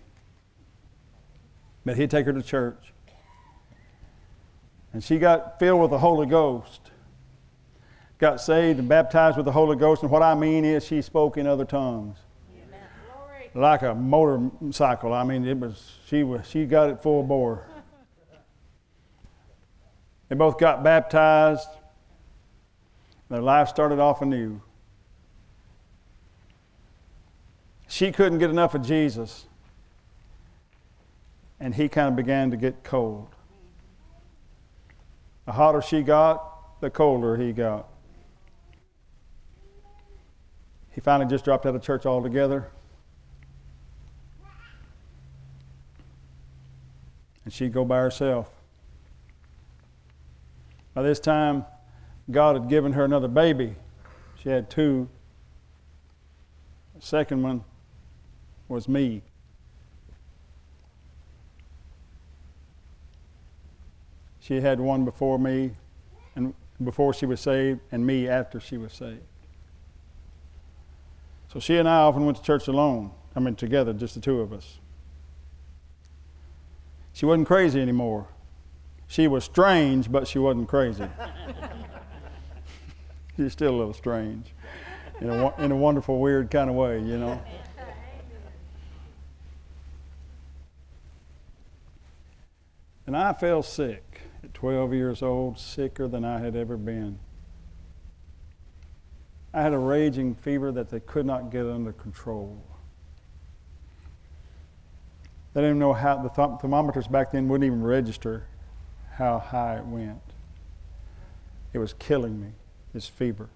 But 1.84 1.96
he'd 1.96 2.12
take 2.12 2.26
her 2.26 2.32
to 2.32 2.42
church. 2.42 2.92
And 4.92 5.02
she 5.02 5.18
got 5.18 5.58
filled 5.58 5.80
with 5.80 5.90
the 5.90 5.98
Holy 5.98 6.28
Ghost. 6.28 6.81
Got 8.22 8.40
saved 8.40 8.78
and 8.78 8.88
baptized 8.88 9.36
with 9.36 9.46
the 9.46 9.50
Holy 9.50 9.74
Ghost. 9.74 10.02
And 10.02 10.10
what 10.12 10.22
I 10.22 10.36
mean 10.36 10.64
is 10.64 10.84
she 10.84 11.02
spoke 11.02 11.36
in 11.38 11.44
other 11.48 11.64
tongues. 11.64 12.18
Like 13.52 13.82
a 13.82 13.96
motorcycle. 13.96 15.12
I 15.12 15.24
mean, 15.24 15.44
it 15.44 15.58
was 15.58 15.94
she 16.06 16.22
was 16.22 16.48
she 16.48 16.64
got 16.64 16.88
it 16.88 17.02
full 17.02 17.24
bore. 17.24 17.66
They 20.28 20.36
both 20.36 20.56
got 20.56 20.84
baptized. 20.84 21.66
Their 23.28 23.42
life 23.42 23.68
started 23.68 23.98
off 23.98 24.22
anew. 24.22 24.60
She 27.88 28.12
couldn't 28.12 28.38
get 28.38 28.50
enough 28.50 28.76
of 28.76 28.82
Jesus. 28.82 29.46
And 31.58 31.74
he 31.74 31.88
kind 31.88 32.10
of 32.10 32.14
began 32.14 32.52
to 32.52 32.56
get 32.56 32.84
cold. 32.84 33.30
The 35.44 35.52
hotter 35.52 35.82
she 35.82 36.02
got, 36.02 36.80
the 36.80 36.88
colder 36.88 37.36
he 37.36 37.50
got. 37.50 37.88
He 40.92 41.00
finally 41.00 41.28
just 41.28 41.44
dropped 41.44 41.66
out 41.66 41.74
of 41.74 41.82
church 41.82 42.06
altogether. 42.06 42.70
And 47.44 47.52
she'd 47.52 47.72
go 47.72 47.84
by 47.84 47.98
herself. 47.98 48.50
By 50.94 51.02
this 51.02 51.18
time, 51.18 51.64
God 52.30 52.54
had 52.54 52.68
given 52.68 52.92
her 52.92 53.04
another 53.04 53.28
baby. 53.28 53.74
She 54.36 54.50
had 54.50 54.70
two. 54.70 55.08
The 56.94 57.02
second 57.02 57.42
one 57.42 57.64
was 58.68 58.88
me. 58.88 59.22
She 64.40 64.60
had 64.60 64.80
one 64.80 65.04
before 65.04 65.38
me, 65.38 65.70
and 66.34 66.52
before 66.82 67.14
she 67.14 67.26
was 67.26 67.40
saved, 67.40 67.80
and 67.92 68.04
me 68.04 68.28
after 68.28 68.60
she 68.60 68.76
was 68.76 68.92
saved. 68.92 69.22
So 71.52 71.60
she 71.60 71.76
and 71.76 71.86
I 71.86 71.96
often 71.96 72.24
went 72.24 72.38
to 72.38 72.42
church 72.42 72.66
alone. 72.66 73.10
I 73.36 73.40
mean, 73.40 73.56
together, 73.56 73.92
just 73.92 74.14
the 74.14 74.22
two 74.22 74.40
of 74.40 74.54
us. 74.54 74.78
She 77.12 77.26
wasn't 77.26 77.46
crazy 77.46 77.78
anymore. 77.78 78.26
She 79.06 79.28
was 79.28 79.44
strange, 79.44 80.10
but 80.10 80.26
she 80.26 80.38
wasn't 80.38 80.66
crazy. 80.66 81.06
She's 83.36 83.52
still 83.52 83.74
a 83.74 83.76
little 83.76 83.92
strange 83.92 84.54
in 85.20 85.28
a, 85.28 85.54
in 85.62 85.72
a 85.72 85.76
wonderful, 85.76 86.20
weird 86.20 86.50
kind 86.50 86.70
of 86.70 86.76
way, 86.76 87.00
you 87.00 87.18
know. 87.18 87.42
And 93.06 93.14
I 93.14 93.34
fell 93.34 93.62
sick 93.62 94.22
at 94.42 94.54
12 94.54 94.94
years 94.94 95.22
old, 95.22 95.58
sicker 95.58 96.08
than 96.08 96.24
I 96.24 96.38
had 96.38 96.56
ever 96.56 96.78
been. 96.78 97.18
I 99.54 99.60
had 99.60 99.72
a 99.72 99.78
raging 99.78 100.34
fever 100.34 100.72
that 100.72 100.88
they 100.88 101.00
could 101.00 101.26
not 101.26 101.50
get 101.50 101.66
under 101.66 101.92
control. 101.92 102.62
They 105.52 105.60
didn't 105.60 105.78
know 105.78 105.92
how 105.92 106.16
the 106.16 106.30
thermometers 106.30 107.06
back 107.06 107.32
then 107.32 107.48
wouldn't 107.48 107.66
even 107.66 107.82
register 107.82 108.46
how 109.12 109.38
high 109.38 109.76
it 109.76 109.84
went. 109.84 110.22
It 111.74 111.78
was 111.78 111.92
killing 111.94 112.40
me, 112.40 112.48
this 112.94 113.06
fever. 113.06 113.50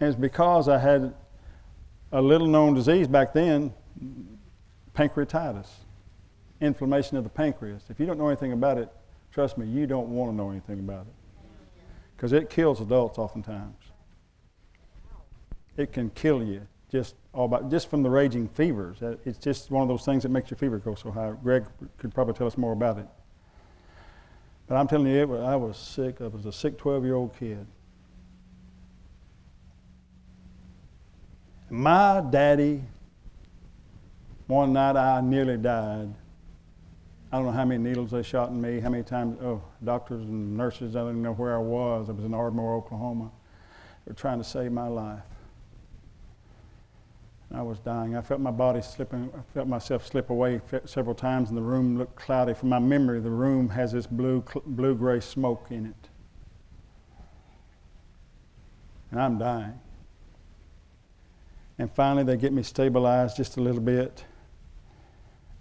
And 0.00 0.08
it's 0.08 0.20
because 0.20 0.68
I 0.68 0.78
had 0.78 1.14
a 2.12 2.20
little 2.20 2.46
known 2.46 2.74
disease 2.74 3.08
back 3.08 3.32
then, 3.32 3.72
pancreatitis, 4.94 5.68
inflammation 6.60 7.16
of 7.16 7.24
the 7.24 7.30
pancreas. 7.30 7.84
If 7.88 7.98
you 7.98 8.04
don't 8.04 8.18
know 8.18 8.28
anything 8.28 8.52
about 8.52 8.76
it, 8.76 8.90
trust 9.32 9.56
me, 9.56 9.66
you 9.66 9.86
don't 9.86 10.08
want 10.08 10.30
to 10.30 10.36
know 10.36 10.50
anything 10.50 10.78
about 10.78 11.06
it. 11.06 11.14
Because 12.18 12.32
it 12.32 12.50
kills 12.50 12.80
adults 12.80 13.16
oftentimes. 13.16 13.76
It 15.76 15.92
can 15.92 16.10
kill 16.10 16.42
you 16.42 16.66
just 16.90 17.14
all 17.32 17.44
about 17.44 17.70
just 17.70 17.88
from 17.88 18.02
the 18.02 18.10
raging 18.10 18.48
fevers. 18.48 18.98
It's 19.24 19.38
just 19.38 19.70
one 19.70 19.82
of 19.82 19.88
those 19.88 20.04
things 20.04 20.24
that 20.24 20.30
makes 20.30 20.50
your 20.50 20.58
fever 20.58 20.78
go 20.78 20.96
so 20.96 21.12
high. 21.12 21.32
Greg 21.40 21.64
could 21.96 22.12
probably 22.12 22.34
tell 22.34 22.48
us 22.48 22.58
more 22.58 22.72
about 22.72 22.98
it. 22.98 23.06
But 24.66 24.78
I'm 24.78 24.88
telling 24.88 25.06
you, 25.06 25.36
I 25.36 25.54
was 25.54 25.76
sick. 25.76 26.20
I 26.20 26.26
was 26.26 26.44
a 26.44 26.52
sick 26.52 26.76
12 26.76 27.04
year 27.04 27.14
old 27.14 27.38
kid. 27.38 27.64
My 31.70 32.20
daddy, 32.28 32.82
one 34.48 34.72
night 34.72 34.96
I 34.96 35.20
nearly 35.20 35.56
died. 35.56 36.12
I 37.30 37.36
don't 37.36 37.46
know 37.46 37.52
how 37.52 37.64
many 37.66 37.82
needles 37.82 38.10
they 38.10 38.22
shot 38.22 38.48
in 38.48 38.60
me, 38.60 38.80
how 38.80 38.88
many 38.88 39.02
times, 39.02 39.38
oh, 39.42 39.62
doctors 39.84 40.22
and 40.22 40.56
nurses, 40.56 40.96
I 40.96 41.00
didn't 41.00 41.22
know 41.22 41.34
where 41.34 41.54
I 41.54 41.60
was. 41.60 42.08
I 42.08 42.12
was 42.12 42.24
in 42.24 42.32
Ardmore, 42.32 42.74
Oklahoma. 42.74 43.30
They 44.06 44.12
were 44.12 44.16
trying 44.16 44.38
to 44.38 44.44
save 44.44 44.72
my 44.72 44.88
life. 44.88 45.20
And 47.50 47.58
I 47.58 47.62
was 47.62 47.80
dying. 47.80 48.16
I 48.16 48.22
felt 48.22 48.40
my 48.40 48.50
body 48.50 48.80
slipping, 48.80 49.30
I 49.36 49.42
felt 49.52 49.68
myself 49.68 50.06
slip 50.06 50.30
away 50.30 50.62
several 50.86 51.14
times, 51.14 51.50
and 51.50 51.58
the 51.58 51.62
room 51.62 51.98
looked 51.98 52.16
cloudy. 52.16 52.54
From 52.54 52.70
my 52.70 52.78
memory, 52.78 53.20
the 53.20 53.30
room 53.30 53.68
has 53.70 53.92
this 53.92 54.06
blue, 54.06 54.42
blue 54.64 54.94
gray 54.94 55.20
smoke 55.20 55.66
in 55.68 55.84
it. 55.84 56.08
And 59.10 59.20
I'm 59.20 59.38
dying. 59.38 59.78
And 61.78 61.92
finally, 61.92 62.24
they 62.24 62.36
get 62.38 62.52
me 62.54 62.62
stabilized 62.62 63.36
just 63.36 63.58
a 63.58 63.60
little 63.60 63.80
bit. 63.80 64.24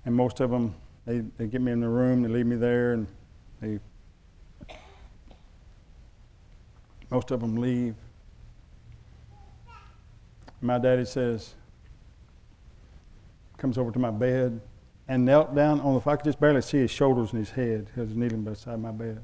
And 0.05 0.15
most 0.15 0.39
of 0.39 0.49
them, 0.49 0.75
they, 1.07 1.23
they 1.37 1.47
get 1.47 1.61
me 1.61 1.71
in 1.71 1.79
the 1.79 1.87
room, 1.87 2.21
they 2.21 2.27
leave 2.27 2.45
me 2.45 2.57
there, 2.57 2.91
and 2.91 3.07
they, 3.61 3.79
most 7.09 7.31
of 7.31 7.39
them 7.39 7.55
leave. 7.55 7.95
My 10.59 10.77
daddy 10.77 11.05
says, 11.05 11.55
comes 13.57 13.77
over 13.77 13.89
to 13.89 13.99
my 13.99 14.11
bed 14.11 14.59
and 15.07 15.23
knelt 15.23 15.55
down 15.55 15.79
on 15.79 15.93
the 15.93 16.01
floor. 16.01 16.13
I 16.13 16.17
could 16.17 16.25
just 16.25 16.41
barely 16.41 16.61
see 16.61 16.79
his 16.79 16.91
shoulders 16.91 17.31
and 17.31 17.39
his 17.39 17.51
head. 17.51 17.87
He 17.95 18.01
was 18.01 18.13
kneeling 18.13 18.43
beside 18.43 18.81
my 18.81 18.91
bed. 18.91 19.23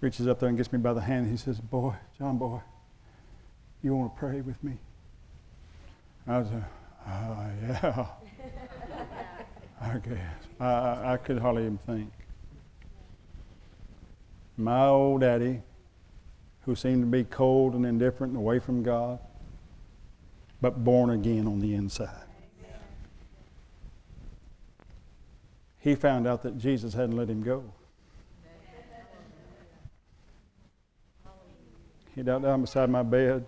Reaches 0.00 0.28
up 0.28 0.38
there 0.38 0.48
and 0.48 0.56
gets 0.56 0.72
me 0.72 0.78
by 0.78 0.92
the 0.92 1.00
hand. 1.00 1.28
He 1.28 1.36
says, 1.36 1.60
Boy, 1.60 1.94
John, 2.16 2.38
boy, 2.38 2.60
you 3.82 3.94
want 3.94 4.14
to 4.14 4.18
pray 4.18 4.40
with 4.40 4.62
me? 4.62 4.78
I 6.28 6.38
was 6.38 6.48
like, 6.50 6.62
oh, 7.08 7.46
yeah. 7.62 8.06
I 9.80 9.98
guess. 9.98 10.49
I, 10.60 11.14
I 11.14 11.16
could 11.16 11.38
hardly 11.38 11.62
even 11.62 11.78
think. 11.78 12.12
My 14.56 14.86
old 14.86 15.22
daddy, 15.22 15.62
who 16.62 16.76
seemed 16.76 17.02
to 17.02 17.06
be 17.06 17.24
cold 17.24 17.74
and 17.74 17.86
indifferent 17.86 18.32
and 18.32 18.38
away 18.38 18.58
from 18.58 18.82
God, 18.82 19.18
but 20.60 20.84
born 20.84 21.10
again 21.10 21.46
on 21.46 21.60
the 21.60 21.74
inside. 21.74 22.26
he 25.80 25.94
found 25.94 26.26
out 26.26 26.42
that 26.42 26.58
Jesus 26.58 26.94
hadn't 26.94 27.16
let 27.16 27.28
him 27.28 27.42
go. 27.42 27.64
He 32.14 32.22
knelt 32.22 32.42
down 32.42 32.60
beside 32.60 32.90
my 32.90 33.02
bed 33.02 33.46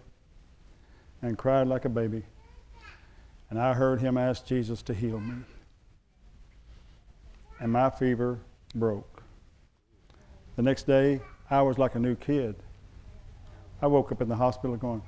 and 1.20 1.36
cried 1.36 1.66
like 1.66 1.84
a 1.84 1.90
baby. 1.90 2.22
And 3.50 3.60
I 3.60 3.74
heard 3.74 4.00
him 4.00 4.16
ask 4.16 4.46
Jesus 4.46 4.80
to 4.82 4.94
heal 4.94 5.20
me. 5.20 5.34
And 7.62 7.70
my 7.70 7.90
fever 7.90 8.40
broke. 8.74 9.22
The 10.56 10.62
next 10.62 10.84
day, 10.84 11.20
I 11.48 11.62
was 11.62 11.78
like 11.78 11.94
a 11.94 11.98
new 12.00 12.16
kid. 12.16 12.56
I 13.80 13.86
woke 13.86 14.10
up 14.10 14.20
in 14.20 14.28
the 14.28 14.34
hospital 14.34 14.76
going, 14.76 15.00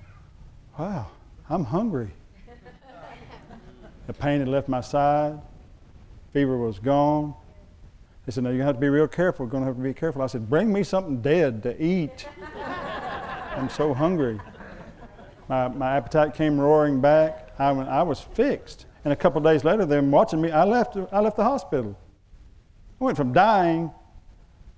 Wow, 0.79 1.09
I'm 1.51 1.65
hungry. 1.65 2.13
the 4.07 4.13
pain 4.13 4.39
had 4.39 4.47
left 4.47 4.69
my 4.69 4.81
side. 4.81 5.41
Fever 6.33 6.57
was 6.57 6.79
gone. 6.79 7.35
They 8.25 8.31
said, 8.31 8.45
No, 8.45 8.51
you're 8.51 8.59
going 8.59 8.67
to 8.67 8.67
have 8.67 8.77
to 8.77 8.81
be 8.81 8.89
real 8.89 9.09
careful. 9.09 9.47
You're 9.47 9.51
going 9.51 9.65
to 9.65 9.67
have 9.67 9.77
to 9.77 9.83
be 9.83 9.93
careful. 9.93 10.23
I 10.23 10.29
said, 10.29 10.49
Bring 10.49 10.73
me 10.73 10.85
something 10.85 11.21
dead 11.21 11.61
to 11.65 11.83
eat. 11.85 12.29
I'm 13.57 13.69
so 13.69 13.93
hungry. 13.93 14.41
My, 15.49 15.67
my 15.67 15.97
appetite 15.97 16.35
came 16.35 16.61
roaring 16.61 17.01
back. 17.01 17.53
I, 17.59 17.71
I 17.71 18.05
was 18.05 18.21
fixed. 18.21 18.87
And 19.03 19.13
a 19.13 19.17
couple 19.17 19.41
days 19.41 19.65
later, 19.65 19.85
them 19.87 20.13
watching 20.13 20.41
me, 20.41 20.53
I 20.53 20.63
left, 20.63 20.97
I 21.11 21.19
left 21.19 21.37
the 21.37 21.43
hospital. 21.43 21.99
Went 23.05 23.19
from 23.19 23.35
dying 23.35 23.93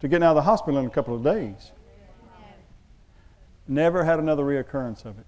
to 0.00 0.08
getting 0.08 0.24
out 0.24 0.30
of 0.30 0.34
the 0.34 0.42
hospital 0.42 0.80
in 0.80 0.86
a 0.86 0.90
couple 0.90 1.14
of 1.14 1.22
days. 1.22 1.70
Never 3.68 4.02
had 4.02 4.18
another 4.18 4.42
reoccurrence 4.42 5.04
of 5.04 5.16
it. 5.20 5.26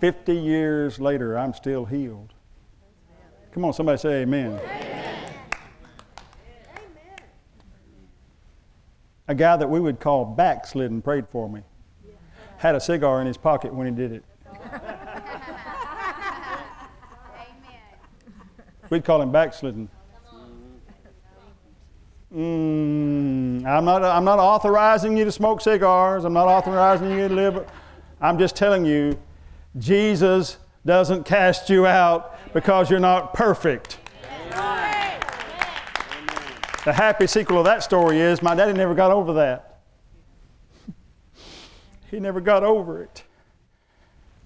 50 0.00 0.34
years 0.34 0.98
later, 0.98 1.38
I'm 1.38 1.54
still 1.54 1.84
healed. 1.84 2.32
Come 3.52 3.64
on, 3.64 3.72
somebody 3.72 3.98
say 3.98 4.22
amen. 4.22 4.58
amen. 4.58 5.32
A 9.28 9.34
guy 9.36 9.56
that 9.56 9.70
we 9.70 9.78
would 9.78 10.00
call 10.00 10.24
backslidden 10.24 11.00
prayed 11.00 11.28
for 11.28 11.48
me. 11.48 11.62
Had 12.56 12.74
a 12.74 12.80
cigar 12.80 13.20
in 13.20 13.28
his 13.28 13.36
pocket 13.36 13.72
when 13.72 13.86
he 13.86 13.92
did 13.92 14.10
it. 14.10 14.24
We'd 18.90 19.04
call 19.04 19.22
him 19.22 19.30
backslidden. 19.30 19.88
Mm, 22.34 23.64
I'm, 23.64 23.84
not, 23.86 24.04
I'm 24.04 24.24
not 24.24 24.38
authorizing 24.38 25.16
you 25.16 25.24
to 25.24 25.32
smoke 25.32 25.62
cigars. 25.62 26.24
I'm 26.24 26.34
not 26.34 26.46
authorizing 26.46 27.10
you 27.10 27.28
to 27.28 27.34
live. 27.34 27.66
I'm 28.20 28.38
just 28.38 28.54
telling 28.54 28.84
you, 28.84 29.18
Jesus 29.78 30.58
doesn't 30.84 31.24
cast 31.24 31.70
you 31.70 31.86
out 31.86 32.38
because 32.52 32.90
you're 32.90 33.00
not 33.00 33.32
perfect. 33.32 33.98
The 36.84 36.92
happy 36.92 37.26
sequel 37.26 37.58
of 37.58 37.64
that 37.64 37.82
story 37.82 38.20
is 38.20 38.42
my 38.42 38.54
daddy 38.54 38.72
never 38.72 38.94
got 38.94 39.10
over 39.10 39.32
that. 39.34 39.80
he 42.10 42.20
never 42.20 42.40
got 42.40 42.62
over 42.62 43.02
it. 43.02 43.24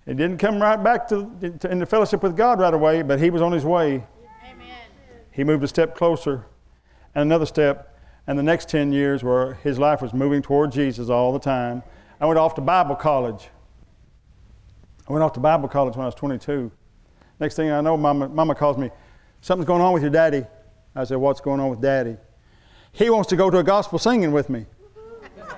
He 0.07 0.14
didn't 0.14 0.38
come 0.38 0.61
right 0.61 0.83
back 0.83 1.09
to, 1.09 1.31
to 1.61 1.71
into 1.71 1.87
fellowship 1.87 2.23
with 2.23 2.37
God 2.37 2.59
right 2.59 2.75
away, 2.75 3.03
but 3.03 3.21
he 3.21 3.31
was 3.31 3.42
on 3.42 3.53
his 3.53 3.64
way. 3.64 4.05
Amen. 4.45 4.66
He 5.31 5.45
moved 5.45 5.62
a 5.62 5.68
step 5.68 5.95
closer 5.95 6.47
and 7.14 7.22
another 7.22 7.46
step, 7.46 7.98
and 8.27 8.38
the 8.38 8.42
next 8.42 8.68
10 8.68 8.92
years 8.92 9.22
where 9.25 9.55
his 9.55 9.79
life 9.79 10.01
was 10.01 10.12
moving 10.14 10.42
toward 10.42 10.72
Jesus 10.72 11.09
all 11.11 11.33
the 11.33 11.38
time. 11.38 11.83
I 12.20 12.27
went 12.27 12.38
off 12.38 12.55
to 12.55 12.61
Bible 12.61 12.94
college. 12.94 13.48
I 15.09 15.12
went 15.12 15.22
off 15.25 15.33
to 15.35 15.40
Bible 15.40 15.68
college 15.68 15.96
when 15.96 16.05
I 16.05 16.07
was 16.07 16.14
22. 16.14 16.70
Next 17.40 17.57
thing 17.57 17.70
I 17.70 17.81
know, 17.81 17.96
mama, 17.96 18.29
mama 18.29 18.55
calls 18.55 18.79
me, 18.79 18.90
something's 19.40 19.66
going 19.66 19.83
on 19.83 19.92
with 19.92 20.03
your 20.03 20.12
daddy. 20.12 20.44
I 20.94 21.05
said, 21.05 21.16
what's 21.16 21.40
going 21.40 21.59
on 21.61 21.70
with 21.70 21.81
daddy? 21.81 22.16
He 22.92 23.11
wants 23.11 23.29
to 23.31 23.37
go 23.37 23.51
to 23.51 23.59
a 23.59 23.64
gospel 23.64 23.98
singing 23.98 24.31
with 24.33 24.48
me. 24.48 24.66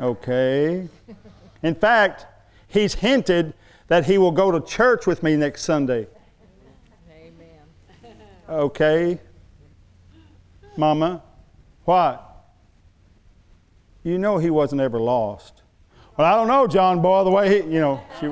okay. 0.00 0.88
In 1.62 1.74
fact, 1.74 2.26
he's 2.66 2.94
hinted 2.94 3.54
that 3.86 4.04
he 4.04 4.18
will 4.18 4.32
go 4.32 4.50
to 4.50 4.60
church 4.60 5.06
with 5.06 5.22
me 5.22 5.36
next 5.36 5.62
Sunday. 5.62 6.06
Okay. 8.48 9.20
Mama, 10.76 11.22
what? 11.84 12.24
You 14.02 14.16
know 14.16 14.38
he 14.38 14.48
wasn't 14.48 14.80
ever 14.80 14.98
lost. 14.98 15.62
Well, 16.16 16.26
I 16.26 16.36
don't 16.36 16.48
know, 16.48 16.66
John 16.66 17.02
boy, 17.02 17.24
the 17.24 17.30
way 17.30 17.48
he, 17.48 17.56
you 17.68 17.80
know. 17.80 18.00
She, 18.18 18.26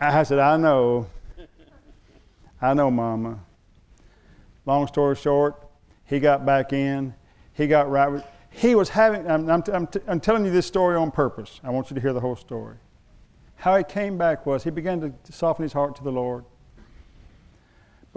I 0.00 0.22
said, 0.22 0.38
I 0.38 0.56
know. 0.56 1.06
I 2.60 2.74
know, 2.74 2.90
Mama. 2.90 3.38
Long 4.66 4.86
story 4.86 5.16
short, 5.16 5.66
he 6.04 6.20
got 6.20 6.44
back 6.44 6.72
in. 6.72 7.14
He 7.54 7.66
got 7.66 7.90
right. 7.90 8.08
With, 8.08 8.24
he 8.50 8.74
was 8.74 8.88
having, 8.88 9.28
I'm, 9.30 9.48
I'm, 9.48 9.62
I'm, 9.72 9.86
t- 9.86 10.00
I'm 10.06 10.20
telling 10.20 10.44
you 10.44 10.50
this 10.50 10.66
story 10.66 10.96
on 10.96 11.10
purpose. 11.10 11.60
I 11.64 11.70
want 11.70 11.90
you 11.90 11.94
to 11.94 12.00
hear 12.00 12.12
the 12.12 12.20
whole 12.20 12.36
story. 12.36 12.76
How 13.56 13.76
he 13.76 13.84
came 13.84 14.18
back 14.18 14.44
was 14.46 14.64
he 14.64 14.70
began 14.70 15.00
to 15.00 15.32
soften 15.32 15.62
his 15.62 15.72
heart 15.72 15.96
to 15.96 16.04
the 16.04 16.12
Lord. 16.12 16.44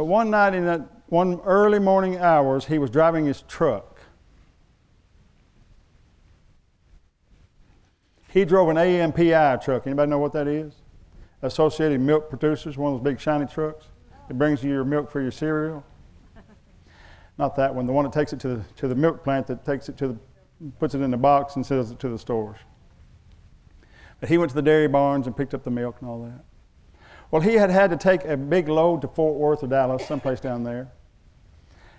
But 0.01 0.05
one 0.05 0.31
night 0.31 0.55
in 0.55 0.65
that 0.65 0.81
one 1.09 1.39
early 1.41 1.77
morning 1.77 2.17
hours, 2.17 2.65
he 2.65 2.79
was 2.79 2.89
driving 2.89 3.27
his 3.27 3.43
truck. 3.43 3.99
He 8.29 8.43
drove 8.43 8.69
an 8.69 8.77
AMPI 8.77 9.63
truck. 9.63 9.85
Anybody 9.85 10.09
know 10.09 10.17
what 10.17 10.33
that 10.33 10.47
is? 10.47 10.73
Associated 11.43 12.01
Milk 12.01 12.31
Producers, 12.31 12.79
one 12.79 12.91
of 12.91 12.97
those 12.97 13.13
big 13.13 13.21
shiny 13.21 13.45
trucks. 13.45 13.85
It 14.27 14.39
brings 14.39 14.63
you 14.63 14.71
your 14.71 14.85
milk 14.85 15.11
for 15.11 15.21
your 15.21 15.29
cereal. 15.29 15.85
Not 17.37 17.55
that 17.57 17.75
one, 17.75 17.85
the 17.85 17.93
one 17.93 18.05
that 18.05 18.11
takes 18.11 18.33
it 18.33 18.39
to 18.39 18.47
the, 18.55 18.63
to 18.77 18.87
the 18.87 18.95
milk 18.95 19.23
plant 19.23 19.45
that 19.45 19.63
takes 19.63 19.87
it 19.87 19.99
to 19.99 20.07
the, 20.07 20.17
puts 20.79 20.95
it 20.95 21.01
in 21.01 21.11
the 21.11 21.17
box 21.17 21.57
and 21.57 21.63
sells 21.63 21.91
it 21.91 21.99
to 21.99 22.09
the 22.09 22.17
stores. 22.17 22.57
But 24.19 24.29
he 24.29 24.39
went 24.39 24.49
to 24.49 24.55
the 24.55 24.63
dairy 24.63 24.87
barns 24.87 25.27
and 25.27 25.37
picked 25.37 25.53
up 25.53 25.63
the 25.63 25.69
milk 25.69 25.97
and 26.01 26.09
all 26.09 26.23
that. 26.23 26.43
Well, 27.31 27.41
he 27.41 27.53
had 27.53 27.69
had 27.69 27.89
to 27.91 27.97
take 27.97 28.25
a 28.25 28.35
big 28.35 28.67
load 28.67 29.01
to 29.01 29.07
Fort 29.07 29.35
Worth 29.35 29.63
or 29.63 29.67
Dallas, 29.67 30.05
someplace 30.05 30.41
down 30.41 30.63
there, 30.63 30.91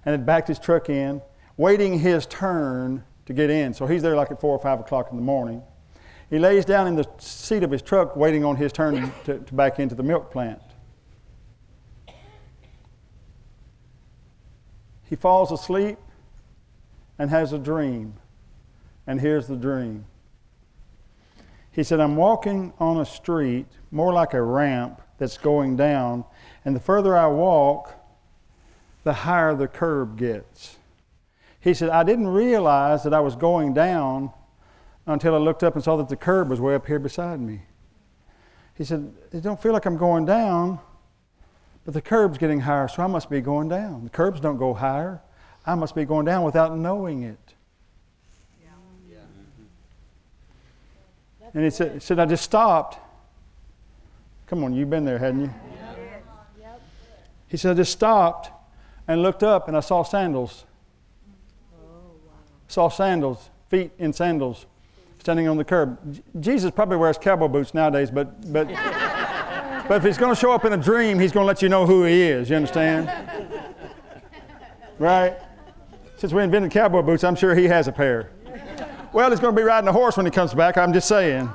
and 0.04 0.12
had 0.12 0.26
backed 0.26 0.48
his 0.48 0.58
truck 0.58 0.90
in, 0.90 1.22
waiting 1.56 1.98
his 1.98 2.26
turn 2.26 3.02
to 3.24 3.32
get 3.32 3.48
in. 3.48 3.72
So 3.72 3.86
he's 3.86 4.02
there 4.02 4.14
like 4.14 4.30
at 4.30 4.40
4 4.40 4.50
or 4.50 4.58
5 4.58 4.80
o'clock 4.80 5.08
in 5.10 5.16
the 5.16 5.22
morning. 5.22 5.62
He 6.28 6.38
lays 6.38 6.64
down 6.66 6.86
in 6.86 6.96
the 6.96 7.08
seat 7.18 7.62
of 7.62 7.70
his 7.70 7.82
truck 7.82 8.14
waiting 8.14 8.44
on 8.44 8.56
his 8.56 8.72
turn 8.72 9.12
to, 9.24 9.38
to 9.38 9.54
back 9.54 9.78
into 9.78 9.94
the 9.94 10.02
milk 10.02 10.30
plant. 10.30 10.60
He 15.04 15.16
falls 15.16 15.52
asleep 15.52 15.98
and 17.18 17.28
has 17.30 17.52
a 17.52 17.58
dream. 17.58 18.14
And 19.06 19.20
here's 19.20 19.46
the 19.46 19.56
dream. 19.56 20.06
He 21.70 21.82
said, 21.82 22.00
I'm 22.00 22.16
walking 22.16 22.72
on 22.78 22.98
a 22.98 23.04
street, 23.04 23.66
more 23.90 24.12
like 24.12 24.34
a 24.34 24.42
ramp 24.42 25.01
that's 25.22 25.38
going 25.38 25.76
down, 25.76 26.24
and 26.64 26.74
the 26.74 26.80
further 26.80 27.16
I 27.16 27.28
walk, 27.28 27.94
the 29.04 29.12
higher 29.12 29.54
the 29.54 29.68
curb 29.68 30.18
gets. 30.18 30.78
He 31.60 31.74
said, 31.74 31.90
I 31.90 32.02
didn't 32.02 32.26
realize 32.26 33.04
that 33.04 33.14
I 33.14 33.20
was 33.20 33.36
going 33.36 33.72
down 33.72 34.32
until 35.06 35.36
I 35.36 35.38
looked 35.38 35.62
up 35.62 35.76
and 35.76 35.84
saw 35.84 35.96
that 35.98 36.08
the 36.08 36.16
curb 36.16 36.50
was 36.50 36.60
way 36.60 36.74
up 36.74 36.88
here 36.88 36.98
beside 36.98 37.38
me. 37.38 37.62
He 38.74 38.82
said, 38.82 39.14
It 39.30 39.42
don't 39.42 39.62
feel 39.62 39.72
like 39.72 39.86
I'm 39.86 39.96
going 39.96 40.24
down, 40.24 40.80
but 41.84 41.94
the 41.94 42.02
curb's 42.02 42.36
getting 42.36 42.58
higher, 42.58 42.88
so 42.88 43.04
I 43.04 43.06
must 43.06 43.30
be 43.30 43.40
going 43.40 43.68
down. 43.68 44.02
The 44.02 44.10
curbs 44.10 44.40
don't 44.40 44.56
go 44.56 44.74
higher. 44.74 45.22
I 45.64 45.76
must 45.76 45.94
be 45.94 46.04
going 46.04 46.26
down 46.26 46.42
without 46.42 46.76
knowing 46.76 47.22
it. 47.22 47.54
yeah 51.40 51.50
And 51.54 51.62
he 51.62 51.70
said, 51.70 51.92
he 51.92 52.00
said, 52.00 52.18
I 52.18 52.26
just 52.26 52.42
stopped. 52.42 52.98
Come 54.52 54.64
on, 54.64 54.74
you've 54.74 54.90
been 54.90 55.06
there, 55.06 55.18
hadn't 55.18 55.40
you? 55.40 55.54
He 57.48 57.56
said, 57.56 57.70
I 57.70 57.74
just 57.74 57.90
stopped 57.90 58.50
and 59.08 59.22
looked 59.22 59.42
up 59.42 59.66
and 59.66 59.74
I 59.74 59.80
saw 59.80 60.02
sandals. 60.02 60.66
Oh, 61.74 62.10
saw 62.68 62.90
sandals, 62.90 63.48
feet 63.70 63.92
in 63.98 64.12
sandals, 64.12 64.66
standing 65.20 65.48
on 65.48 65.56
the 65.56 65.64
curb. 65.64 65.98
J- 66.12 66.22
Jesus 66.38 66.70
probably 66.70 66.98
wears 66.98 67.16
cowboy 67.16 67.48
boots 67.48 67.72
nowadays, 67.72 68.10
but, 68.10 68.52
but 68.52 68.68
but 69.88 69.96
if 69.96 70.02
he's 70.02 70.18
going 70.18 70.34
to 70.34 70.38
show 70.38 70.52
up 70.52 70.66
in 70.66 70.74
a 70.74 70.76
dream, 70.76 71.18
he's 71.18 71.32
going 71.32 71.44
to 71.44 71.48
let 71.48 71.62
you 71.62 71.70
know 71.70 71.86
who 71.86 72.04
he 72.04 72.20
is. 72.20 72.50
You 72.50 72.56
understand? 72.56 73.10
right? 74.98 75.38
Since 76.18 76.34
we 76.34 76.42
invented 76.42 76.72
cowboy 76.72 77.00
boots, 77.00 77.24
I'm 77.24 77.36
sure 77.36 77.54
he 77.54 77.64
has 77.68 77.88
a 77.88 77.92
pair. 77.92 78.30
Well, 79.14 79.30
he's 79.30 79.40
going 79.40 79.56
to 79.56 79.58
be 79.58 79.64
riding 79.64 79.88
a 79.88 79.92
horse 79.92 80.18
when 80.18 80.26
he 80.26 80.30
comes 80.30 80.52
back. 80.52 80.76
I'm 80.76 80.92
just 80.92 81.08
saying. 81.08 81.48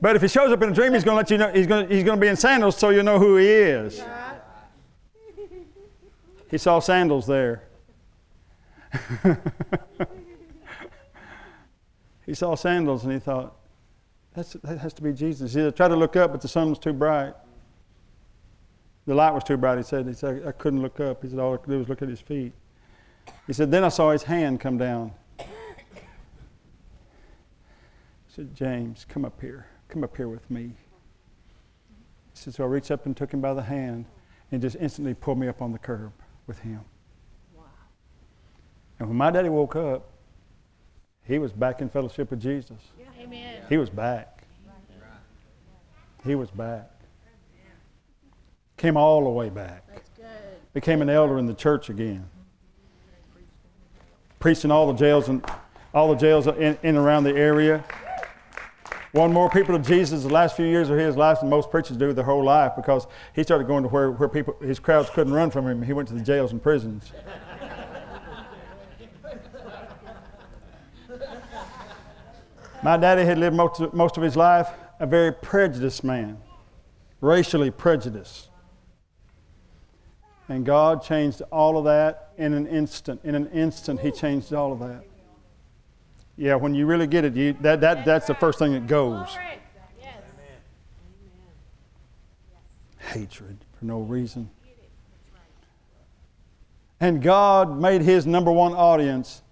But 0.00 0.16
if 0.16 0.22
he 0.22 0.28
shows 0.28 0.52
up 0.52 0.62
in 0.62 0.70
a 0.70 0.74
dream, 0.74 0.94
he's 0.94 1.04
going 1.04 1.14
to 1.14 1.18
let 1.18 1.30
you 1.30 1.38
know 1.38 1.50
he's 1.52 1.66
going 1.66 1.88
to, 1.88 1.94
he's 1.94 2.04
going 2.04 2.18
to 2.18 2.20
be 2.20 2.28
in 2.28 2.36
sandals 2.36 2.76
so 2.76 2.90
you 2.90 3.02
know 3.02 3.18
who 3.18 3.36
he 3.36 3.48
is. 3.48 4.02
He 6.50 6.58
saw 6.58 6.78
sandals 6.80 7.26
there. 7.26 7.64
he 12.26 12.34
saw 12.34 12.54
sandals 12.54 13.04
and 13.04 13.12
he 13.12 13.18
thought, 13.18 13.56
That's, 14.34 14.52
that 14.52 14.78
has 14.78 14.92
to 14.94 15.02
be 15.02 15.12
Jesus. 15.12 15.54
He 15.54 15.70
tried 15.72 15.88
to 15.88 15.96
look 15.96 16.14
up, 16.16 16.32
but 16.32 16.40
the 16.40 16.48
sun 16.48 16.70
was 16.70 16.78
too 16.78 16.92
bright. 16.92 17.34
The 19.06 19.14
light 19.14 19.32
was 19.32 19.44
too 19.44 19.56
bright, 19.56 19.78
he 19.78 19.84
said. 19.84 20.06
He 20.06 20.12
said, 20.14 20.42
I 20.46 20.52
couldn't 20.52 20.82
look 20.82 21.00
up. 21.00 21.22
He 21.22 21.28
said, 21.28 21.38
All 21.38 21.54
I 21.54 21.56
could 21.56 21.70
do 21.70 21.78
was 21.78 21.88
look 21.88 22.02
at 22.02 22.08
his 22.08 22.20
feet. 22.20 22.52
He 23.46 23.52
said, 23.52 23.70
Then 23.70 23.84
I 23.84 23.88
saw 23.88 24.10
his 24.10 24.22
hand 24.24 24.60
come 24.60 24.78
down. 24.78 25.12
He 25.38 25.44
said, 28.28 28.54
James, 28.54 29.06
come 29.08 29.24
up 29.24 29.40
here. 29.40 29.66
Come 29.88 30.04
up 30.04 30.16
here 30.16 30.28
with 30.28 30.50
me. 30.50 30.62
He 30.62 30.72
said, 32.34 32.54
So 32.54 32.64
I 32.64 32.66
reached 32.66 32.90
up 32.90 33.06
and 33.06 33.16
took 33.16 33.32
him 33.32 33.40
by 33.40 33.54
the 33.54 33.62
hand 33.62 34.06
and 34.52 34.60
just 34.60 34.76
instantly 34.76 35.14
pulled 35.14 35.38
me 35.38 35.48
up 35.48 35.62
on 35.62 35.72
the 35.72 35.78
curb 35.78 36.12
with 36.46 36.58
him. 36.60 36.80
Wow. 37.54 37.62
And 38.98 39.08
when 39.08 39.16
my 39.16 39.30
daddy 39.30 39.48
woke 39.48 39.76
up, 39.76 40.10
he 41.22 41.38
was 41.38 41.52
back 41.52 41.80
in 41.80 41.88
fellowship 41.88 42.30
with 42.30 42.40
Jesus. 42.40 42.78
Yeah. 42.98 43.06
Amen. 43.20 43.62
He 43.68 43.76
was 43.76 43.90
back. 43.90 44.44
He 46.24 46.34
was 46.34 46.50
back. 46.50 46.90
Came 48.76 48.96
all 48.96 49.24
the 49.24 49.30
way 49.30 49.48
back. 49.48 49.84
Became 50.74 51.00
an 51.00 51.08
elder 51.08 51.38
in 51.38 51.46
the 51.46 51.54
church 51.54 51.88
again. 51.88 52.28
Preaching 54.38 54.70
all 54.70 54.92
the 54.92 54.98
jails 54.98 55.28
and 55.28 55.44
all 55.94 56.10
the 56.10 56.16
jails 56.16 56.46
in, 56.46 56.54
in 56.54 56.78
and 56.82 56.98
around 56.98 57.24
the 57.24 57.34
area. 57.34 57.82
Won 59.12 59.32
more 59.32 59.48
people 59.48 59.78
to 59.78 59.82
Jesus 59.82 60.22
the 60.24 60.28
last 60.28 60.56
few 60.56 60.66
years 60.66 60.90
of 60.90 60.98
his 60.98 61.16
life 61.16 61.40
than 61.40 61.48
most 61.48 61.70
preachers 61.70 61.96
do 61.96 62.12
their 62.12 62.24
whole 62.24 62.44
life 62.44 62.72
because 62.76 63.06
he 63.34 63.42
started 63.42 63.66
going 63.66 63.82
to 63.82 63.88
where, 63.88 64.10
where 64.10 64.28
people, 64.28 64.56
his 64.60 64.78
crowds 64.78 65.08
couldn't 65.10 65.32
run 65.32 65.50
from 65.50 65.66
him. 65.66 65.82
He 65.82 65.92
went 65.92 66.08
to 66.08 66.14
the 66.14 66.20
jails 66.20 66.52
and 66.52 66.62
prisons. 66.62 67.12
My 72.82 72.96
daddy 72.96 73.24
had 73.24 73.38
lived 73.38 73.56
most 73.56 73.80
of, 73.80 73.94
most 73.94 74.16
of 74.16 74.22
his 74.22 74.36
life 74.36 74.68
a 75.00 75.06
very 75.06 75.32
prejudiced 75.32 76.04
man, 76.04 76.38
racially 77.20 77.70
prejudiced. 77.70 78.50
And 80.48 80.64
God 80.64 81.02
changed 81.02 81.42
all 81.50 81.76
of 81.76 81.84
that 81.84 82.32
in 82.36 82.54
an 82.54 82.66
instant. 82.66 83.20
In 83.24 83.34
an 83.34 83.48
instant, 83.48 84.00
He 84.00 84.12
changed 84.12 84.52
all 84.52 84.72
of 84.72 84.78
that. 84.80 85.04
Yeah, 86.36 86.56
when 86.56 86.74
you 86.74 86.86
really 86.86 87.06
get 87.06 87.24
it, 87.24 87.34
you, 87.34 87.54
that, 87.60 87.80
that, 87.80 88.04
that's 88.04 88.26
the 88.26 88.34
first 88.34 88.58
thing 88.58 88.72
that 88.72 88.86
goes. 88.86 89.28
Hatred 92.98 93.56
for 93.78 93.84
no 93.84 94.00
reason. 94.00 94.50
And 97.00 97.22
God 97.22 97.78
made 97.78 98.02
His 98.02 98.26
number 98.26 98.50
one 98.50 98.72
audience 98.72 99.42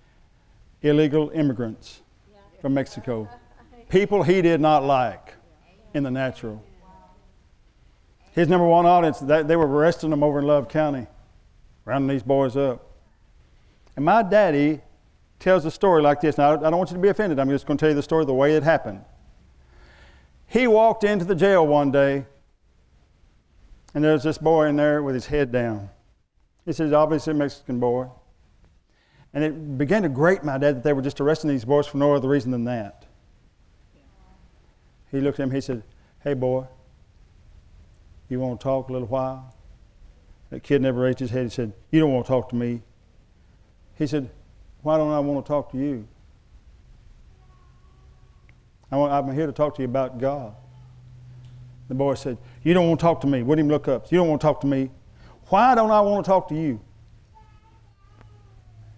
illegal 0.83 1.31
immigrants 1.31 2.03
from 2.61 2.75
Mexico. 2.75 3.29
People 3.89 4.23
he 4.23 4.43
did 4.43 4.61
not 4.61 4.85
like 4.85 5.35
in 5.95 6.03
the 6.03 6.11
natural. 6.11 6.63
His 8.33 8.49
number 8.49 8.67
one 8.67 8.85
audience, 8.85 9.21
they 9.21 9.57
were 9.57 9.67
arresting 9.67 10.11
them 10.11 10.23
over 10.23 10.41
in 10.41 10.47
Love 10.47 10.69
County, 10.69 11.07
rounding 11.85 12.09
these 12.09 12.23
boys 12.23 12.57
up. 12.57 12.91
And 13.97 14.05
my 14.05 14.23
daddy 14.23 14.81
tells 15.45 15.67
a 15.67 15.71
story 15.71 16.01
like 16.01 16.23
this. 16.23 16.39
Now, 16.39 16.55
I 16.55 16.57
don't 16.57 16.79
want 16.79 16.91
you 16.91 16.97
to 16.97 17.03
be 17.03 17.11
offended. 17.11 17.39
I'm 17.39 17.51
just 17.51 17.67
going 17.67 17.77
to 17.77 17.83
tell 17.83 17.91
you 17.91 17.95
the 17.95 18.03
story 18.03 18.25
the 18.25 18.33
way 18.33 18.55
it 18.57 18.63
happened. 18.63 19.05
He 20.47 20.67
walked 20.67 21.05
into 21.05 21.27
the 21.27 21.35
jail 21.35 21.67
one 21.67 21.93
day, 21.93 22.25
and 23.93 24.03
there's 24.03 24.23
this 24.23 24.39
boy 24.39 24.69
in 24.69 24.77
there 24.77 25.03
with 25.03 25.15
his 25.15 25.27
head 25.27 25.53
down. 25.53 25.91
He 26.65 26.73
says, 26.73 26.95
obviously 26.95 27.33
a 27.33 27.35
Mexican 27.35 27.79
boy. 27.79 28.09
And 29.35 29.45
it 29.45 29.77
began 29.77 30.03
to 30.03 30.09
grate 30.09 30.45
my 30.45 30.57
dad 30.57 30.77
that 30.77 30.83
they 30.83 30.95
were 30.95 31.03
just 31.03 31.21
arresting 31.21 31.51
these 31.51 31.67
boys 31.67 31.87
for 31.87 31.99
no 31.99 32.15
other 32.15 32.29
reason 32.29 32.51
than 32.51 32.65
that. 32.65 33.05
He 35.11 35.21
looked 35.21 35.39
at 35.39 35.45
him, 35.45 35.51
he 35.51 35.61
said, 35.61 35.83
Hey, 36.23 36.33
boy, 36.33 36.67
you 38.31 38.41
want 38.41 38.61
to 38.61 38.65
talk 38.65 38.89
a 38.89 38.93
little 38.93 39.09
while? 39.09 39.55
That 40.49 40.63
kid 40.63 40.81
never 40.81 41.03
raised 41.03 41.19
his 41.19 41.31
head. 41.31 41.45
He 41.45 41.51
said, 41.51 41.75
You 41.91 42.01
don't 42.01 42.13
want 42.15 42.25
to 42.25 42.33
talk 42.33 42.49
to 42.49 42.57
me. 42.57 42.81
He 43.97 44.07
said, 44.07 44.31
Why 44.85 44.99
don't 44.99 45.11
I 45.11 45.19
want 45.19 45.45
to 45.45 45.49
talk 45.49 45.73
to 45.73 45.79
you? 45.79 46.07
I'm 48.93 49.33
here 49.35 49.47
to 49.47 49.53
talk 49.53 49.75
to 49.77 49.83
you 49.83 49.89
about 49.89 50.19
God. 50.19 50.55
The 51.89 51.95
boy 51.95 52.15
said, 52.15 52.37
You 52.63 52.75
don't 52.75 52.89
want 52.89 53.01
to 53.01 53.03
talk 53.05 53.23
to 53.23 53.27
me. 53.27 53.43
Wouldn't 53.43 53.65
even 53.65 53.73
look 53.73 53.89
up. 53.89 54.13
You 54.13 54.19
don't 54.19 54.29
want 54.29 54.43
to 54.43 54.47
talk 54.47 54.61
to 54.61 54.67
me. 54.67 54.91
Why 55.49 55.75
don't 55.75 55.91
I 55.91 56.03
want 56.03 56.25
to 56.25 56.29
talk 56.29 56.49
to 56.49 56.55
you? 56.55 56.81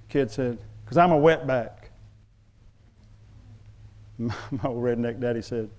kid 0.08 0.28
said, 0.28 0.58
Because 0.84 0.98
I'm 0.98 1.12
a 1.12 1.18
wetback. 1.18 1.70
My, 4.18 4.34
my 4.50 4.68
old 4.68 4.82
redneck 4.82 5.20
daddy 5.20 5.40
said, 5.40 5.70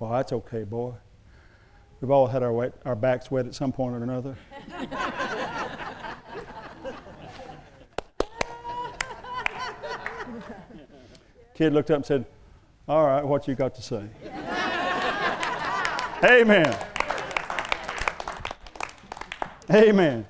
Well, 0.00 0.10
that's 0.10 0.32
okay, 0.32 0.64
boy. 0.64 0.94
We've 2.00 2.10
all 2.10 2.26
had 2.26 2.42
our, 2.42 2.52
wet, 2.52 2.72
our 2.84 2.96
backs 2.96 3.30
wet 3.30 3.46
at 3.46 3.54
some 3.54 3.70
point 3.70 3.94
or 3.94 4.02
another. 4.02 4.36
Kid 11.62 11.72
looked 11.72 11.92
up 11.92 11.98
and 11.98 12.04
said, 12.04 12.24
All 12.88 13.06
right, 13.06 13.24
what 13.24 13.46
you 13.46 13.54
got 13.54 13.72
to 13.76 13.82
say? 13.82 14.02
Amen. 16.24 16.76
Amen. 19.70 20.26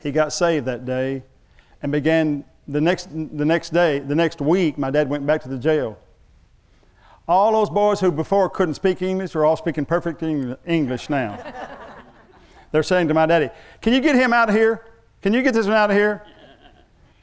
He 0.00 0.12
got 0.12 0.32
saved 0.32 0.66
that 0.66 0.84
day 0.84 1.24
and 1.82 1.90
began 1.90 2.44
the 2.68 2.80
next, 2.80 3.08
the 3.10 3.44
next 3.44 3.70
day, 3.70 3.98
the 3.98 4.14
next 4.14 4.40
week, 4.40 4.78
my 4.78 4.92
dad 4.92 5.10
went 5.10 5.26
back 5.26 5.42
to 5.42 5.48
the 5.48 5.58
jail. 5.58 5.98
All 7.26 7.50
those 7.50 7.68
boys 7.68 7.98
who 7.98 8.12
before 8.12 8.48
couldn't 8.48 8.74
speak 8.74 9.02
English 9.02 9.34
are 9.34 9.44
all 9.44 9.56
speaking 9.56 9.84
perfect 9.84 10.22
English 10.22 11.10
now. 11.10 11.36
They're 12.70 12.84
saying 12.84 13.08
to 13.08 13.14
my 13.14 13.26
daddy, 13.26 13.50
Can 13.80 13.92
you 13.92 14.00
get 14.00 14.14
him 14.14 14.32
out 14.32 14.50
of 14.50 14.54
here? 14.54 14.84
Can 15.20 15.32
you 15.32 15.42
get 15.42 15.52
this 15.52 15.66
one 15.66 15.74
out 15.74 15.90
of 15.90 15.96
here? 15.96 16.22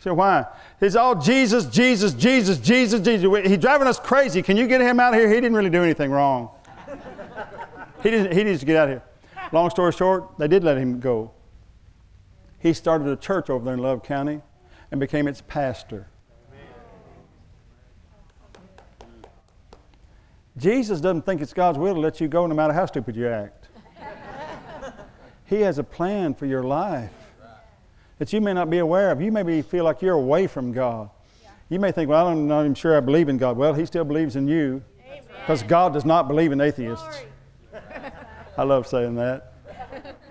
Said, 0.04 0.12
Why? 0.12 0.46
He's 0.82 0.98
all 0.98 1.16
Jesus, 1.16 1.66
Jesus, 1.66 2.14
Jesus, 2.14 2.58
Jesus, 2.58 3.00
Jesus. 3.00 3.48
He's 3.48 3.58
driving 3.58 3.88
us 3.88 3.98
crazy. 4.02 4.42
Can 4.42 4.58
you 4.58 4.68
get 4.68 4.82
him 4.82 5.00
out 5.00 5.14
of 5.14 5.20
here? 5.22 5.30
He 5.30 5.36
didn't 5.36 5.54
really 5.54 5.70
do 5.70 5.82
anything 5.82 6.12
wrong. 6.12 6.50
he, 8.04 8.12
didn't, 8.12 8.34
he 8.34 8.44
needs 8.44 8.60
to 8.60 8.66
get 8.66 8.76
out 8.76 8.90
of 8.90 8.96
here. 8.96 9.04
Long 9.54 9.70
story 9.70 9.94
short, 9.94 10.38
they 10.38 10.50
did 10.50 10.62
let 10.62 10.78
him 10.78 11.00
go. 11.00 11.32
He 12.60 12.74
started 12.74 13.08
a 13.08 13.16
church 13.16 13.50
over 13.50 13.64
there 13.64 13.76
in 13.76 13.80
Love 13.80 14.04
County 14.04 14.42
and 14.92 15.00
became 15.00 15.26
its 15.26 15.40
pastor. 15.40 16.08
Jesus 20.58 21.00
doesn't 21.00 21.22
think 21.22 21.40
it's 21.40 21.54
God's 21.54 21.78
will 21.78 21.94
to 21.94 22.02
let 22.02 22.20
you 22.20 22.28
go 22.28 22.46
no 22.46 22.56
matter 22.56 22.74
how 22.74 22.86
stupid 22.88 23.16
you 23.16 23.30
act. 23.30 23.70
he 25.46 25.62
has 25.62 25.78
a 25.78 25.84
plan 25.84 26.34
for 26.34 26.46
your 26.46 26.64
life 26.64 27.23
that 28.20 28.32
you 28.32 28.42
may 28.42 28.54
not 28.54 28.70
be 28.70 28.80
aware 28.80 29.12
of. 29.12 29.22
You 29.22 29.32
maybe 29.32 29.62
feel 29.62 29.84
like 29.84 30.02
you're 30.02 30.16
away 30.16 30.48
from 30.48 30.72
God. 30.72 31.10
You 31.70 31.80
may 31.80 31.92
think, 31.92 32.10
well, 32.10 32.28
I'm 32.28 32.48
not 32.48 32.62
even 32.62 32.76
sure 32.76 32.96
I 32.96 33.00
believe 33.00 33.30
in 33.30 33.38
God. 33.38 33.58
Well, 33.58 33.74
He 33.74 33.86
still 33.86 34.06
believes 34.06 34.36
in 34.36 34.48
you 34.48 34.84
because 35.42 35.64
God 35.64 35.94
does 35.94 36.06
not 36.06 36.28
believe 36.28 36.52
in 36.52 36.62
atheists. 36.62 37.24
I 38.58 38.64
love 38.64 38.88
saying 38.88 39.16
that. 39.16 39.54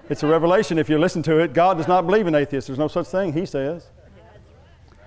It's 0.09 0.22
a 0.22 0.26
revelation 0.26 0.78
if 0.78 0.89
you 0.89 0.99
listen 0.99 1.22
to 1.24 1.39
it. 1.39 1.53
God 1.53 1.78
does 1.78 1.89
not 1.89 2.07
believe 2.07 2.26
in 2.26 2.35
atheists. 2.35 2.68
There's 2.68 2.78
no 2.78 2.89
such 2.89 3.07
thing, 3.07 3.33
He 3.33 3.47
says. 3.47 3.89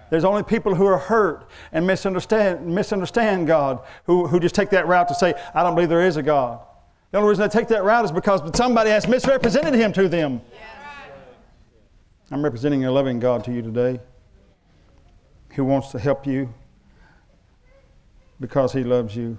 There's 0.10 0.24
only 0.24 0.44
people 0.44 0.76
who 0.76 0.86
are 0.86 0.98
hurt 0.98 1.48
and 1.72 1.86
misunderstand, 1.86 2.66
misunderstand 2.66 3.48
God 3.48 3.80
who, 4.06 4.28
who 4.28 4.40
just 4.40 4.56
take 4.56 4.70
that 4.70 4.88
route 4.88 5.08
to 5.08 5.16
say, 5.16 5.34
I 5.54 5.64
don't 5.64 5.74
believe 5.74 5.90
there 5.90 6.06
is 6.06 6.18
a 6.18 6.24
God. 6.24 6.60
The 7.12 7.18
only 7.18 7.30
reason 7.30 7.44
they 7.44 7.50
take 7.50 7.70
that 7.70 7.84
route 7.84 8.06
is 8.06 8.12
because 8.12 8.42
somebody 8.56 8.90
has 8.90 9.08
misrepresented 9.08 9.74
Him 9.74 9.94
to 9.94 10.08
them. 10.08 10.42
I'm 12.32 12.44
representing 12.44 12.86
a 12.86 12.92
loving 12.92 13.20
God 13.20 13.44
to 13.44 13.52
you 13.52 13.62
today 13.62 14.00
who 15.52 15.64
wants 15.64 15.92
to 15.92 16.00
help 16.00 16.26
you 16.26 16.52
because 18.40 18.74
He 18.74 18.84
loves 18.84 19.16
you. 19.16 19.38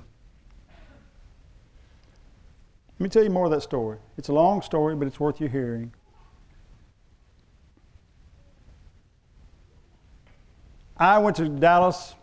Let 2.98 3.04
me 3.04 3.08
tell 3.08 3.24
you 3.24 3.30
more 3.30 3.46
of 3.46 3.50
that 3.50 3.62
story. 3.62 3.98
It's 4.16 4.28
a 4.28 4.32
long 4.32 4.62
story, 4.62 4.94
but 4.94 5.08
it's 5.08 5.18
worth 5.18 5.40
you 5.40 5.48
hearing. 5.48 5.92
I 10.96 11.18
went 11.18 11.36
to 11.36 11.48
Dallas 11.48 12.14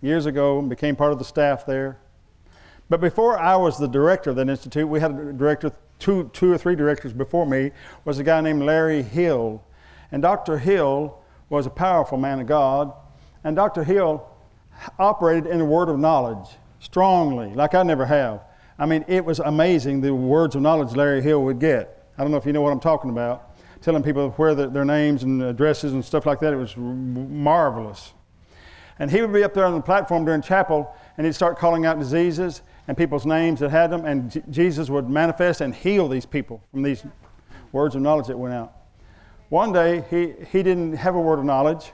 years 0.00 0.26
ago 0.26 0.60
and 0.60 0.70
became 0.70 0.94
part 0.94 1.10
of 1.10 1.18
the 1.18 1.24
staff 1.24 1.66
there. 1.66 1.98
But 2.88 3.00
before 3.00 3.36
I 3.36 3.56
was 3.56 3.78
the 3.78 3.88
director 3.88 4.30
of 4.30 4.36
that 4.36 4.48
institute, 4.48 4.88
we 4.88 5.00
had 5.00 5.10
a 5.10 5.32
director, 5.32 5.72
two, 5.98 6.30
two 6.32 6.52
or 6.52 6.58
three 6.58 6.76
directors 6.76 7.12
before 7.12 7.46
me, 7.46 7.70
was 8.04 8.18
a 8.18 8.24
guy 8.24 8.40
named 8.40 8.62
Larry 8.62 9.02
Hill. 9.02 9.62
And 10.12 10.22
Dr. 10.22 10.58
Hill 10.58 11.18
was 11.48 11.66
a 11.66 11.70
powerful 11.70 12.18
man 12.18 12.40
of 12.40 12.46
God. 12.46 12.92
And 13.44 13.56
Dr. 13.56 13.84
Hill 13.84 14.26
operated 14.98 15.46
in 15.46 15.58
the 15.58 15.64
word 15.64 15.88
of 15.88 15.98
knowledge 15.98 16.48
strongly, 16.80 17.54
like 17.54 17.74
I 17.74 17.82
never 17.82 18.06
have. 18.06 18.42
I 18.78 18.86
mean, 18.86 19.04
it 19.08 19.24
was 19.24 19.38
amazing 19.38 20.00
the 20.00 20.14
words 20.14 20.54
of 20.54 20.62
knowledge 20.62 20.94
Larry 20.94 21.22
Hill 21.22 21.42
would 21.44 21.58
get. 21.58 22.04
I 22.18 22.22
don't 22.22 22.30
know 22.30 22.36
if 22.36 22.46
you 22.46 22.52
know 22.52 22.62
what 22.62 22.72
I'm 22.72 22.80
talking 22.80 23.10
about 23.10 23.56
telling 23.86 24.02
people 24.02 24.30
where 24.30 24.52
the, 24.54 24.68
their 24.68 24.84
names 24.84 25.22
and 25.22 25.40
addresses 25.42 25.92
and 25.92 26.04
stuff 26.04 26.26
like 26.26 26.40
that. 26.40 26.52
It 26.52 26.56
was 26.56 26.76
marvelous. 26.76 28.12
And 28.98 29.08
he 29.08 29.20
would 29.20 29.32
be 29.32 29.44
up 29.44 29.54
there 29.54 29.64
on 29.64 29.74
the 29.74 29.80
platform 29.80 30.24
during 30.24 30.42
chapel 30.42 30.92
and 31.16 31.24
he'd 31.24 31.34
start 31.34 31.56
calling 31.56 31.86
out 31.86 31.98
diseases 31.98 32.62
and 32.88 32.96
people's 32.96 33.26
names 33.26 33.60
that 33.60 33.70
had 33.70 33.90
them, 33.90 34.04
and 34.04 34.30
J- 34.30 34.42
Jesus 34.50 34.88
would 34.90 35.08
manifest 35.08 35.60
and 35.60 35.74
heal 35.74 36.08
these 36.08 36.26
people 36.26 36.62
from 36.70 36.82
these 36.82 37.04
words 37.72 37.94
of 37.94 38.02
knowledge 38.02 38.28
that 38.28 38.38
went 38.38 38.54
out. 38.54 38.72
One 39.48 39.72
day, 39.72 40.04
he, 40.10 40.34
he 40.50 40.62
didn't 40.62 40.94
have 40.94 41.14
a 41.14 41.20
word 41.20 41.38
of 41.38 41.44
knowledge. 41.44 41.92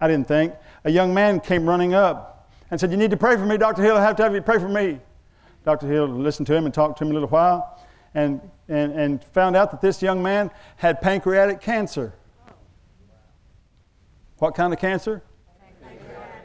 I 0.00 0.08
didn't 0.08 0.28
think. 0.28 0.54
A 0.84 0.90
young 0.90 1.12
man 1.12 1.40
came 1.40 1.68
running 1.68 1.94
up 1.94 2.50
and 2.70 2.78
said, 2.78 2.90
You 2.90 2.96
need 2.96 3.10
to 3.10 3.16
pray 3.16 3.36
for 3.36 3.46
me, 3.46 3.56
Dr. 3.56 3.82
Hill. 3.82 3.96
I 3.96 4.02
have 4.02 4.16
to 4.16 4.22
have 4.22 4.34
you 4.34 4.42
pray 4.42 4.58
for 4.58 4.68
me. 4.68 5.00
Dr. 5.64 5.86
Hill 5.86 6.06
listened 6.06 6.46
to 6.46 6.54
him 6.54 6.64
and 6.64 6.72
talked 6.72 6.98
to 6.98 7.04
him 7.04 7.10
a 7.10 7.14
little 7.14 7.28
while 7.28 7.78
and, 8.14 8.40
and, 8.68 8.92
and 8.92 9.24
found 9.24 9.56
out 9.56 9.70
that 9.70 9.80
this 9.80 10.02
young 10.02 10.22
man 10.22 10.50
had 10.76 11.00
pancreatic 11.00 11.60
cancer. 11.60 12.14
What 14.38 14.54
kind 14.54 14.72
of 14.72 14.78
cancer? 14.78 15.22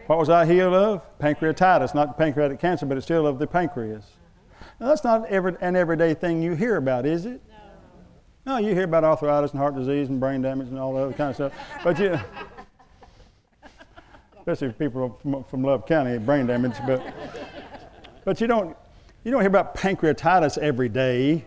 What 0.07 0.19
was 0.19 0.29
I 0.29 0.45
healed 0.45 0.73
of? 0.73 1.19
Pancreatitis, 1.19 1.95
not 1.95 2.17
pancreatic 2.17 2.59
cancer, 2.59 2.85
but 2.85 2.97
it's 2.97 3.05
still 3.05 3.25
of 3.25 3.39
the 3.39 3.47
pancreas. 3.47 4.03
Now, 4.79 4.87
that's 4.89 5.03
not 5.03 5.25
every, 5.27 5.55
an 5.61 5.75
everyday 5.75 6.13
thing 6.13 6.41
you 6.41 6.55
hear 6.55 6.75
about, 6.75 7.05
is 7.05 7.25
it? 7.25 7.41
No. 8.45 8.53
No, 8.53 8.57
you 8.57 8.73
hear 8.73 8.83
about 8.83 9.05
arthritis 9.05 9.51
and 9.51 9.59
heart 9.59 9.75
disease 9.75 10.09
and 10.09 10.19
brain 10.19 10.41
damage 10.41 10.67
and 10.67 10.77
all 10.77 10.93
that 10.95 11.03
other 11.03 11.13
kind 11.13 11.29
of 11.29 11.35
stuff. 11.35 11.53
But 11.83 11.99
you, 11.99 12.19
especially 14.39 14.73
people 14.73 15.17
from, 15.21 15.43
from 15.45 15.63
Love 15.63 15.85
County, 15.85 16.17
brain 16.17 16.47
damage. 16.47 16.75
But, 16.85 17.01
but 18.25 18.41
you 18.41 18.47
don't, 18.47 18.75
you 19.23 19.31
don't 19.31 19.39
hear 19.39 19.47
about 19.47 19.73
pancreatitis 19.75 20.57
every 20.57 20.89
day. 20.89 21.45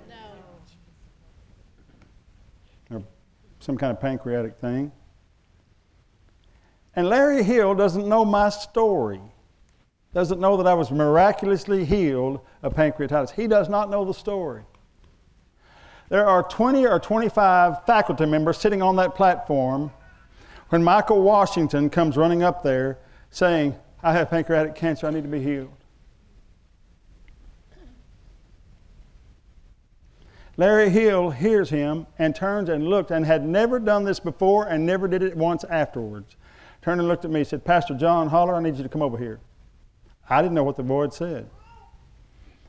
No. 2.90 2.96
Or 2.96 3.02
some 3.60 3.76
kind 3.76 3.92
of 3.92 4.00
pancreatic 4.00 4.56
thing. 4.56 4.92
And 6.96 7.10
Larry 7.10 7.42
Hill 7.42 7.74
doesn't 7.74 8.08
know 8.08 8.24
my 8.24 8.48
story, 8.48 9.20
doesn't 10.14 10.40
know 10.40 10.56
that 10.56 10.66
I 10.66 10.72
was 10.72 10.90
miraculously 10.90 11.84
healed 11.84 12.40
of 12.62 12.74
pancreatitis. 12.74 13.32
He 13.32 13.46
does 13.46 13.68
not 13.68 13.90
know 13.90 14.06
the 14.06 14.14
story. 14.14 14.62
There 16.08 16.26
are 16.26 16.42
20 16.42 16.86
or 16.86 16.98
25 16.98 17.84
faculty 17.84 18.24
members 18.24 18.56
sitting 18.56 18.80
on 18.80 18.96
that 18.96 19.14
platform 19.14 19.90
when 20.70 20.82
Michael 20.82 21.20
Washington 21.20 21.90
comes 21.90 22.16
running 22.16 22.42
up 22.42 22.62
there 22.62 22.98
saying, 23.30 23.76
I 24.02 24.12
have 24.12 24.30
pancreatic 24.30 24.74
cancer, 24.74 25.06
I 25.06 25.10
need 25.10 25.24
to 25.24 25.28
be 25.28 25.42
healed. 25.42 25.70
Larry 30.56 30.88
Hill 30.88 31.30
hears 31.30 31.68
him 31.68 32.06
and 32.18 32.34
turns 32.34 32.70
and 32.70 32.88
looked 32.88 33.10
and 33.10 33.26
had 33.26 33.46
never 33.46 33.78
done 33.78 34.04
this 34.04 34.18
before 34.18 34.66
and 34.66 34.86
never 34.86 35.06
did 35.06 35.22
it 35.22 35.36
once 35.36 35.64
afterwards. 35.64 36.36
Turned 36.86 37.00
and 37.00 37.08
looked 37.08 37.24
at 37.24 37.32
me 37.32 37.40
and 37.40 37.48
said, 37.48 37.64
Pastor 37.64 37.94
John 37.94 38.28
Holler, 38.28 38.54
I 38.54 38.60
need 38.60 38.76
you 38.76 38.84
to 38.84 38.88
come 38.88 39.02
over 39.02 39.18
here. 39.18 39.40
I 40.30 40.40
didn't 40.40 40.54
know 40.54 40.62
what 40.62 40.76
the 40.76 40.84
Lord 40.84 41.12
said. 41.12 41.50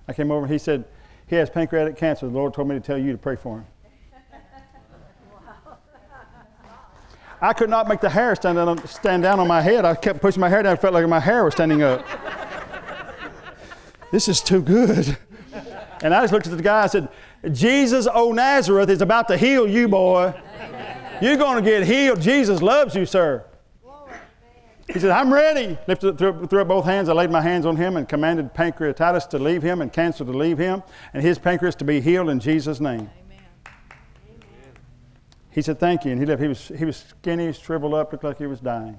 I 0.07 0.13
came 0.13 0.31
over 0.31 0.45
and 0.45 0.51
he 0.51 0.57
said, 0.57 0.85
He 1.27 1.35
has 1.35 1.51
pancreatic 1.51 1.97
cancer. 1.97 2.25
The 2.25 2.33
Lord 2.33 2.55
told 2.55 2.67
me 2.67 2.73
to 2.73 2.81
tell 2.81 2.97
you 2.97 3.11
to 3.11 3.17
pray 3.19 3.35
for 3.35 3.59
him. 3.59 3.65
I 7.39 7.53
could 7.53 7.69
not 7.69 7.87
make 7.87 8.01
the 8.01 8.09
hair 8.09 8.33
stand 8.33 8.55
down, 8.55 8.87
stand 8.87 9.21
down 9.21 9.39
on 9.39 9.47
my 9.47 9.61
head. 9.61 9.85
I 9.85 9.93
kept 9.93 10.19
pushing 10.19 10.41
my 10.41 10.49
hair 10.49 10.63
down. 10.63 10.73
I 10.73 10.77
felt 10.77 10.95
like 10.95 11.07
my 11.07 11.19
hair 11.19 11.43
was 11.43 11.53
standing 11.53 11.83
up. 11.83 12.03
this 14.11 14.27
is 14.27 14.41
too 14.41 14.63
good. 14.63 15.15
And 16.01 16.11
I 16.11 16.21
just 16.21 16.33
looked 16.33 16.47
at 16.47 16.57
the 16.57 16.63
guy 16.63 16.81
and 16.81 16.91
said, 16.91 17.09
Jesus, 17.53 18.07
O 18.11 18.31
Nazareth, 18.31 18.89
is 18.89 19.03
about 19.03 19.27
to 19.27 19.37
heal 19.37 19.67
you, 19.67 19.87
boy. 19.87 20.33
You're 21.21 21.37
going 21.37 21.63
to 21.63 21.69
get 21.69 21.85
healed. 21.85 22.19
Jesus 22.19 22.63
loves 22.63 22.95
you, 22.95 23.05
sir. 23.05 23.45
He 24.91 24.99
said, 24.99 25.11
I'm 25.11 25.33
ready. 25.33 25.77
Lifted 25.87 26.17
threw, 26.17 26.47
threw 26.47 26.61
up 26.61 26.69
both 26.69 26.85
hands. 26.85 27.09
I 27.09 27.13
laid 27.13 27.29
my 27.29 27.41
hands 27.41 27.65
on 27.65 27.75
him 27.75 27.97
and 27.97 28.07
commanded 28.07 28.53
pancreatitis 28.53 29.29
to 29.29 29.39
leave 29.39 29.61
him 29.61 29.81
and 29.81 29.91
cancer 29.91 30.23
to 30.23 30.31
leave 30.31 30.57
him 30.57 30.81
and 31.13 31.21
his 31.21 31.37
pancreas 31.37 31.75
to 31.75 31.83
be 31.83 31.99
healed 31.99 32.29
in 32.29 32.39
Jesus' 32.39 32.79
name. 32.79 33.09
Amen. 33.25 33.73
He 35.51 35.61
said, 35.61 35.79
Thank 35.79 36.05
you. 36.05 36.11
And 36.11 36.19
he 36.21 36.25
left. 36.25 36.41
He 36.41 36.47
was, 36.47 36.67
he 36.69 36.85
was 36.85 36.97
skinny, 36.97 37.51
shriveled 37.51 37.93
up, 37.93 38.11
looked 38.13 38.23
like 38.23 38.37
he 38.37 38.47
was 38.47 38.61
dying. 38.61 38.97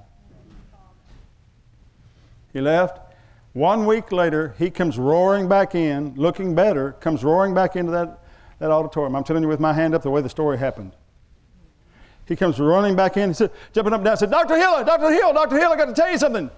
He 2.53 2.61
left. 2.61 2.99
One 3.53 3.87
week 3.87 4.11
later, 4.11 4.53
he 4.59 4.69
comes 4.69 4.99
roaring 4.99 5.47
back 5.47 5.73
in, 5.73 6.13
looking 6.15 6.53
better, 6.53 6.91
comes 6.93 7.23
roaring 7.23 7.55
back 7.55 7.75
into 7.75 7.91
that 7.91 8.19
that 8.59 8.71
auditorium. 8.71 9.15
I'm 9.15 9.23
telling 9.23 9.43
you 9.43 9.49
with 9.49 9.59
my 9.59 9.73
hand 9.73 9.95
up 9.95 10.03
the 10.03 10.11
way 10.11 10.21
the 10.21 10.29
story 10.29 10.57
happened. 10.57 10.91
He 12.29 12.35
comes 12.35 12.59
running 12.59 12.95
back 12.95 13.17
in, 13.17 13.31
he 13.31 13.33
said, 13.33 13.51
jumping 13.73 13.91
up 13.91 14.01
and 14.01 14.05
down, 14.05 14.15
said, 14.15 14.29
Dr. 14.29 14.55
Hill, 14.55 14.85
Dr. 14.85 15.09
Hill, 15.09 15.33
Dr. 15.33 15.57
Hill, 15.57 15.71
I 15.71 15.75
got 15.75 15.85
to 15.85 15.93
tell 15.93 16.11
you 16.11 16.19
something. 16.19 16.51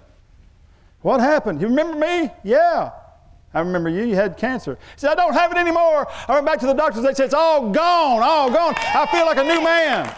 What 1.01 1.21
happened? 1.21 1.61
You 1.61 1.67
remember 1.67 1.97
me? 1.97 2.29
Yeah. 2.43 2.91
I 3.53 3.59
remember 3.61 3.89
you. 3.89 4.03
You 4.03 4.15
had 4.15 4.37
cancer. 4.37 4.77
He 4.95 4.99
said, 4.99 5.11
I 5.11 5.15
don't 5.15 5.33
have 5.33 5.49
it 5.53 5.57
anymore. 5.57 6.09
I 6.27 6.33
went 6.33 6.45
back 6.45 6.59
to 6.59 6.65
the 6.65 6.73
doctors. 6.73 7.03
They 7.03 7.13
said, 7.13 7.25
It's 7.25 7.33
all 7.33 7.69
gone, 7.69 8.21
all 8.21 8.51
gone. 8.51 8.73
I 8.77 9.05
feel 9.11 9.25
like 9.25 9.37
a 9.37 9.43
new 9.43 9.63
man. 9.63 10.13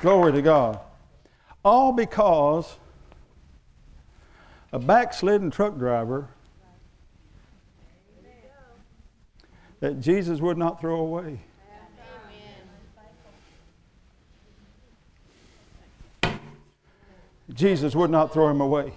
Glory 0.00 0.32
to 0.32 0.40
God. 0.40 0.80
All 1.62 1.92
because 1.92 2.76
a 4.72 4.78
backslidden 4.78 5.50
truck 5.50 5.76
driver 5.76 6.30
that 9.80 10.00
Jesus 10.00 10.40
would 10.40 10.56
not 10.56 10.80
throw 10.80 11.00
away. 11.00 11.40
Jesus 17.52 17.94
would 17.94 18.10
not 18.10 18.32
throw 18.32 18.48
him 18.48 18.60
away. 18.60 18.92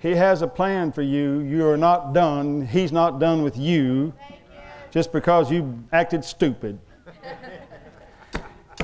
He 0.00 0.10
has 0.10 0.42
a 0.42 0.46
plan 0.46 0.92
for 0.92 1.02
you. 1.02 1.40
You 1.40 1.66
are 1.68 1.78
not 1.78 2.12
done. 2.12 2.66
He's 2.66 2.92
not 2.92 3.18
done 3.18 3.42
with 3.42 3.56
you 3.56 4.12
just 4.90 5.12
because 5.12 5.50
you 5.50 5.82
acted 5.92 6.24
stupid. 6.24 6.78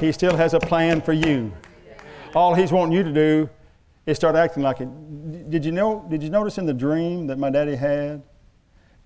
He 0.00 0.12
still 0.12 0.34
has 0.34 0.54
a 0.54 0.60
plan 0.60 1.02
for 1.02 1.12
you. 1.12 1.52
All 2.34 2.54
he's 2.54 2.72
wanting 2.72 2.96
you 2.96 3.02
to 3.02 3.12
do 3.12 3.50
is 4.06 4.16
start 4.16 4.34
acting 4.34 4.62
like 4.62 4.80
it. 4.80 5.50
Did 5.50 5.64
you 5.64 5.72
know 5.72 6.06
did 6.08 6.22
you 6.22 6.30
notice 6.30 6.56
in 6.56 6.64
the 6.64 6.72
dream 6.72 7.26
that 7.26 7.38
my 7.38 7.50
daddy 7.50 7.76
had? 7.76 8.22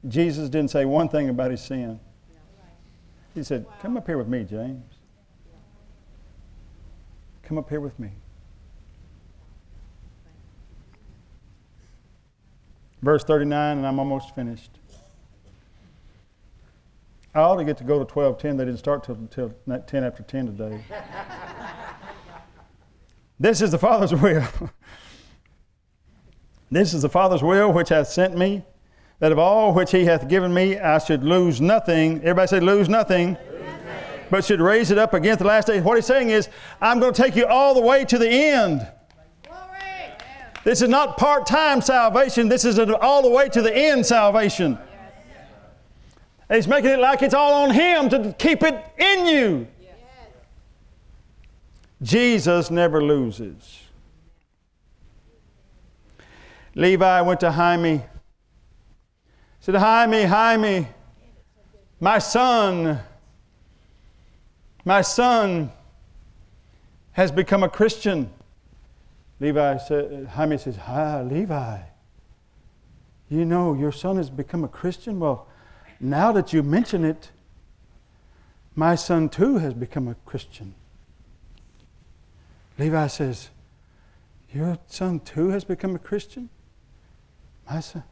Jesus 0.06 0.48
didn't 0.48 0.70
say 0.70 0.84
one 0.84 1.08
thing 1.08 1.30
about 1.30 1.50
his 1.50 1.62
sin. 1.62 1.98
He 3.34 3.42
said, 3.42 3.66
Come 3.80 3.96
up 3.96 4.06
here 4.06 4.18
with 4.18 4.28
me, 4.28 4.44
James. 4.44 4.93
Come 7.55 7.62
up 7.62 7.70
here 7.70 7.78
with 7.78 8.00
me. 8.00 8.11
Verse 13.00 13.22
39, 13.22 13.78
and 13.78 13.86
I'm 13.86 14.00
almost 14.00 14.34
finished. 14.34 14.72
I 17.32 17.42
ought 17.42 17.59
to 17.59 17.64
get 17.64 17.76
to 17.76 17.84
go 17.84 18.02
to 18.02 18.12
12:10. 18.12 18.59
They 18.59 18.64
didn't 18.64 18.78
start 18.78 19.05
till, 19.05 19.28
till 19.30 19.55
10 19.68 20.02
after 20.02 20.24
10 20.24 20.46
today. 20.46 20.84
this 23.38 23.62
is 23.62 23.70
the 23.70 23.78
Father's 23.78 24.12
will. 24.12 24.48
this 26.72 26.92
is 26.92 27.02
the 27.02 27.09
Father's 27.09 27.44
will 27.44 27.72
which 27.72 27.90
hath 27.90 28.09
sent 28.09 28.36
me, 28.36 28.64
that 29.20 29.30
of 29.30 29.38
all 29.38 29.72
which 29.72 29.92
he 29.92 30.07
hath 30.07 30.26
given 30.26 30.52
me 30.52 30.76
I 30.76 30.98
should 30.98 31.22
lose 31.22 31.61
nothing. 31.61 32.16
Everybody 32.16 32.48
say, 32.48 32.59
lose 32.59 32.88
nothing. 32.88 33.36
But 34.30 34.44
should 34.44 34.60
raise 34.60 34.90
it 34.90 34.98
up 34.98 35.14
against 35.14 35.40
the 35.40 35.44
last 35.46 35.66
day. 35.66 35.80
What 35.80 35.96
he's 35.96 36.06
saying 36.06 36.30
is, 36.30 36.48
I'm 36.80 37.00
going 37.00 37.12
to 37.12 37.22
take 37.22 37.36
you 37.36 37.46
all 37.46 37.74
the 37.74 37.80
way 37.80 38.04
to 38.04 38.18
the 38.18 38.28
end. 38.28 38.86
This 40.64 40.80
is 40.80 40.88
not 40.88 41.18
part 41.18 41.46
time 41.46 41.82
salvation, 41.82 42.48
this 42.48 42.64
is 42.64 42.78
all 42.78 43.22
the 43.22 43.28
way 43.28 43.50
to 43.50 43.60
the 43.60 43.76
end 43.76 44.04
salvation. 44.06 44.78
And 46.48 46.56
he's 46.56 46.66
making 46.66 46.90
it 46.90 46.98
like 46.98 47.22
it's 47.22 47.34
all 47.34 47.64
on 47.64 47.70
him 47.70 48.08
to 48.10 48.34
keep 48.38 48.62
it 48.62 48.84
in 48.98 49.26
you. 49.26 49.66
Jesus 52.02 52.70
never 52.70 53.02
loses. 53.02 53.80
Levi 56.74 57.20
went 57.22 57.40
to 57.40 57.50
Jaime. 57.50 57.98
He 57.98 58.04
said, 59.60 59.76
Jaime, 59.76 60.24
Jaime, 60.24 60.88
my 62.00 62.18
son, 62.18 63.00
my 64.85 65.01
son 65.01 65.72
has 67.12 67.30
become 67.30 67.62
a 67.62 67.68
Christian. 67.68 68.30
Levi 69.41 69.78
said, 69.78 70.26
Jaime 70.26 70.59
says, 70.59 70.78
Ah, 70.87 71.22
Levi, 71.24 71.78
you 73.28 73.45
know, 73.45 73.74
your 73.74 73.93
son 73.93 74.16
has 74.16 74.30
become 74.30 74.64
a 74.64 74.68
Christian. 74.68 75.18
Well, 75.18 75.47
now 76.01 76.32
that 76.32 76.53
you 76.53 76.62
mention 76.62 77.05
it, 77.05 77.30
my 78.74 78.95
son 78.95 79.28
too 79.28 79.59
has 79.59 79.72
become 79.72 80.09
a 80.09 80.14
Christian. 80.26 80.74
Levi 82.78 83.07
says, 83.07 83.51
Your 84.53 84.78
son 84.87 85.20
too 85.20 85.51
has 85.51 85.64
become 85.64 85.95
a 85.95 85.99
Christian? 85.99 86.51
My 87.70 87.80
son? 87.80 88.03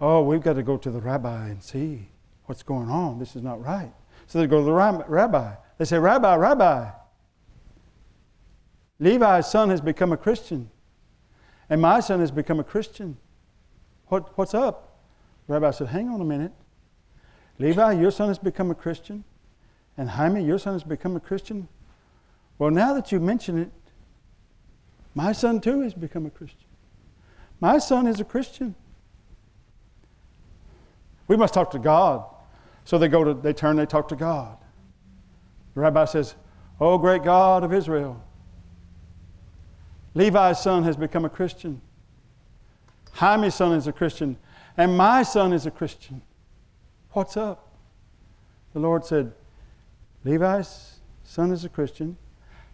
Oh, 0.00 0.22
we've 0.22 0.42
got 0.42 0.54
to 0.54 0.62
go 0.62 0.76
to 0.76 0.90
the 0.90 1.00
rabbi 1.00 1.48
and 1.48 1.62
see 1.62 2.08
what's 2.46 2.62
going 2.62 2.88
on. 2.88 3.18
This 3.18 3.36
is 3.36 3.42
not 3.42 3.62
right. 3.62 3.92
So 4.26 4.38
they 4.38 4.46
go 4.46 4.58
to 4.58 4.64
the 4.64 4.72
rabbi. 4.72 5.54
They 5.78 5.84
say, 5.84 5.98
Rabbi, 5.98 6.34
Rabbi, 6.34 6.90
Levi's 8.98 9.48
son 9.48 9.70
has 9.70 9.80
become 9.80 10.12
a 10.12 10.16
Christian, 10.16 10.70
and 11.70 11.80
my 11.80 12.00
son 12.00 12.18
has 12.20 12.32
become 12.32 12.58
a 12.58 12.64
Christian. 12.64 13.16
What, 14.08 14.36
what's 14.36 14.54
up? 14.54 14.98
Rabbi 15.46 15.70
said, 15.70 15.88
Hang 15.88 16.08
on 16.08 16.20
a 16.20 16.24
minute. 16.24 16.52
Levi, 17.60 17.92
your 17.92 18.10
son 18.10 18.28
has 18.28 18.38
become 18.38 18.70
a 18.70 18.74
Christian, 18.74 19.24
and 19.96 20.10
Jaime, 20.10 20.44
your 20.44 20.58
son 20.58 20.74
has 20.74 20.84
become 20.84 21.16
a 21.16 21.20
Christian. 21.20 21.68
Well, 22.58 22.70
now 22.70 22.92
that 22.94 23.12
you 23.12 23.20
mention 23.20 23.58
it, 23.58 23.70
my 25.14 25.32
son 25.32 25.60
too 25.60 25.80
has 25.80 25.94
become 25.94 26.26
a 26.26 26.30
Christian. 26.30 26.66
My 27.60 27.78
son 27.78 28.06
is 28.06 28.20
a 28.20 28.24
Christian. 28.24 28.74
We 31.28 31.36
must 31.36 31.54
talk 31.54 31.70
to 31.72 31.78
God. 31.78 32.24
So 32.84 32.98
they 32.98 33.08
go 33.08 33.22
to, 33.22 33.34
they 33.34 33.52
turn, 33.52 33.76
they 33.76 33.86
talk 33.86 34.08
to 34.08 34.16
God. 34.16 34.56
The 35.74 35.80
rabbi 35.80 36.04
says, 36.04 36.34
Oh, 36.80 36.98
great 36.98 37.22
God 37.22 37.64
of 37.64 37.72
Israel, 37.72 38.22
Levi's 40.14 40.60
son 40.60 40.84
has 40.84 40.96
become 40.96 41.24
a 41.24 41.28
Christian. 41.28 41.80
Jaime's 43.12 43.54
son 43.54 43.72
is 43.72 43.86
a 43.86 43.92
Christian. 43.92 44.36
And 44.76 44.96
my 44.96 45.22
son 45.22 45.52
is 45.52 45.66
a 45.66 45.70
Christian. 45.70 46.22
What's 47.10 47.36
up? 47.36 47.72
The 48.74 48.80
Lord 48.80 49.04
said, 49.04 49.32
Levi's 50.24 51.00
son 51.24 51.50
is 51.52 51.64
a 51.64 51.68
Christian. 51.68 52.16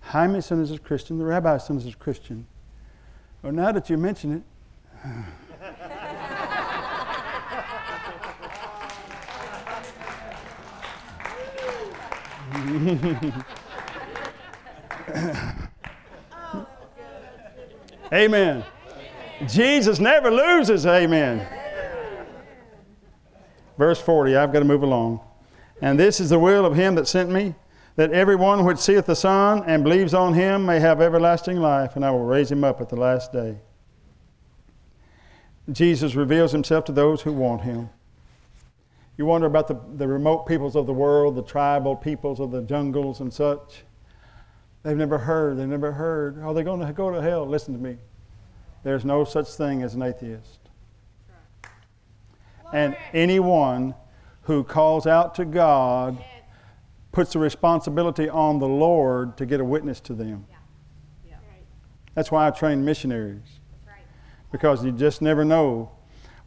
Jaime's 0.01 0.47
son 0.47 0.61
is 0.61 0.71
a 0.71 0.79
Christian. 0.79 1.19
The 1.19 1.25
rabbi's 1.25 1.65
son 1.65 1.79
is 1.79 1.87
a 1.87 1.93
Christian. 1.93 2.47
Well, 3.43 3.53
now 3.53 3.73
that 3.73 3.89
you 3.89 3.97
mention 3.97 4.33
it, 4.37 4.43
Amen. 18.13 18.65
Jesus 19.47 19.99
never 19.99 20.31
loses. 20.31 20.87
Amen. 20.87 21.47
Verse 23.77 24.01
40, 24.01 24.37
I've 24.37 24.53
got 24.53 24.61
to 24.61 24.65
move 24.65 24.83
along. 24.83 25.21
And 25.83 26.01
this 26.01 26.21
is 26.21 26.31
the 26.31 26.39
will 26.39 26.65
of 26.65 26.75
him 26.75 26.95
that 26.95 27.07
sent 27.07 27.31
me, 27.31 27.55
that 27.97 28.13
everyone 28.13 28.65
which 28.65 28.79
seeth 28.79 29.05
the 29.07 29.17
Son 29.17 29.63
and 29.67 29.85
believes 29.85 30.15
on 30.15 30.33
him 30.33 30.65
may 30.65 30.81
have 30.81 31.03
everlasting 31.03 31.61
life, 31.61 31.97
and 31.97 32.05
I 32.05 32.11
will 32.13 32.25
raise 32.25 32.51
him 32.51 32.65
up 32.65 32.81
at 32.81 32.89
the 32.89 32.97
last 32.97 33.31
day. 33.33 33.59
Jesus 35.71 36.15
reveals 36.15 36.53
himself 36.53 36.87
to 36.87 36.93
those 36.93 37.23
who 37.23 37.33
want 37.33 37.63
him. 37.63 37.91
You 39.17 39.27
wonder 39.27 39.47
about 39.47 39.69
the, 39.69 39.81
the 39.95 40.09
remote 40.09 40.47
peoples 40.47 40.75
of 40.75 40.87
the 40.87 40.93
world, 40.93 41.37
the 41.37 41.43
tribal 41.43 41.95
peoples 41.95 42.41
of 42.41 42.51
the 42.51 42.63
jungles 42.63 43.21
and 43.21 43.33
such. 43.33 43.85
They've 44.83 44.97
never 44.97 45.19
heard. 45.19 45.57
They've 45.57 45.69
never 45.69 45.93
heard. 45.93 46.39
Oh, 46.41 46.49
Are 46.49 46.55
they 46.55 46.65
going 46.65 46.85
to 46.85 46.93
go 46.93 47.11
to 47.11 47.23
hell? 47.23 47.47
Listen 47.47 47.75
to 47.75 47.81
me. 47.81 47.97
There's 48.83 49.05
no 49.05 49.25
such 49.25 49.49
thing 49.49 49.83
as 49.83 49.95
an 49.95 50.03
atheist. 50.03 50.61
And 52.73 52.97
anyone 53.13 53.95
who 54.43 54.65
calls 54.65 55.07
out 55.07 55.35
to 55.37 55.45
God 55.45 56.23
puts 57.13 57.33
the 57.33 57.39
responsibility 57.39 58.29
on 58.29 58.59
the 58.59 58.69
Lord 58.69 59.37
to 59.39 59.47
get 59.47 59.61
a 59.61 59.65
witness 59.65 60.01
to 60.01 60.15
them. 60.15 60.45
That's 62.15 62.31
why 62.31 62.47
I 62.47 62.51
train 62.51 62.85
missionaries. 62.85 63.61
Because 64.53 64.85
you 64.85 64.93
just 64.93 65.23
never 65.23 65.45
know 65.45 65.91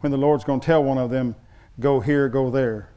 when 0.01 0.11
the 0.11 0.17
Lord's 0.17 0.43
going 0.43 0.59
to 0.59 0.65
tell 0.65 0.83
one 0.83 0.97
of 0.97 1.09
them, 1.09 1.35
go 1.79 1.99
here, 1.99 2.29
go 2.29 2.49
there. 2.49 2.89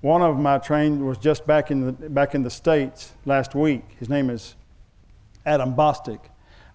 One 0.00 0.20
of 0.20 0.36
them 0.36 0.46
I 0.46 0.58
trained 0.58 1.06
was 1.06 1.16
just 1.16 1.46
back 1.46 1.70
in 1.70 1.86
the, 1.86 1.92
back 1.92 2.34
in 2.34 2.42
the 2.42 2.50
States 2.50 3.12
last 3.24 3.54
week. 3.54 3.84
His 4.00 4.08
name 4.08 4.30
is 4.30 4.56
Adam 5.46 5.74
Bostic. 5.74 6.18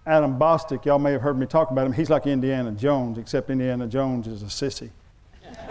Adam 0.06 0.38
Bostic, 0.38 0.86
y'all 0.86 0.98
may 0.98 1.12
have 1.12 1.20
heard 1.20 1.38
me 1.38 1.44
talk 1.44 1.70
about 1.70 1.86
him. 1.86 1.92
He's 1.92 2.08
like 2.08 2.26
Indiana 2.26 2.72
Jones, 2.72 3.18
except 3.18 3.50
Indiana 3.50 3.86
Jones 3.86 4.26
is 4.26 4.42
a 4.42 4.46
sissy. 4.46 4.88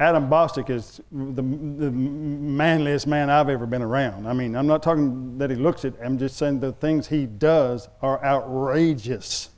Adam 0.00 0.28
Bostic 0.28 0.70
is 0.70 1.00
the, 1.12 1.42
the 1.42 1.90
manliest 1.92 3.06
man 3.06 3.30
I've 3.30 3.48
ever 3.48 3.66
been 3.66 3.82
around. 3.82 4.26
I 4.26 4.32
mean, 4.32 4.56
I'm 4.56 4.66
not 4.66 4.82
talking 4.82 5.38
that 5.38 5.50
he 5.50 5.56
looks 5.56 5.84
it, 5.84 5.94
I'm 6.02 6.18
just 6.18 6.36
saying 6.36 6.58
the 6.58 6.72
things 6.72 7.06
he 7.06 7.26
does 7.26 7.88
are 8.02 8.24
outrageous. 8.24 9.50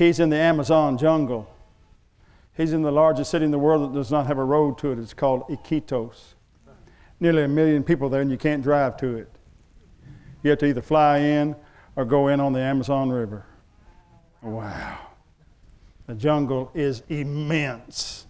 He's 0.00 0.18
in 0.18 0.30
the 0.30 0.38
Amazon 0.38 0.96
jungle. 0.96 1.46
He's 2.56 2.72
in 2.72 2.80
the 2.80 2.90
largest 2.90 3.30
city 3.30 3.44
in 3.44 3.50
the 3.50 3.58
world 3.58 3.82
that 3.82 3.94
does 3.94 4.10
not 4.10 4.26
have 4.28 4.38
a 4.38 4.44
road 4.44 4.78
to 4.78 4.92
it. 4.92 4.98
It's 4.98 5.12
called 5.12 5.46
Iquitos. 5.50 6.36
nearly 7.20 7.42
a 7.42 7.48
million 7.48 7.84
people 7.84 8.08
there, 8.08 8.22
and 8.22 8.30
you 8.30 8.38
can't 8.38 8.62
drive 8.62 8.96
to 8.96 9.18
it. 9.18 9.28
You 10.42 10.48
have 10.48 10.58
to 10.60 10.66
either 10.68 10.80
fly 10.80 11.18
in 11.18 11.54
or 11.96 12.06
go 12.06 12.28
in 12.28 12.40
on 12.40 12.54
the 12.54 12.60
Amazon 12.60 13.10
River. 13.10 13.44
Wow. 14.40 15.00
The 16.06 16.14
jungle 16.14 16.70
is 16.72 17.02
immense. 17.10 18.26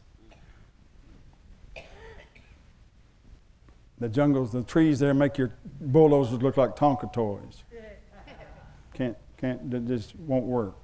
The 4.01 4.09
jungles, 4.09 4.51
the 4.51 4.65
trees 4.65 4.99
there 4.99 5.15
make 5.15 5.39
your 5.39 5.53
bulldozers 5.81 6.43
look 6.43 6.57
like 6.57 6.75
Tonka 6.75 7.13
toys. 7.13 7.63
Can't, 8.93 9.17
can't, 9.37 9.87
just 9.87 10.17
won't 10.17 10.47
work. 10.47 10.80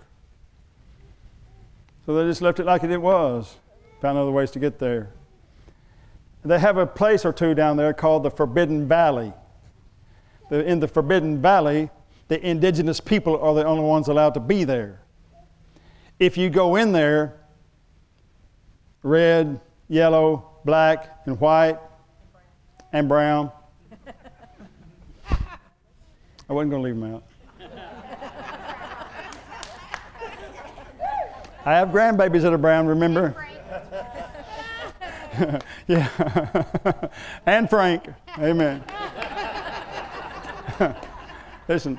So 2.06 2.14
they 2.14 2.24
just 2.24 2.40
left 2.40 2.60
it 2.60 2.66
like 2.66 2.84
it 2.84 2.96
was, 2.96 3.56
found 4.00 4.16
other 4.16 4.30
ways 4.30 4.52
to 4.52 4.60
get 4.60 4.78
there. 4.78 5.10
They 6.44 6.60
have 6.60 6.76
a 6.76 6.86
place 6.86 7.24
or 7.24 7.32
two 7.32 7.52
down 7.52 7.76
there 7.76 7.92
called 7.92 8.22
the 8.22 8.30
Forbidden 8.30 8.86
Valley. 8.86 9.32
In 10.52 10.78
the 10.78 10.86
Forbidden 10.86 11.42
Valley, 11.42 11.90
the 12.28 12.40
indigenous 12.48 13.00
people 13.00 13.40
are 13.40 13.52
the 13.54 13.64
only 13.66 13.82
ones 13.82 14.06
allowed 14.06 14.34
to 14.34 14.40
be 14.40 14.62
there. 14.62 15.00
If 16.20 16.36
you 16.36 16.48
go 16.48 16.76
in 16.76 16.92
there, 16.92 17.40
red, 19.02 19.60
yellow, 19.88 20.48
black, 20.64 21.22
and 21.26 21.40
white, 21.40 21.78
and 22.92 23.08
brown, 23.08 23.50
I 25.28 26.52
wasn't 26.52 26.70
going 26.70 26.82
to 26.82 26.88
leave 26.88 26.94
them 26.94 27.14
out. 27.16 27.24
I 31.66 31.72
have 31.72 31.88
grandbabies 31.88 32.42
that 32.42 32.52
are 32.52 32.58
brown, 32.58 32.86
remember? 32.86 33.34
yeah. 35.88 36.08
and 37.46 37.68
Frank. 37.68 38.04
Amen. 38.38 38.84
Listen, 41.68 41.98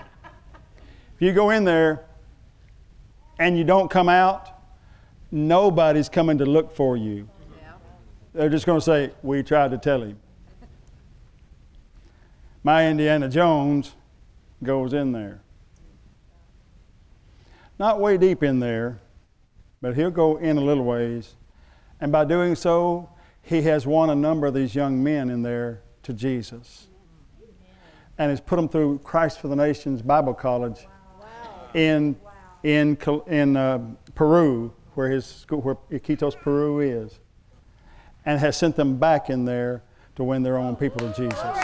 if 1.16 1.22
you 1.22 1.34
go 1.34 1.50
in 1.50 1.66
there 1.66 2.06
and 3.40 3.58
you 3.58 3.66
don't 3.66 3.90
come 3.90 4.08
out, 4.08 4.48
nobody's 5.32 6.08
coming 6.08 6.38
to 6.38 6.46
look 6.46 6.74
for 6.74 6.96
you. 6.96 7.28
They're 8.34 8.48
just 8.50 8.66
going 8.66 8.80
to 8.80 8.86
say, 8.86 9.12
We 9.22 9.44
tried 9.44 9.72
to 9.72 9.78
tell 9.78 10.02
him. 10.02 10.18
My 12.64 12.88
Indiana 12.88 13.28
Jones 13.28 13.96
goes 14.64 14.94
in 14.94 15.12
there. 15.12 15.42
Not 17.78 18.00
way 18.00 18.18
deep 18.18 18.44
in 18.44 18.62
there, 18.62 19.00
but 19.82 19.96
he'll 19.96 20.12
go 20.12 20.38
in 20.38 20.58
a 20.58 20.62
little 20.62 20.84
ways. 20.84 21.36
And 22.00 22.12
by 22.12 22.26
doing 22.26 22.56
so, 22.56 23.10
he 23.42 23.62
has 23.64 23.88
won 23.88 24.10
a 24.10 24.16
number 24.16 24.48
of 24.48 24.54
these 24.54 24.76
young 24.76 25.02
men 25.04 25.30
in 25.30 25.42
there 25.42 25.82
to 26.04 26.14
Jesus. 26.14 26.88
And 28.18 28.30
has 28.30 28.42
put 28.42 28.56
them 28.56 28.68
through 28.68 29.00
Christ 29.00 29.40
for 29.40 29.48
the 29.48 29.56
Nations 29.56 30.02
Bible 30.02 30.34
College 30.34 30.88
in, 31.74 32.16
in, 32.64 32.98
in 33.28 33.56
uh, 33.56 33.80
Peru, 34.16 34.74
where 34.96 35.10
his 35.10 35.26
school, 35.26 35.62
where 35.62 35.76
Iquitos, 35.92 36.36
Peru 36.36 36.80
is, 36.80 37.20
and 38.26 38.40
has 38.40 38.58
sent 38.58 38.76
them 38.76 38.98
back 38.98 39.30
in 39.30 39.46
there 39.46 39.84
to 40.16 40.24
win 40.24 40.42
their 40.42 40.58
own 40.58 40.76
people 40.76 41.00
to 41.00 41.14
Jesus. 41.14 41.58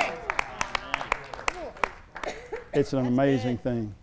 It's 2.71 2.93
an 2.93 3.05
amazing 3.05 3.57
thing. 3.57 3.93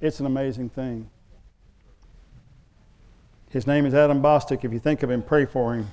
It's 0.00 0.20
an 0.20 0.26
amazing 0.26 0.68
thing. 0.70 1.10
His 3.50 3.66
name 3.66 3.86
is 3.86 3.94
Adam 3.94 4.22
Bostick. 4.22 4.64
If 4.64 4.72
you 4.72 4.78
think 4.78 5.02
of 5.02 5.10
him, 5.10 5.22
pray 5.22 5.46
for 5.46 5.74
him. 5.74 5.86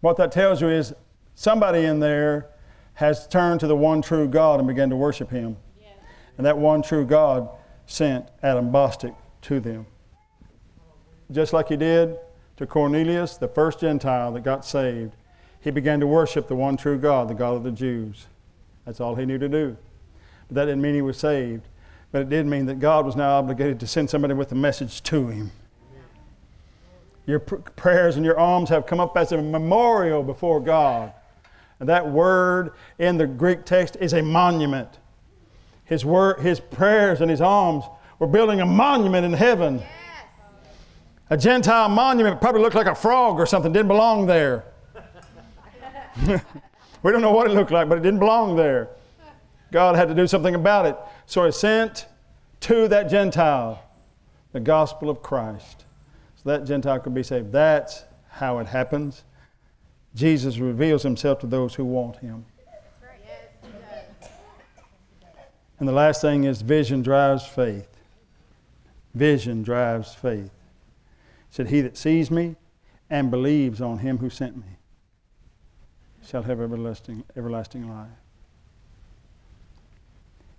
What 0.00 0.18
that 0.18 0.32
tells 0.32 0.60
you 0.60 0.68
is 0.68 0.92
somebody 1.34 1.84
in 1.86 1.98
there 1.98 2.50
has 2.92 3.26
turned 3.26 3.60
to 3.60 3.66
the 3.66 3.74
one 3.74 4.02
true 4.02 4.28
God 4.28 4.60
and 4.60 4.68
began 4.68 4.90
to 4.90 4.96
worship 4.96 5.30
Him. 5.30 5.56
And 6.36 6.44
that 6.44 6.58
one 6.58 6.82
true 6.82 7.06
God 7.06 7.48
sent 7.86 8.28
Adam 8.42 8.70
Bostick 8.70 9.14
to 9.42 9.60
them. 9.60 9.86
Just 11.32 11.54
like 11.54 11.68
He 11.68 11.76
did 11.76 12.18
to 12.58 12.66
Cornelius, 12.66 13.38
the 13.38 13.48
first 13.48 13.80
Gentile 13.80 14.32
that 14.32 14.42
got 14.42 14.66
saved, 14.66 15.16
he 15.60 15.70
began 15.70 16.00
to 16.00 16.06
worship 16.06 16.48
the 16.48 16.54
one 16.54 16.76
true 16.76 16.98
God, 16.98 17.28
the 17.28 17.34
God 17.34 17.56
of 17.56 17.62
the 17.62 17.72
Jews. 17.72 18.26
That's 18.84 19.00
all 19.00 19.14
he 19.14 19.24
knew 19.24 19.38
to 19.38 19.48
do. 19.48 19.74
But 20.48 20.56
that 20.56 20.64
didn't 20.66 20.82
mean 20.82 20.94
he 20.94 21.00
was 21.00 21.16
saved. 21.16 21.66
But 22.14 22.22
it 22.22 22.28
did 22.28 22.46
mean 22.46 22.66
that 22.66 22.78
God 22.78 23.04
was 23.04 23.16
now 23.16 23.38
obligated 23.38 23.80
to 23.80 23.88
send 23.88 24.08
somebody 24.08 24.34
with 24.34 24.52
a 24.52 24.54
message 24.54 25.02
to 25.02 25.26
him. 25.26 25.50
Your 27.26 27.40
pr- 27.40 27.56
prayers 27.56 28.14
and 28.14 28.24
your 28.24 28.38
alms 28.38 28.68
have 28.68 28.86
come 28.86 29.00
up 29.00 29.16
as 29.16 29.32
a 29.32 29.42
memorial 29.42 30.22
before 30.22 30.60
God. 30.60 31.12
And 31.80 31.88
that 31.88 32.08
word 32.08 32.74
in 33.00 33.16
the 33.18 33.26
Greek 33.26 33.64
text 33.64 33.96
is 34.00 34.12
a 34.12 34.22
monument. 34.22 35.00
His, 35.86 36.04
word, 36.04 36.38
his 36.38 36.60
prayers 36.60 37.20
and 37.20 37.28
his 37.28 37.40
alms 37.40 37.84
were 38.20 38.28
building 38.28 38.60
a 38.60 38.66
monument 38.66 39.26
in 39.26 39.32
heaven. 39.32 39.78
Yes. 39.78 39.88
A 41.30 41.36
Gentile 41.36 41.88
monument 41.88 42.40
probably 42.40 42.60
looked 42.60 42.76
like 42.76 42.86
a 42.86 42.94
frog 42.94 43.40
or 43.40 43.46
something, 43.46 43.72
didn't 43.72 43.88
belong 43.88 44.26
there. 44.26 44.62
we 47.02 47.10
don't 47.10 47.22
know 47.22 47.32
what 47.32 47.50
it 47.50 47.54
looked 47.54 47.72
like, 47.72 47.88
but 47.88 47.98
it 47.98 48.02
didn't 48.02 48.20
belong 48.20 48.54
there. 48.54 48.90
God 49.74 49.96
had 49.96 50.06
to 50.06 50.14
do 50.14 50.28
something 50.28 50.54
about 50.54 50.86
it. 50.86 50.96
So 51.26 51.44
he 51.44 51.50
sent 51.50 52.06
to 52.60 52.86
that 52.86 53.10
Gentile 53.10 53.82
the 54.52 54.60
gospel 54.60 55.10
of 55.10 55.20
Christ 55.20 55.84
so 56.36 56.50
that 56.50 56.64
Gentile 56.64 57.00
could 57.00 57.12
be 57.12 57.24
saved. 57.24 57.50
That's 57.50 58.04
how 58.28 58.60
it 58.60 58.68
happens. 58.68 59.24
Jesus 60.14 60.58
reveals 60.58 61.02
himself 61.02 61.40
to 61.40 61.48
those 61.48 61.74
who 61.74 61.84
want 61.84 62.18
him. 62.18 62.46
And 65.80 65.88
the 65.88 65.92
last 65.92 66.20
thing 66.20 66.44
is 66.44 66.62
vision 66.62 67.02
drives 67.02 67.44
faith. 67.44 67.88
Vision 69.12 69.64
drives 69.64 70.14
faith. 70.14 70.52
He 71.48 71.50
said, 71.50 71.66
He 71.66 71.80
that 71.80 71.96
sees 71.96 72.30
me 72.30 72.54
and 73.10 73.28
believes 73.28 73.80
on 73.80 73.98
him 73.98 74.18
who 74.18 74.30
sent 74.30 74.56
me 74.56 74.78
shall 76.24 76.44
have 76.44 76.60
everlasting, 76.60 77.24
everlasting 77.36 77.88
life. 77.90 78.23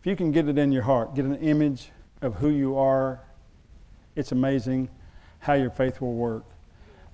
If 0.05 0.09
you 0.09 0.15
can 0.15 0.31
get 0.31 0.47
it 0.47 0.59
in 0.59 0.71
your 0.71 0.83
heart, 0.83 1.15
get 1.15 1.25
an 1.25 1.37
image 1.37 1.89
of 2.21 2.35
who 2.35 2.49
you 2.49 2.77
are, 2.77 3.21
it's 4.15 4.31
amazing 4.31 4.87
how 5.39 5.53
your 5.53 5.71
faith 5.71 5.99
will 5.99 6.13
work. 6.13 6.43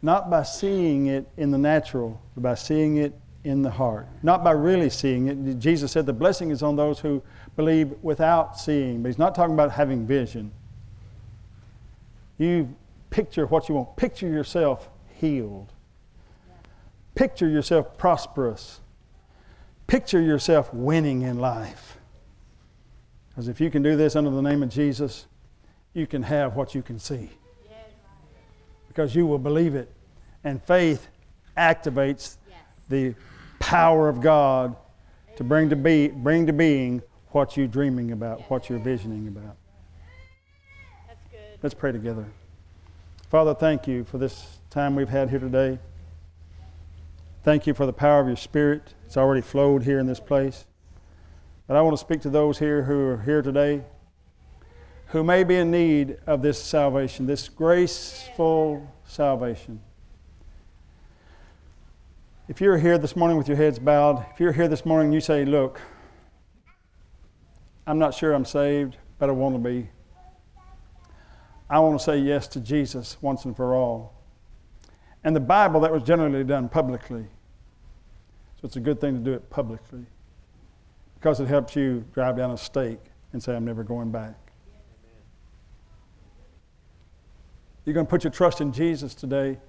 Not 0.01 0.29
by 0.29 0.43
seeing 0.43 1.07
it 1.07 1.25
in 1.37 1.51
the 1.51 1.57
natural, 1.57 2.21
but 2.35 2.43
by 2.43 2.55
seeing 2.55 2.97
it 2.97 3.13
in 3.45 3.61
the 3.61 3.71
heart. 3.71 4.09
Not 4.23 4.43
by 4.43 4.51
really 4.51 4.89
seeing 4.89 5.27
it. 5.27 5.57
Jesus 5.57 5.93
said 5.93 6.05
the 6.05 6.11
blessing 6.11 6.51
is 6.51 6.61
on 6.61 6.75
those 6.75 6.99
who 6.99 7.23
believe 7.55 7.93
without 8.01 8.59
seeing, 8.59 9.01
but 9.01 9.07
he's 9.07 9.17
not 9.17 9.35
talking 9.35 9.53
about 9.53 9.71
having 9.71 10.05
vision. 10.05 10.51
You 12.37 12.75
picture 13.09 13.45
what 13.45 13.69
you 13.69 13.75
want. 13.75 13.95
Picture 13.95 14.27
yourself 14.27 14.89
healed. 15.17 15.71
Picture 17.15 17.47
yourself 17.47 17.97
prosperous. 17.97 18.81
Picture 19.87 20.19
yourself 20.19 20.73
winning 20.73 21.21
in 21.21 21.39
life. 21.39 21.97
Because 23.31 23.47
if 23.47 23.59
you 23.59 23.69
can 23.69 23.81
do 23.81 23.95
this 23.95 24.15
under 24.15 24.29
the 24.29 24.41
name 24.41 24.61
of 24.61 24.69
Jesus, 24.69 25.25
you 25.93 26.05
can 26.05 26.23
have 26.23 26.55
what 26.55 26.75
you 26.75 26.81
can 26.81 26.99
see 26.99 27.29
because 28.91 29.15
you 29.15 29.25
will 29.25 29.39
believe 29.39 29.73
it. 29.73 29.89
And 30.43 30.61
faith 30.61 31.07
activates 31.57 32.35
the 32.89 33.15
power 33.59 34.09
of 34.09 34.19
God 34.19 34.75
to 35.37 35.45
bring 35.45 35.69
to, 35.69 35.77
be, 35.77 36.09
bring 36.09 36.45
to 36.47 36.51
being 36.51 37.01
what 37.29 37.55
you're 37.55 37.67
dreaming 37.67 38.11
about, 38.11 38.41
what 38.49 38.69
you're 38.69 38.79
visioning 38.79 39.29
about. 39.29 39.55
Let's 41.63 41.73
pray 41.73 41.93
together. 41.93 42.25
Father, 43.29 43.55
thank 43.55 43.87
you 43.87 44.03
for 44.03 44.17
this 44.17 44.59
time 44.69 44.93
we've 44.93 45.07
had 45.07 45.29
here 45.29 45.39
today. 45.39 45.79
Thank 47.43 47.65
you 47.65 47.73
for 47.73 47.85
the 47.85 47.93
power 47.93 48.19
of 48.19 48.27
your 48.27 48.35
Spirit. 48.35 48.93
It's 49.05 49.15
already 49.15 49.41
flowed 49.41 49.83
here 49.83 49.99
in 49.99 50.05
this 50.05 50.19
place. 50.19 50.65
But 51.71 51.77
I 51.77 51.81
want 51.83 51.93
to 51.93 52.01
speak 52.01 52.19
to 52.23 52.29
those 52.29 52.59
here 52.59 52.83
who 52.83 52.99
are 52.99 53.21
here 53.21 53.41
today 53.41 53.81
who 55.05 55.23
may 55.23 55.45
be 55.45 55.55
in 55.55 55.71
need 55.71 56.17
of 56.27 56.41
this 56.41 56.61
salvation, 56.61 57.27
this 57.27 57.47
graceful 57.47 58.93
salvation. 59.05 59.79
If 62.49 62.59
you're 62.59 62.77
here 62.77 62.97
this 62.97 63.15
morning 63.15 63.37
with 63.37 63.47
your 63.47 63.55
heads 63.55 63.79
bowed, 63.79 64.25
if 64.33 64.39
you're 64.41 64.51
here 64.51 64.67
this 64.67 64.85
morning 64.85 65.05
and 65.05 65.13
you 65.13 65.21
say, 65.21 65.45
Look, 65.45 65.79
I'm 67.87 67.97
not 67.97 68.13
sure 68.13 68.33
I'm 68.33 68.43
saved, 68.43 68.97
but 69.17 69.29
I 69.29 69.31
want 69.31 69.55
to 69.55 69.59
be. 69.59 69.89
I 71.69 71.79
want 71.79 71.97
to 71.97 72.03
say 72.03 72.17
yes 72.17 72.49
to 72.49 72.59
Jesus 72.59 73.15
once 73.21 73.45
and 73.45 73.55
for 73.55 73.73
all. 73.75 74.13
And 75.23 75.33
the 75.33 75.39
Bible, 75.39 75.79
that 75.79 75.93
was 75.93 76.03
generally 76.03 76.43
done 76.43 76.67
publicly. 76.67 77.27
So 78.59 78.65
it's 78.65 78.75
a 78.75 78.81
good 78.81 78.99
thing 78.99 79.13
to 79.13 79.21
do 79.21 79.31
it 79.31 79.49
publicly 79.49 80.05
because 81.21 81.39
it 81.39 81.47
helps 81.47 81.75
you 81.75 82.03
drive 82.15 82.35
down 82.35 82.49
a 82.49 82.57
stake 82.57 82.97
and 83.31 83.43
say, 83.43 83.55
I'm 83.55 83.63
never 83.63 83.83
going 83.83 84.11
back. 84.11 84.33
You're 87.85 87.93
going 87.93 88.07
to 88.07 88.09
put 88.09 88.23
your 88.23 88.31
trust 88.31 88.59
in 88.59 88.73
Jesus 88.73 89.13
today. 89.13 89.59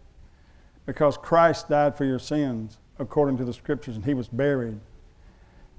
Because 0.87 1.19
Christ 1.19 1.69
died 1.69 1.95
for 1.95 2.07
your 2.07 2.19
sins 2.19 2.79
according 2.99 3.37
to 3.37 3.45
the 3.45 3.53
scriptures, 3.53 3.97
and 3.97 4.05
he 4.05 4.15
was 4.15 4.29
buried. 4.29 4.81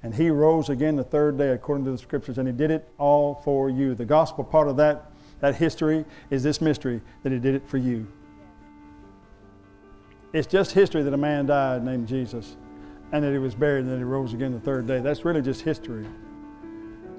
And 0.03 0.13
he 0.13 0.29
rose 0.29 0.69
again 0.69 0.95
the 0.95 1.03
third 1.03 1.39
day 1.39 1.49
according 1.49 1.85
to 1.85 1.91
the 1.91 1.97
scriptures, 1.97 2.37
and 2.37 2.47
he 2.47 2.53
did 2.53 2.69
it 2.69 2.87
all 2.99 3.41
for 3.43 3.71
you. 3.71 3.95
The 3.95 4.05
gospel 4.05 4.43
part 4.43 4.67
of 4.67 4.77
that, 4.77 5.11
that 5.39 5.55
history 5.55 6.05
is 6.29 6.43
this 6.43 6.61
mystery 6.61 7.01
that 7.23 7.31
he 7.31 7.39
did 7.39 7.55
it 7.55 7.67
for 7.67 7.77
you. 7.77 8.07
It's 10.33 10.47
just 10.47 10.71
history 10.71 11.01
that 11.01 11.13
a 11.13 11.17
man 11.17 11.47
died 11.47 11.83
named 11.83 12.07
Jesus 12.07 12.57
and 13.13 13.23
that 13.23 13.31
he 13.31 13.37
was 13.37 13.53
buried 13.53 13.85
and 13.85 13.93
that 13.93 13.97
he 13.97 14.03
rose 14.03 14.33
again 14.33 14.51
the 14.51 14.59
third 14.59 14.87
day. 14.87 14.99
That's 14.99 15.23
really 15.23 15.41
just 15.41 15.61
history 15.61 16.05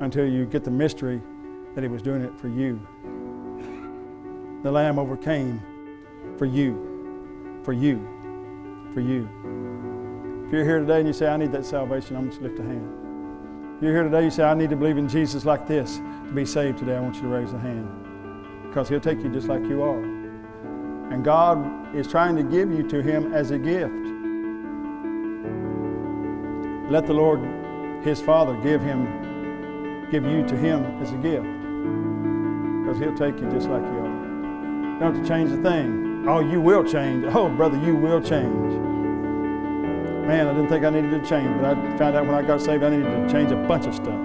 until 0.00 0.26
you 0.26 0.44
get 0.44 0.64
the 0.64 0.70
mystery 0.70 1.22
that 1.76 1.82
he 1.82 1.88
was 1.88 2.02
doing 2.02 2.20
it 2.20 2.36
for 2.36 2.48
you. 2.48 2.80
The 4.64 4.72
Lamb 4.72 4.98
overcame 4.98 5.62
for 6.36 6.46
you, 6.46 7.60
for 7.62 7.72
you, 7.72 7.98
for 8.92 9.00
you. 9.00 9.28
If 10.46 10.52
you're 10.52 10.64
here 10.64 10.80
today 10.80 10.98
and 10.98 11.06
you 11.06 11.12
say, 11.12 11.28
I 11.28 11.36
need 11.36 11.52
that 11.52 11.64
salvation, 11.64 12.16
I'm 12.16 12.28
just 12.28 12.42
lift 12.42 12.58
a 12.58 12.62
hand. 12.62 13.76
If 13.76 13.82
you're 13.84 13.92
here 13.92 14.02
today, 14.02 14.24
you 14.24 14.30
say, 14.30 14.42
I 14.42 14.54
need 14.54 14.70
to 14.70 14.76
believe 14.76 14.98
in 14.98 15.08
Jesus 15.08 15.44
like 15.44 15.66
this 15.68 15.98
to 16.26 16.32
be 16.34 16.44
saved 16.44 16.78
today, 16.78 16.96
I 16.96 17.00
want 17.00 17.14
you 17.16 17.22
to 17.22 17.28
raise 17.28 17.52
a 17.52 17.58
hand. 17.58 17.88
Because 18.66 18.88
he'll 18.88 19.00
take 19.00 19.22
you 19.22 19.28
just 19.28 19.46
like 19.46 19.62
you 19.62 19.82
are. 19.82 20.02
And 20.02 21.24
God 21.24 21.94
is 21.94 22.08
trying 22.08 22.34
to 22.34 22.42
give 22.42 22.72
you 22.72 22.82
to 22.88 23.00
him 23.00 23.32
as 23.32 23.52
a 23.52 23.58
gift. 23.58 24.03
Let 26.94 27.06
the 27.06 27.12
Lord, 27.12 27.40
his 28.04 28.20
Father, 28.20 28.54
give 28.58 28.80
him, 28.80 30.08
give 30.12 30.24
you 30.24 30.46
to 30.46 30.56
him 30.56 30.84
as 31.02 31.10
a 31.10 31.16
gift. 31.16 31.42
Because 32.78 33.00
he'll 33.00 33.16
take 33.16 33.40
you 33.40 33.50
just 33.50 33.68
like 33.68 33.82
you 33.82 33.98
are. 33.98 34.06
You 34.06 34.98
don't 35.00 35.16
have 35.16 35.20
to 35.20 35.28
change 35.28 35.50
a 35.50 35.56
thing. 35.56 36.24
Oh, 36.28 36.38
you 36.38 36.60
will 36.60 36.84
change. 36.84 37.24
Oh, 37.34 37.48
brother, 37.48 37.76
you 37.78 37.96
will 37.96 38.20
change. 38.20 38.74
Man, 40.28 40.46
I 40.46 40.52
didn't 40.52 40.68
think 40.68 40.84
I 40.84 40.90
needed 40.90 41.10
to 41.10 41.18
change, 41.28 41.48
but 41.60 41.64
I 41.64 41.74
found 41.96 42.14
out 42.14 42.26
when 42.26 42.36
I 42.36 42.42
got 42.42 42.60
saved 42.60 42.84
I 42.84 42.90
needed 42.90 43.10
to 43.10 43.28
change 43.28 43.50
a 43.50 43.56
bunch 43.56 43.86
of 43.86 43.94
stuff. 43.96 44.20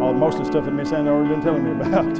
All 0.00 0.14
most 0.14 0.38
of 0.38 0.46
the 0.46 0.52
stuff 0.52 0.64
that 0.64 0.72
Miss 0.72 0.90
Ann 0.90 1.06
already 1.06 1.34
been 1.34 1.42
telling 1.42 1.64
me 1.64 1.72
about. 1.72 2.14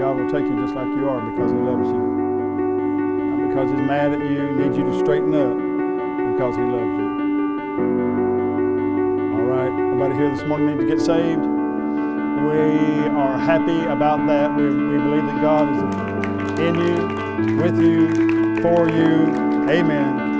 God 0.00 0.16
will 0.16 0.30
take 0.30 0.46
you 0.50 0.56
just 0.62 0.74
like 0.74 0.88
you 0.96 1.10
are 1.10 1.20
because 1.30 1.50
He 1.50 1.58
loves 1.58 1.90
you. 1.90 2.07
Because 3.58 3.72
He's 3.72 3.80
mad 3.80 4.12
at 4.12 4.20
you, 4.20 4.52
needs 4.52 4.76
you 4.78 4.84
to 4.84 4.98
straighten 5.00 5.34
up, 5.34 5.56
because 6.32 6.54
He 6.54 6.62
loves 6.62 6.94
you. 6.94 7.08
All 9.34 9.42
right, 9.42 9.66
everybody 9.66 10.14
here 10.14 10.30
this 10.30 10.46
morning 10.46 10.68
need 10.68 10.78
to 10.78 10.86
get 10.86 11.00
saved. 11.00 11.40
We 11.40 13.08
are 13.18 13.36
happy 13.36 13.80
about 13.86 14.24
that. 14.28 14.54
We, 14.56 14.68
we 14.68 14.98
believe 14.98 15.26
that 15.26 15.40
God 15.42 15.68
is 15.74 15.80
in 16.60 16.76
you, 16.76 17.56
with 17.60 17.82
you, 17.82 18.62
for 18.62 18.88
you. 18.88 19.26
Amen. 19.68 20.37